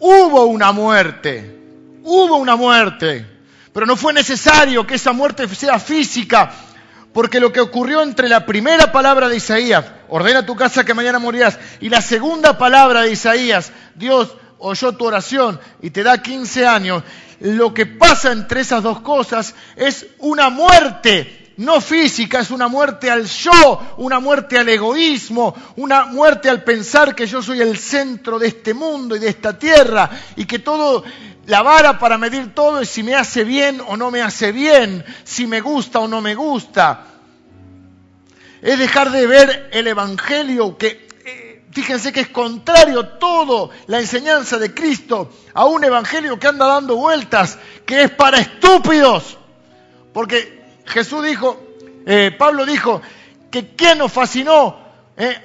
hubo 0.00 0.46
una 0.46 0.72
muerte. 0.72 1.59
Hubo 2.02 2.36
una 2.36 2.56
muerte, 2.56 3.26
pero 3.72 3.86
no 3.86 3.96
fue 3.96 4.12
necesario 4.12 4.86
que 4.86 4.94
esa 4.94 5.12
muerte 5.12 5.48
sea 5.48 5.78
física, 5.78 6.50
porque 7.12 7.40
lo 7.40 7.52
que 7.52 7.60
ocurrió 7.60 8.02
entre 8.02 8.28
la 8.28 8.46
primera 8.46 8.92
palabra 8.92 9.28
de 9.28 9.36
Isaías, 9.36 9.84
ordena 10.08 10.46
tu 10.46 10.56
casa 10.56 10.84
que 10.84 10.94
mañana 10.94 11.18
morirás, 11.18 11.58
y 11.80 11.88
la 11.88 12.00
segunda 12.00 12.56
palabra 12.56 13.02
de 13.02 13.12
Isaías, 13.12 13.72
Dios 13.94 14.36
oyó 14.58 14.92
tu 14.92 15.06
oración 15.06 15.58
y 15.80 15.90
te 15.90 16.02
da 16.02 16.22
15 16.22 16.66
años, 16.66 17.02
lo 17.40 17.72
que 17.72 17.86
pasa 17.86 18.32
entre 18.32 18.60
esas 18.60 18.82
dos 18.82 19.00
cosas 19.00 19.54
es 19.76 20.06
una 20.18 20.50
muerte 20.50 21.40
no 21.60 21.80
física, 21.82 22.40
es 22.40 22.50
una 22.50 22.68
muerte 22.68 23.10
al 23.10 23.26
yo, 23.26 23.94
una 23.98 24.18
muerte 24.18 24.58
al 24.58 24.68
egoísmo, 24.68 25.54
una 25.76 26.06
muerte 26.06 26.48
al 26.48 26.64
pensar 26.64 27.14
que 27.14 27.26
yo 27.26 27.42
soy 27.42 27.60
el 27.60 27.76
centro 27.76 28.38
de 28.38 28.48
este 28.48 28.72
mundo 28.72 29.14
y 29.14 29.18
de 29.18 29.28
esta 29.28 29.58
tierra 29.58 30.08
y 30.36 30.46
que 30.46 30.60
todo 30.60 31.04
la 31.46 31.62
vara 31.62 31.98
para 31.98 32.18
medir 32.18 32.54
todo 32.54 32.80
es 32.80 32.88
si 32.88 33.02
me 33.02 33.14
hace 33.14 33.44
bien 33.44 33.80
o 33.86 33.96
no 33.96 34.10
me 34.10 34.22
hace 34.22 34.52
bien, 34.52 35.04
si 35.24 35.46
me 35.46 35.60
gusta 35.60 36.00
o 36.00 36.08
no 36.08 36.20
me 36.20 36.34
gusta. 36.34 37.06
Es 38.62 38.78
dejar 38.78 39.10
de 39.10 39.26
ver 39.26 39.70
el 39.72 39.86
Evangelio 39.86 40.76
que, 40.76 41.08
eh, 41.24 41.64
fíjense 41.72 42.12
que 42.12 42.20
es 42.20 42.28
contrario 42.28 43.06
todo 43.08 43.70
la 43.86 44.00
enseñanza 44.00 44.58
de 44.58 44.74
Cristo 44.74 45.32
a 45.54 45.64
un 45.64 45.82
evangelio 45.82 46.38
que 46.38 46.46
anda 46.46 46.66
dando 46.66 46.96
vueltas, 46.96 47.58
que 47.86 48.02
es 48.02 48.10
para 48.10 48.38
estúpidos. 48.38 49.38
Porque 50.12 50.62
Jesús 50.84 51.24
dijo, 51.24 51.58
eh, 52.06 52.34
Pablo 52.38 52.66
dijo, 52.66 53.00
que 53.50 53.74
¿quién 53.74 53.98
nos 53.98 54.12
fascinó 54.12 54.78
eh, 55.16 55.36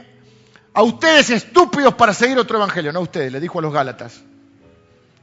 a 0.74 0.84
ustedes 0.84 1.30
estúpidos 1.30 1.96
para 1.96 2.14
seguir 2.14 2.38
otro 2.38 2.58
evangelio? 2.58 2.92
No 2.92 3.00
a 3.00 3.04
ustedes, 3.04 3.32
le 3.32 3.40
dijo 3.40 3.60
a 3.60 3.62
los 3.62 3.74
Gálatas. 3.74 4.22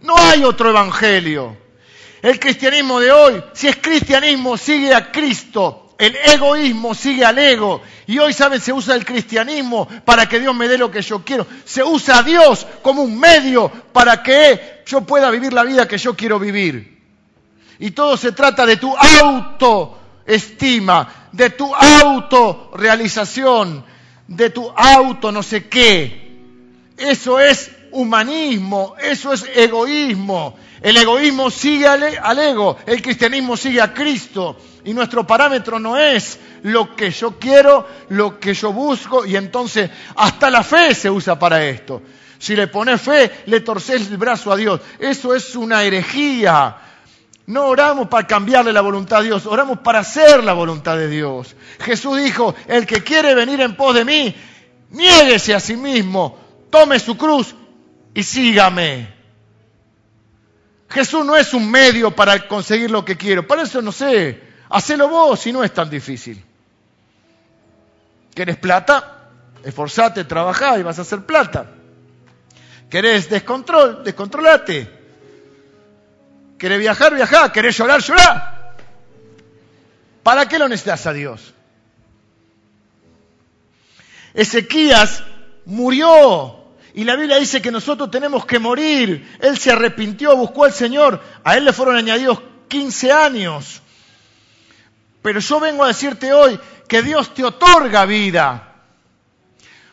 No 0.02 0.16
hay 0.16 0.44
otro 0.44 0.70
evangelio. 0.70 1.56
El 2.22 2.38
cristianismo 2.38 3.00
de 3.00 3.10
hoy, 3.10 3.42
si 3.52 3.68
es 3.68 3.76
cristianismo, 3.76 4.56
sigue 4.56 4.94
a 4.94 5.10
Cristo. 5.10 5.94
El 5.98 6.16
egoísmo 6.16 6.94
sigue 6.94 7.24
al 7.24 7.38
ego. 7.38 7.82
Y 8.06 8.18
hoy, 8.18 8.32
¿saben? 8.32 8.60
Se 8.60 8.72
usa 8.72 8.94
el 8.94 9.04
cristianismo 9.04 9.88
para 10.04 10.28
que 10.28 10.40
Dios 10.40 10.54
me 10.54 10.68
dé 10.68 10.78
lo 10.78 10.90
que 10.90 11.02
yo 11.02 11.24
quiero. 11.24 11.46
Se 11.64 11.82
usa 11.82 12.18
a 12.18 12.22
Dios 12.22 12.66
como 12.82 13.02
un 13.02 13.18
medio 13.18 13.70
para 13.92 14.22
que 14.22 14.82
yo 14.86 15.02
pueda 15.02 15.30
vivir 15.30 15.52
la 15.52 15.64
vida 15.64 15.86
que 15.86 15.98
yo 15.98 16.16
quiero 16.16 16.38
vivir. 16.38 16.92
Y 17.78 17.90
todo 17.92 18.16
se 18.16 18.32
trata 18.32 18.66
de 18.66 18.76
tu 18.76 18.94
autoestima, 18.96 21.28
de 21.32 21.50
tu 21.50 21.74
autorrealización, 21.74 23.84
de 24.28 24.50
tu 24.50 24.70
auto 24.70 25.32
no 25.32 25.42
sé 25.42 25.68
qué. 25.68 26.22
Eso 26.96 27.40
es 27.40 27.72
humanismo, 27.92 28.94
eso 29.00 29.32
es 29.32 29.44
egoísmo. 29.54 30.56
El 30.80 30.96
egoísmo 30.96 31.50
sigue 31.50 31.86
al, 31.86 32.38
ego, 32.38 32.76
el 32.86 33.00
cristianismo 33.00 33.56
sigue 33.56 33.80
a 33.80 33.94
Cristo. 33.94 34.56
Y 34.84 34.92
nuestro 34.92 35.24
parámetro 35.24 35.78
no 35.78 35.96
es 35.96 36.38
lo 36.64 36.96
que 36.96 37.10
yo 37.10 37.38
quiero, 37.38 37.86
lo 38.08 38.40
que 38.40 38.52
yo 38.52 38.72
busco, 38.72 39.24
y 39.24 39.36
entonces 39.36 39.90
hasta 40.16 40.50
la 40.50 40.64
fe 40.64 40.94
se 40.94 41.08
usa 41.08 41.38
para 41.38 41.64
esto. 41.64 42.02
Si 42.38 42.56
le 42.56 42.66
pones 42.66 43.00
fe, 43.00 43.30
le 43.46 43.60
torces 43.60 44.10
el 44.10 44.16
brazo 44.16 44.50
a 44.50 44.56
Dios. 44.56 44.80
Eso 44.98 45.32
es 45.32 45.54
una 45.54 45.84
herejía. 45.84 46.76
No 47.46 47.66
oramos 47.66 48.08
para 48.08 48.26
cambiarle 48.26 48.72
la 48.72 48.80
voluntad 48.80 49.20
a 49.20 49.22
Dios, 49.22 49.46
oramos 49.46 49.78
para 49.78 50.00
hacer 50.00 50.42
la 50.42 50.52
voluntad 50.52 50.96
de 50.96 51.08
Dios. 51.08 51.54
Jesús 51.80 52.18
dijo, 52.18 52.54
el 52.66 52.86
que 52.86 53.04
quiere 53.04 53.34
venir 53.34 53.60
en 53.60 53.76
pos 53.76 53.94
de 53.94 54.04
mí, 54.04 54.34
niéguese 54.90 55.54
a 55.54 55.60
sí 55.60 55.76
mismo, 55.76 56.38
tome 56.70 56.98
su 56.98 57.16
cruz 57.16 57.54
y 58.14 58.22
sígame. 58.22 59.08
Jesús 60.88 61.24
no 61.24 61.36
es 61.36 61.54
un 61.54 61.70
medio 61.70 62.10
para 62.10 62.46
conseguir 62.46 62.90
lo 62.90 63.04
que 63.04 63.16
quiero. 63.16 63.46
Para 63.46 63.62
eso 63.62 63.80
no 63.80 63.92
sé, 63.92 64.40
hacelo 64.68 65.08
vos 65.08 65.40
si 65.40 65.52
no 65.52 65.64
es 65.64 65.72
tan 65.72 65.88
difícil. 65.88 66.42
¿Querés 68.34 68.56
plata? 68.56 69.30
Esforzate, 69.64 70.24
trabajá 70.24 70.78
y 70.78 70.82
vas 70.82 70.98
a 70.98 71.02
hacer 71.02 71.24
plata. 71.24 71.66
¿Querés 72.90 73.30
descontrol? 73.30 74.04
Descontrolate. 74.04 74.90
¿Querés 76.58 76.78
viajar? 76.78 77.14
Viajá. 77.14 77.50
¿Querés 77.52 77.76
llorar? 77.76 78.00
Llorá. 78.02 78.76
¿Para 80.22 80.46
qué 80.46 80.58
lo 80.58 80.68
necesitas 80.68 81.06
a 81.06 81.12
Dios? 81.12 81.54
Ezequías 84.34 85.22
murió 85.64 86.61
y 86.94 87.04
la 87.04 87.16
Biblia 87.16 87.38
dice 87.38 87.62
que 87.62 87.70
nosotros 87.70 88.10
tenemos 88.10 88.44
que 88.44 88.58
morir. 88.58 89.36
Él 89.40 89.56
se 89.56 89.70
arrepintió, 89.72 90.36
buscó 90.36 90.64
al 90.64 90.72
Señor. 90.72 91.20
A 91.42 91.56
él 91.56 91.64
le 91.64 91.72
fueron 91.72 91.96
añadidos 91.96 92.40
15 92.68 93.12
años. 93.12 93.80
Pero 95.22 95.40
yo 95.40 95.60
vengo 95.60 95.84
a 95.84 95.88
decirte 95.88 96.32
hoy 96.32 96.58
que 96.88 97.02
Dios 97.02 97.32
te 97.32 97.44
otorga 97.44 98.04
vida 98.04 98.74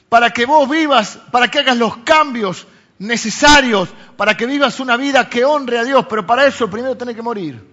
para 0.09 0.31
que 0.31 0.45
vos 0.45 0.67
vivas, 0.67 1.19
para 1.31 1.49
que 1.49 1.59
hagas 1.59 1.77
los 1.77 1.97
cambios 1.97 2.65
necesarios, 2.97 3.89
para 4.17 4.35
que 4.35 4.45
vivas 4.45 4.79
una 4.79 4.97
vida 4.97 5.29
que 5.29 5.45
honre 5.45 5.77
a 5.77 5.85
Dios. 5.85 6.05
Pero 6.09 6.25
para 6.25 6.45
eso 6.47 6.69
primero 6.69 6.97
tenés 6.97 7.15
que 7.15 7.21
morir. 7.21 7.63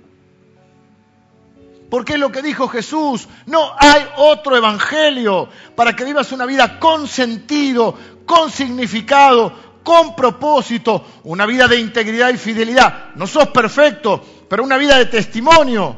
Porque 1.91 2.14
es 2.14 2.18
lo 2.18 2.31
que 2.31 2.43
dijo 2.43 2.68
Jesús. 2.68 3.27
No 3.47 3.72
hay 3.79 4.07
otro 4.16 4.57
evangelio 4.57 5.49
para 5.74 5.97
que 5.97 6.05
vivas 6.05 6.31
una 6.33 6.47
vida 6.47 6.79
con 6.79 7.09
sentido, 7.09 7.97
con 8.27 8.51
significado, 8.51 9.53
con 9.83 10.16
propósito, 10.16 11.07
una 11.24 11.47
vida 11.47 11.68
de 11.68 11.79
integridad 11.79 12.31
y 12.31 12.37
fidelidad. 12.37 13.14
No 13.14 13.27
sos 13.27 13.49
perfecto, 13.49 14.22
pero 14.49 14.64
una 14.64 14.77
vida 14.77 14.99
de 14.99 15.07
testimonio, 15.07 15.97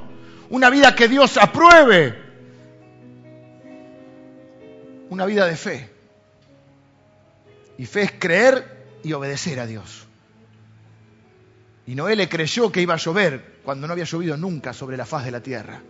una 0.51 0.71
vida 0.71 0.95
que 0.95 1.09
Dios 1.09 1.37
apruebe, 1.39 2.23
una 5.09 5.25
vida 5.27 5.47
de 5.47 5.57
fe. 5.57 5.91
Y 7.79 7.87
fe 7.87 8.03
es 8.03 8.13
creer 8.19 8.99
y 9.03 9.13
obedecer 9.13 9.59
a 9.61 9.67
Dios. 9.67 10.07
Y 11.87 11.95
Noé 11.95 12.15
le 12.17 12.29
creyó 12.29 12.71
que 12.71 12.83
iba 12.83 12.95
a 12.95 12.99
llover 12.99 13.61
cuando 13.65 13.87
no 13.87 13.95
había 13.95 14.05
llovido 14.05 14.37
nunca 14.37 14.75
sobre 14.75 14.99
la 14.99 15.07
faz 15.07 15.25
de 15.25 15.31
la 15.31 15.41
tierra. 15.41 15.81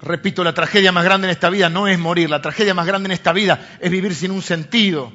Repito, 0.00 0.44
la 0.44 0.54
tragedia 0.54 0.92
más 0.92 1.04
grande 1.04 1.26
en 1.26 1.32
esta 1.32 1.50
vida 1.50 1.68
no 1.68 1.88
es 1.88 1.98
morir, 1.98 2.30
la 2.30 2.40
tragedia 2.40 2.74
más 2.74 2.86
grande 2.86 3.08
en 3.08 3.12
esta 3.12 3.32
vida 3.32 3.78
es 3.80 3.90
vivir 3.90 4.14
sin 4.14 4.30
un 4.30 4.42
sentido. 4.42 5.12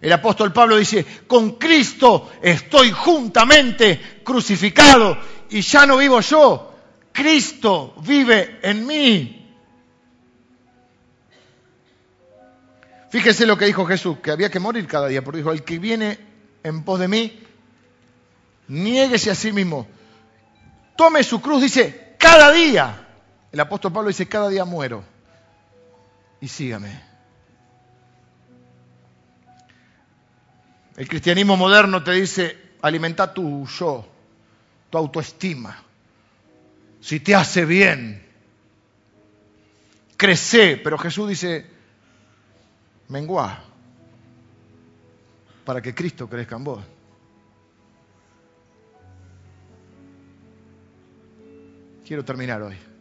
El 0.00 0.12
apóstol 0.12 0.52
Pablo 0.52 0.76
dice, 0.76 1.06
con 1.28 1.52
Cristo 1.52 2.32
estoy 2.42 2.90
juntamente 2.90 4.20
crucificado 4.24 5.16
y 5.48 5.60
ya 5.60 5.86
no 5.86 5.96
vivo 5.96 6.20
yo, 6.20 6.74
Cristo 7.12 7.94
vive 8.04 8.58
en 8.62 8.84
mí. 8.84 9.38
Fíjese 13.10 13.46
lo 13.46 13.56
que 13.56 13.66
dijo 13.66 13.86
Jesús, 13.86 14.18
que 14.20 14.32
había 14.32 14.50
que 14.50 14.58
morir 14.58 14.88
cada 14.88 15.06
día, 15.06 15.22
porque 15.22 15.38
dijo, 15.38 15.52
el 15.52 15.62
que 15.62 15.78
viene 15.78 16.18
en 16.64 16.82
pos 16.82 16.98
de 16.98 17.06
mí, 17.06 17.40
niéguese 18.68 19.30
a 19.30 19.34
sí 19.36 19.52
mismo, 19.52 19.86
tome 20.96 21.22
su 21.22 21.40
cruz, 21.40 21.62
dice, 21.62 22.16
cada 22.18 22.50
día. 22.50 23.01
El 23.52 23.60
apóstol 23.60 23.92
Pablo 23.92 24.08
dice, 24.08 24.26
cada 24.26 24.48
día 24.48 24.64
muero 24.64 25.04
y 26.40 26.48
sígame. 26.48 27.00
El 30.96 31.06
cristianismo 31.06 31.56
moderno 31.56 32.02
te 32.02 32.12
dice, 32.12 32.56
alimenta 32.80 33.32
tu 33.32 33.66
yo, 33.66 34.06
tu 34.88 34.98
autoestima. 34.98 35.82
Si 37.00 37.20
te 37.20 37.34
hace 37.34 37.66
bien, 37.66 38.26
crece. 40.16 40.78
Pero 40.82 40.96
Jesús 40.96 41.28
dice, 41.28 41.66
menguá, 43.08 43.62
para 45.64 45.82
que 45.82 45.94
Cristo 45.94 46.28
crezca 46.28 46.56
en 46.56 46.64
vos. 46.64 46.84
Quiero 52.06 52.24
terminar 52.24 52.62
hoy. 52.62 52.91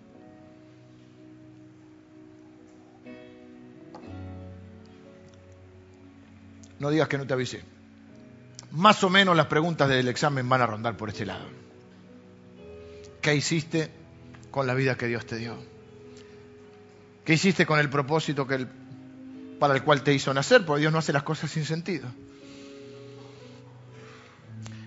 No 6.82 6.90
digas 6.90 7.08
que 7.08 7.20
no 7.20 7.28
te 7.28 7.34
avisé. 7.36 7.62
Más 8.72 9.04
o 9.04 9.10
menos 9.12 9.38
las 9.38 9.46
preguntas 9.46 9.88
del 9.88 10.08
examen 10.08 10.50
van 10.50 10.62
a 10.62 10.66
rondar 10.66 10.98
por 10.98 11.10
este 11.10 11.28
lado. 11.28 11.46
¿Qué 13.22 13.36
hiciste 13.36 13.92
con 14.50 14.66
la 14.66 14.74
vida 14.74 14.98
que 14.98 15.06
Dios 15.06 15.28
te 15.28 15.36
dio? 15.36 15.56
¿Qué 17.24 17.34
hiciste 17.34 17.68
con 17.68 17.78
el 17.78 17.88
propósito 17.92 18.48
que 18.48 18.66
para 19.60 19.76
el 19.76 19.84
cual 19.84 20.02
te 20.02 20.12
hizo 20.12 20.34
nacer? 20.34 20.66
Porque 20.66 20.80
Dios 20.80 20.92
no 20.92 20.98
hace 20.98 21.14
las 21.14 21.22
cosas 21.22 21.52
sin 21.52 21.66
sentido. 21.66 22.08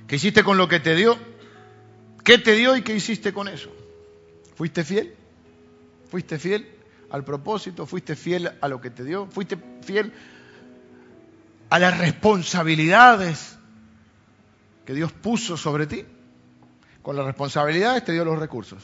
¿Qué 0.08 0.16
hiciste 0.16 0.42
con 0.42 0.58
lo 0.58 0.66
que 0.66 0.80
te 0.80 0.96
dio? 0.96 1.16
¿Qué 2.24 2.38
te 2.38 2.56
dio 2.56 2.76
y 2.76 2.82
qué 2.82 2.96
hiciste 2.96 3.32
con 3.32 3.46
eso? 3.46 3.70
¿Fuiste 4.56 4.82
fiel? 4.82 5.14
¿Fuiste 6.10 6.40
fiel 6.40 6.68
al 7.10 7.24
propósito? 7.24 7.86
¿Fuiste 7.86 8.16
fiel 8.16 8.50
a 8.60 8.66
lo 8.66 8.80
que 8.80 8.90
te 8.90 9.04
dio? 9.04 9.28
¿Fuiste 9.28 9.56
fiel 9.82 10.12
a 11.70 11.78
las 11.78 11.98
responsabilidades 11.98 13.56
que 14.84 14.94
Dios 14.94 15.12
puso 15.12 15.56
sobre 15.56 15.86
ti. 15.86 16.04
Con 17.02 17.16
las 17.16 17.26
responsabilidades 17.26 18.04
te 18.04 18.12
dio 18.12 18.24
los 18.24 18.38
recursos. 18.38 18.82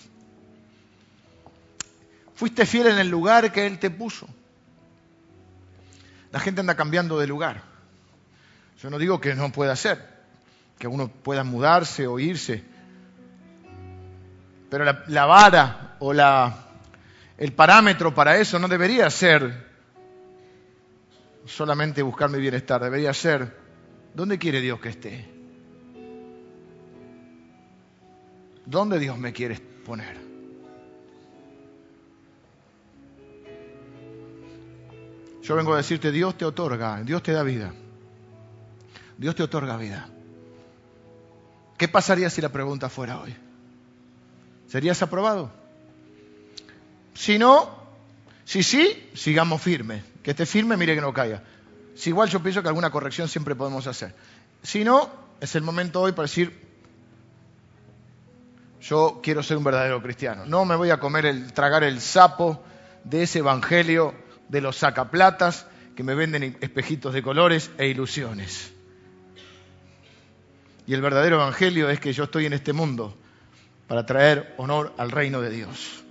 Fuiste 2.34 2.66
fiel 2.66 2.88
en 2.88 2.98
el 2.98 3.08
lugar 3.08 3.52
que 3.52 3.66
Él 3.66 3.78
te 3.78 3.90
puso. 3.90 4.28
La 6.32 6.40
gente 6.40 6.60
anda 6.60 6.74
cambiando 6.74 7.18
de 7.18 7.26
lugar. 7.26 7.62
Yo 8.82 8.88
no 8.88 8.98
digo 8.98 9.20
que 9.20 9.34
no 9.34 9.52
pueda 9.52 9.76
ser, 9.76 10.02
que 10.78 10.86
uno 10.86 11.08
pueda 11.08 11.44
mudarse 11.44 12.06
o 12.06 12.18
irse. 12.18 12.64
Pero 14.70 14.84
la, 14.84 15.26
vara 15.26 15.96
o 15.98 16.12
la, 16.12 16.66
el 17.36 17.52
parámetro 17.52 18.14
para 18.14 18.38
eso 18.38 18.58
no 18.58 18.68
debería 18.68 19.10
ser 19.10 19.69
solamente 21.50 22.02
buscar 22.02 22.30
mi 22.30 22.38
bienestar, 22.38 22.82
debería 22.82 23.12
ser, 23.12 23.56
¿dónde 24.14 24.38
quiere 24.38 24.60
Dios 24.60 24.80
que 24.80 24.88
esté? 24.90 25.28
¿Dónde 28.64 28.98
Dios 28.98 29.18
me 29.18 29.32
quiere 29.32 29.58
poner? 29.84 30.16
Yo 35.42 35.56
vengo 35.56 35.74
a 35.74 35.78
decirte, 35.78 36.12
Dios 36.12 36.38
te 36.38 36.44
otorga, 36.44 37.02
Dios 37.02 37.22
te 37.22 37.32
da 37.32 37.42
vida. 37.42 37.72
Dios 39.18 39.34
te 39.34 39.42
otorga 39.42 39.76
vida. 39.76 40.08
¿Qué 41.76 41.88
pasaría 41.88 42.30
si 42.30 42.40
la 42.40 42.50
pregunta 42.50 42.88
fuera 42.88 43.20
hoy? 43.20 43.34
¿Serías 44.68 45.02
aprobado? 45.02 45.50
Si 47.14 47.38
no, 47.38 47.68
si 48.44 48.62
sí, 48.62 49.10
sigamos 49.14 49.60
firmes. 49.60 50.09
Que 50.22 50.32
esté 50.32 50.46
firme, 50.46 50.76
mire 50.76 50.94
que 50.94 51.00
no 51.00 51.12
caiga. 51.12 51.42
Si 51.94 52.10
igual 52.10 52.28
yo 52.28 52.42
pienso 52.42 52.62
que 52.62 52.68
alguna 52.68 52.90
corrección 52.90 53.28
siempre 53.28 53.54
podemos 53.54 53.86
hacer. 53.86 54.14
Si 54.62 54.84
no, 54.84 55.10
es 55.40 55.54
el 55.54 55.62
momento 55.62 56.00
hoy 56.00 56.12
para 56.12 56.24
decir, 56.24 56.68
yo 58.80 59.20
quiero 59.22 59.42
ser 59.42 59.56
un 59.56 59.64
verdadero 59.64 60.02
cristiano. 60.02 60.44
No 60.46 60.64
me 60.64 60.76
voy 60.76 60.90
a 60.90 61.00
comer 61.00 61.26
el, 61.26 61.52
tragar 61.52 61.84
el 61.84 62.00
sapo 62.00 62.62
de 63.04 63.22
ese 63.22 63.40
evangelio 63.40 64.14
de 64.48 64.60
los 64.60 64.76
sacaplatas 64.76 65.66
que 65.94 66.02
me 66.02 66.14
venden 66.14 66.56
espejitos 66.60 67.12
de 67.12 67.22
colores 67.22 67.70
e 67.78 67.86
ilusiones. 67.88 68.72
Y 70.86 70.94
el 70.94 71.02
verdadero 71.02 71.36
evangelio 71.36 71.88
es 71.90 72.00
que 72.00 72.12
yo 72.12 72.24
estoy 72.24 72.46
en 72.46 72.52
este 72.52 72.72
mundo 72.72 73.16
para 73.86 74.06
traer 74.06 74.54
honor 74.56 74.92
al 74.98 75.10
reino 75.10 75.40
de 75.40 75.50
Dios. 75.50 76.04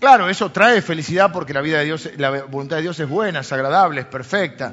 Claro, 0.00 0.30
eso 0.30 0.50
trae 0.50 0.80
felicidad 0.80 1.30
porque 1.30 1.52
la 1.52 1.60
vida 1.60 1.78
de 1.78 1.84
Dios, 1.84 2.08
la 2.16 2.44
voluntad 2.44 2.76
de 2.76 2.82
Dios 2.82 2.98
es 2.98 3.08
buena, 3.08 3.40
es 3.40 3.52
agradable, 3.52 4.00
es 4.00 4.06
perfecta. 4.06 4.72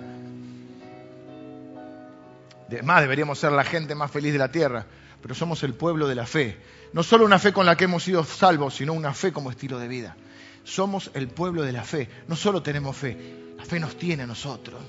Además, 2.70 3.02
deberíamos 3.02 3.38
ser 3.38 3.52
la 3.52 3.66
gente 3.66 3.94
más 3.94 4.10
feliz 4.10 4.32
de 4.32 4.40
la 4.40 4.50
tierra, 4.50 4.86
pero 5.22 5.36
somos 5.36 5.64
el 5.64 5.74
pueblo 5.74 6.08
de 6.08 6.16
la 6.16 6.26
fe. 6.26 6.58
No 6.94 7.04
solo 7.04 7.26
una 7.26 7.40
fe 7.40 7.52
con 7.52 7.66
la 7.66 7.76
que 7.76 7.84
hemos 7.84 8.04
sido 8.04 8.24
salvos, 8.24 8.76
sino 8.76 8.94
una 8.94 9.14
fe 9.14 9.34
como 9.34 9.52
estilo 9.52 9.80
de 9.80 9.90
vida. 9.90 10.16
Somos 10.64 11.12
el 11.14 11.28
pueblo 11.28 11.62
de 11.62 11.74
la 11.74 11.84
fe. 11.84 12.10
No 12.30 12.38
solo 12.38 12.64
tenemos 12.64 12.96
fe, 12.96 13.54
la 13.58 13.66
fe 13.66 13.82
nos 13.82 13.98
tiene 13.98 14.24
a 14.24 14.28
nosotros. 14.28 14.82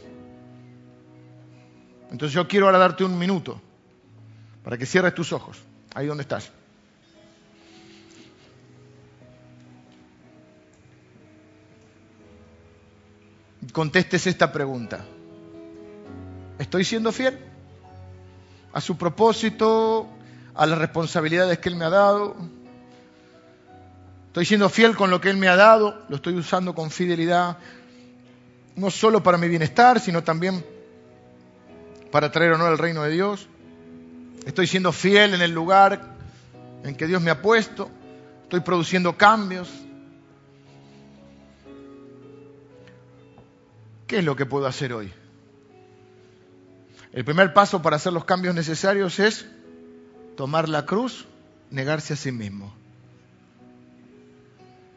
Entonces 2.12 2.32
yo 2.32 2.46
quiero 2.46 2.66
ahora 2.66 2.78
darte 2.78 3.02
un 3.02 3.18
minuto 3.18 3.60
para 4.62 4.78
que 4.78 4.86
cierres 4.86 5.14
tus 5.14 5.32
ojos, 5.32 5.58
ahí 5.94 6.06
donde 6.06 6.22
estás. 6.22 6.52
Contestes 13.72 14.26
esta 14.26 14.50
pregunta. 14.52 15.04
¿Estoy 16.58 16.84
siendo 16.84 17.12
fiel 17.12 17.38
a 18.72 18.80
su 18.80 18.96
propósito, 18.96 20.08
a 20.54 20.66
las 20.66 20.78
responsabilidades 20.78 21.58
que 21.58 21.68
Él 21.68 21.76
me 21.76 21.84
ha 21.84 21.90
dado? 21.90 22.36
Estoy 24.28 24.44
siendo 24.44 24.68
fiel 24.68 24.96
con 24.96 25.10
lo 25.10 25.20
que 25.20 25.30
Él 25.30 25.36
me 25.36 25.48
ha 25.48 25.56
dado, 25.56 26.04
lo 26.08 26.16
estoy 26.16 26.34
usando 26.34 26.74
con 26.74 26.90
fidelidad, 26.90 27.58
no 28.76 28.90
solo 28.90 29.22
para 29.22 29.38
mi 29.38 29.48
bienestar, 29.48 30.00
sino 30.00 30.22
también 30.22 30.64
para 32.10 32.30
traer 32.30 32.52
honor 32.52 32.68
al 32.68 32.78
reino 32.78 33.02
de 33.02 33.10
Dios. 33.10 33.48
Estoy 34.46 34.66
siendo 34.66 34.92
fiel 34.92 35.34
en 35.34 35.42
el 35.42 35.52
lugar 35.52 36.16
en 36.84 36.94
que 36.94 37.06
Dios 37.06 37.20
me 37.20 37.30
ha 37.30 37.42
puesto, 37.42 37.90
estoy 38.44 38.60
produciendo 38.60 39.16
cambios. 39.16 39.68
¿Qué 44.08 44.18
es 44.18 44.24
lo 44.24 44.34
que 44.34 44.46
puedo 44.46 44.66
hacer 44.66 44.94
hoy? 44.94 45.12
El 47.12 47.24
primer 47.24 47.52
paso 47.52 47.82
para 47.82 47.96
hacer 47.96 48.12
los 48.12 48.24
cambios 48.24 48.54
necesarios 48.54 49.18
es 49.18 49.46
tomar 50.36 50.68
la 50.68 50.86
cruz, 50.86 51.26
negarse 51.70 52.14
a 52.14 52.16
sí 52.16 52.32
mismo 52.32 52.74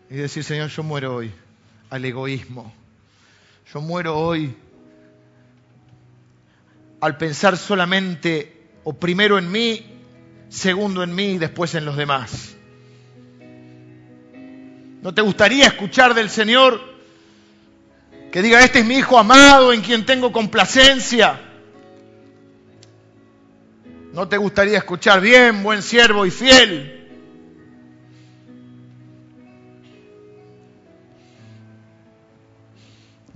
y 0.09 0.15
decir, 0.15 0.43
Señor, 0.43 0.69
yo 0.69 0.83
muero 0.83 1.15
hoy 1.15 1.31
al 1.89 2.03
egoísmo. 2.03 2.73
Yo 3.73 3.79
muero 3.79 4.17
hoy 4.17 4.55
al 6.99 7.17
pensar 7.17 7.57
solamente 7.57 8.69
o 8.83 8.93
primero 8.93 9.37
en 9.37 9.51
mí, 9.51 9.85
segundo 10.49 11.03
en 11.03 11.15
mí 11.15 11.31
y 11.31 11.37
después 11.37 11.75
en 11.75 11.85
los 11.85 11.95
demás. 11.95 12.55
¿No 15.01 15.13
te 15.13 15.21
gustaría 15.21 15.67
escuchar 15.67 16.13
del 16.13 16.29
Señor 16.29 16.90
que 18.31 18.41
diga, 18.41 18.61
este 18.61 18.79
es 18.79 18.85
mi 18.85 18.95
Hijo 18.95 19.17
amado 19.17 19.73
en 19.73 19.81
quien 19.81 20.05
tengo 20.05 20.31
complacencia? 20.31 21.39
¿No 24.13 24.27
te 24.27 24.37
gustaría 24.37 24.77
escuchar 24.77 25.21
bien, 25.21 25.63
buen 25.63 25.81
siervo 25.81 26.25
y 26.25 26.31
fiel? 26.31 26.97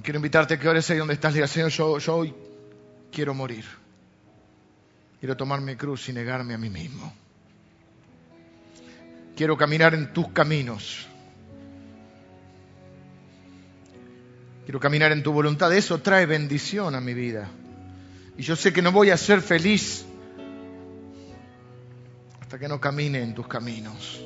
Quiero 0.02 0.18
invitarte 0.18 0.54
a 0.54 0.60
que 0.60 0.70
ores 0.70 0.90
ahí 0.92 0.98
donde 0.98 1.16
estás 1.16 1.32
y 1.32 1.36
digas, 1.36 1.50
Señor, 1.50 1.72
yo, 1.72 1.98
yo 1.98 2.16
hoy 2.16 2.34
quiero 3.12 3.34
morir. 3.34 3.66
Quiero 5.20 5.36
tomar 5.36 5.62
mi 5.62 5.76
cruz 5.76 6.08
y 6.10 6.14
negarme 6.14 6.54
a 6.54 6.58
mí 6.58 6.70
mismo. 6.70 7.12
Quiero 9.36 9.58
caminar 9.58 9.96
en 9.96 10.14
tus 10.14 10.30
caminos. 10.30 11.08
Quiero 14.66 14.80
caminar 14.80 15.12
en 15.12 15.22
tu 15.22 15.32
voluntad. 15.32 15.72
Eso 15.74 16.00
trae 16.00 16.26
bendición 16.26 16.96
a 16.96 17.00
mi 17.00 17.14
vida. 17.14 17.48
Y 18.36 18.42
yo 18.42 18.56
sé 18.56 18.74
que 18.74 18.82
no 18.82 18.92
voy 18.92 19.12
a 19.12 19.18
ser 19.18 19.42
feliz 19.42 20.06
hasta 22.42 22.60
que 22.60 22.68
no 22.68 22.82
camine 22.82 23.22
en 23.22 23.34
tus 23.36 23.48
caminos. 23.48 24.20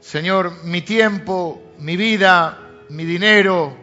Señor, 0.00 0.64
mi 0.64 0.82
tiempo, 0.82 1.60
mi 1.80 1.96
vida, 1.96 2.56
mi 2.90 3.04
dinero, 3.04 3.76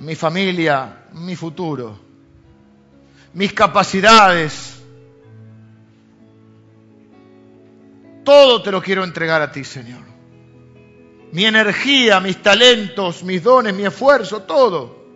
mi 0.00 0.16
familia, 0.16 1.04
mi 1.12 1.36
futuro, 1.36 1.98
mis 3.34 3.52
capacidades. 3.52 4.74
Todo 8.24 8.60
te 8.60 8.72
lo 8.72 8.82
quiero 8.82 9.04
entregar 9.04 9.40
a 9.40 9.52
ti, 9.52 9.62
Señor. 9.62 10.15
Mi 11.32 11.44
energía, 11.44 12.20
mis 12.20 12.42
talentos, 12.42 13.22
mis 13.22 13.42
dones, 13.42 13.74
mi 13.74 13.84
esfuerzo, 13.84 14.42
todo. 14.42 15.06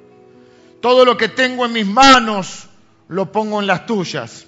Todo 0.81 1.05
lo 1.05 1.17
que 1.17 1.29
tengo 1.29 1.67
en 1.67 1.73
mis 1.73 1.87
manos 1.87 2.67
lo 3.09 3.31
pongo 3.31 3.61
en 3.61 3.67
las 3.67 3.87
tuyas. 3.87 4.47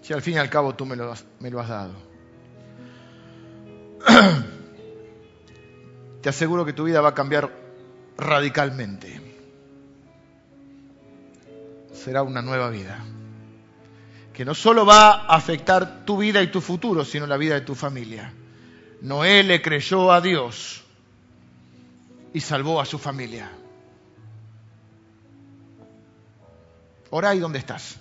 Si 0.00 0.14
al 0.14 0.22
fin 0.22 0.34
y 0.34 0.38
al 0.38 0.48
cabo 0.48 0.74
tú 0.74 0.86
me 0.86 0.96
lo 0.96 1.12
has, 1.12 1.24
dado. 1.40 1.92
te 6.22 6.28
aseguro 6.28 6.64
que 6.64 6.72
tu 6.72 6.84
vida 6.84 7.02
va 7.02 7.10
a 7.10 7.14
cambiar 7.14 7.52
radicalmente. 8.16 9.20
Será 11.92 12.22
una 12.22 12.40
nueva 12.40 12.70
vida. 12.70 13.04
Que 14.32 14.46
no 14.46 14.54
solo 14.54 14.86
va 14.86 15.10
a 15.10 15.36
afectar 15.36 16.06
tu 16.06 16.16
vida 16.16 16.42
y 16.42 16.46
tu 16.46 16.62
futuro, 16.62 17.04
sino 17.04 17.26
la 17.26 17.36
vida 17.36 17.56
de 17.56 17.62
tu 17.62 17.74
familia. 17.74 18.32
Noé 19.00 19.42
le 19.42 19.62
creyó 19.62 20.12
a 20.12 20.20
Dios 20.20 20.82
y 22.32 22.40
salvó 22.40 22.80
a 22.80 22.84
su 22.84 22.98
familia. 22.98 23.50
Ora 27.10 27.30
ahí 27.30 27.38
donde 27.38 27.58
estás. 27.58 27.98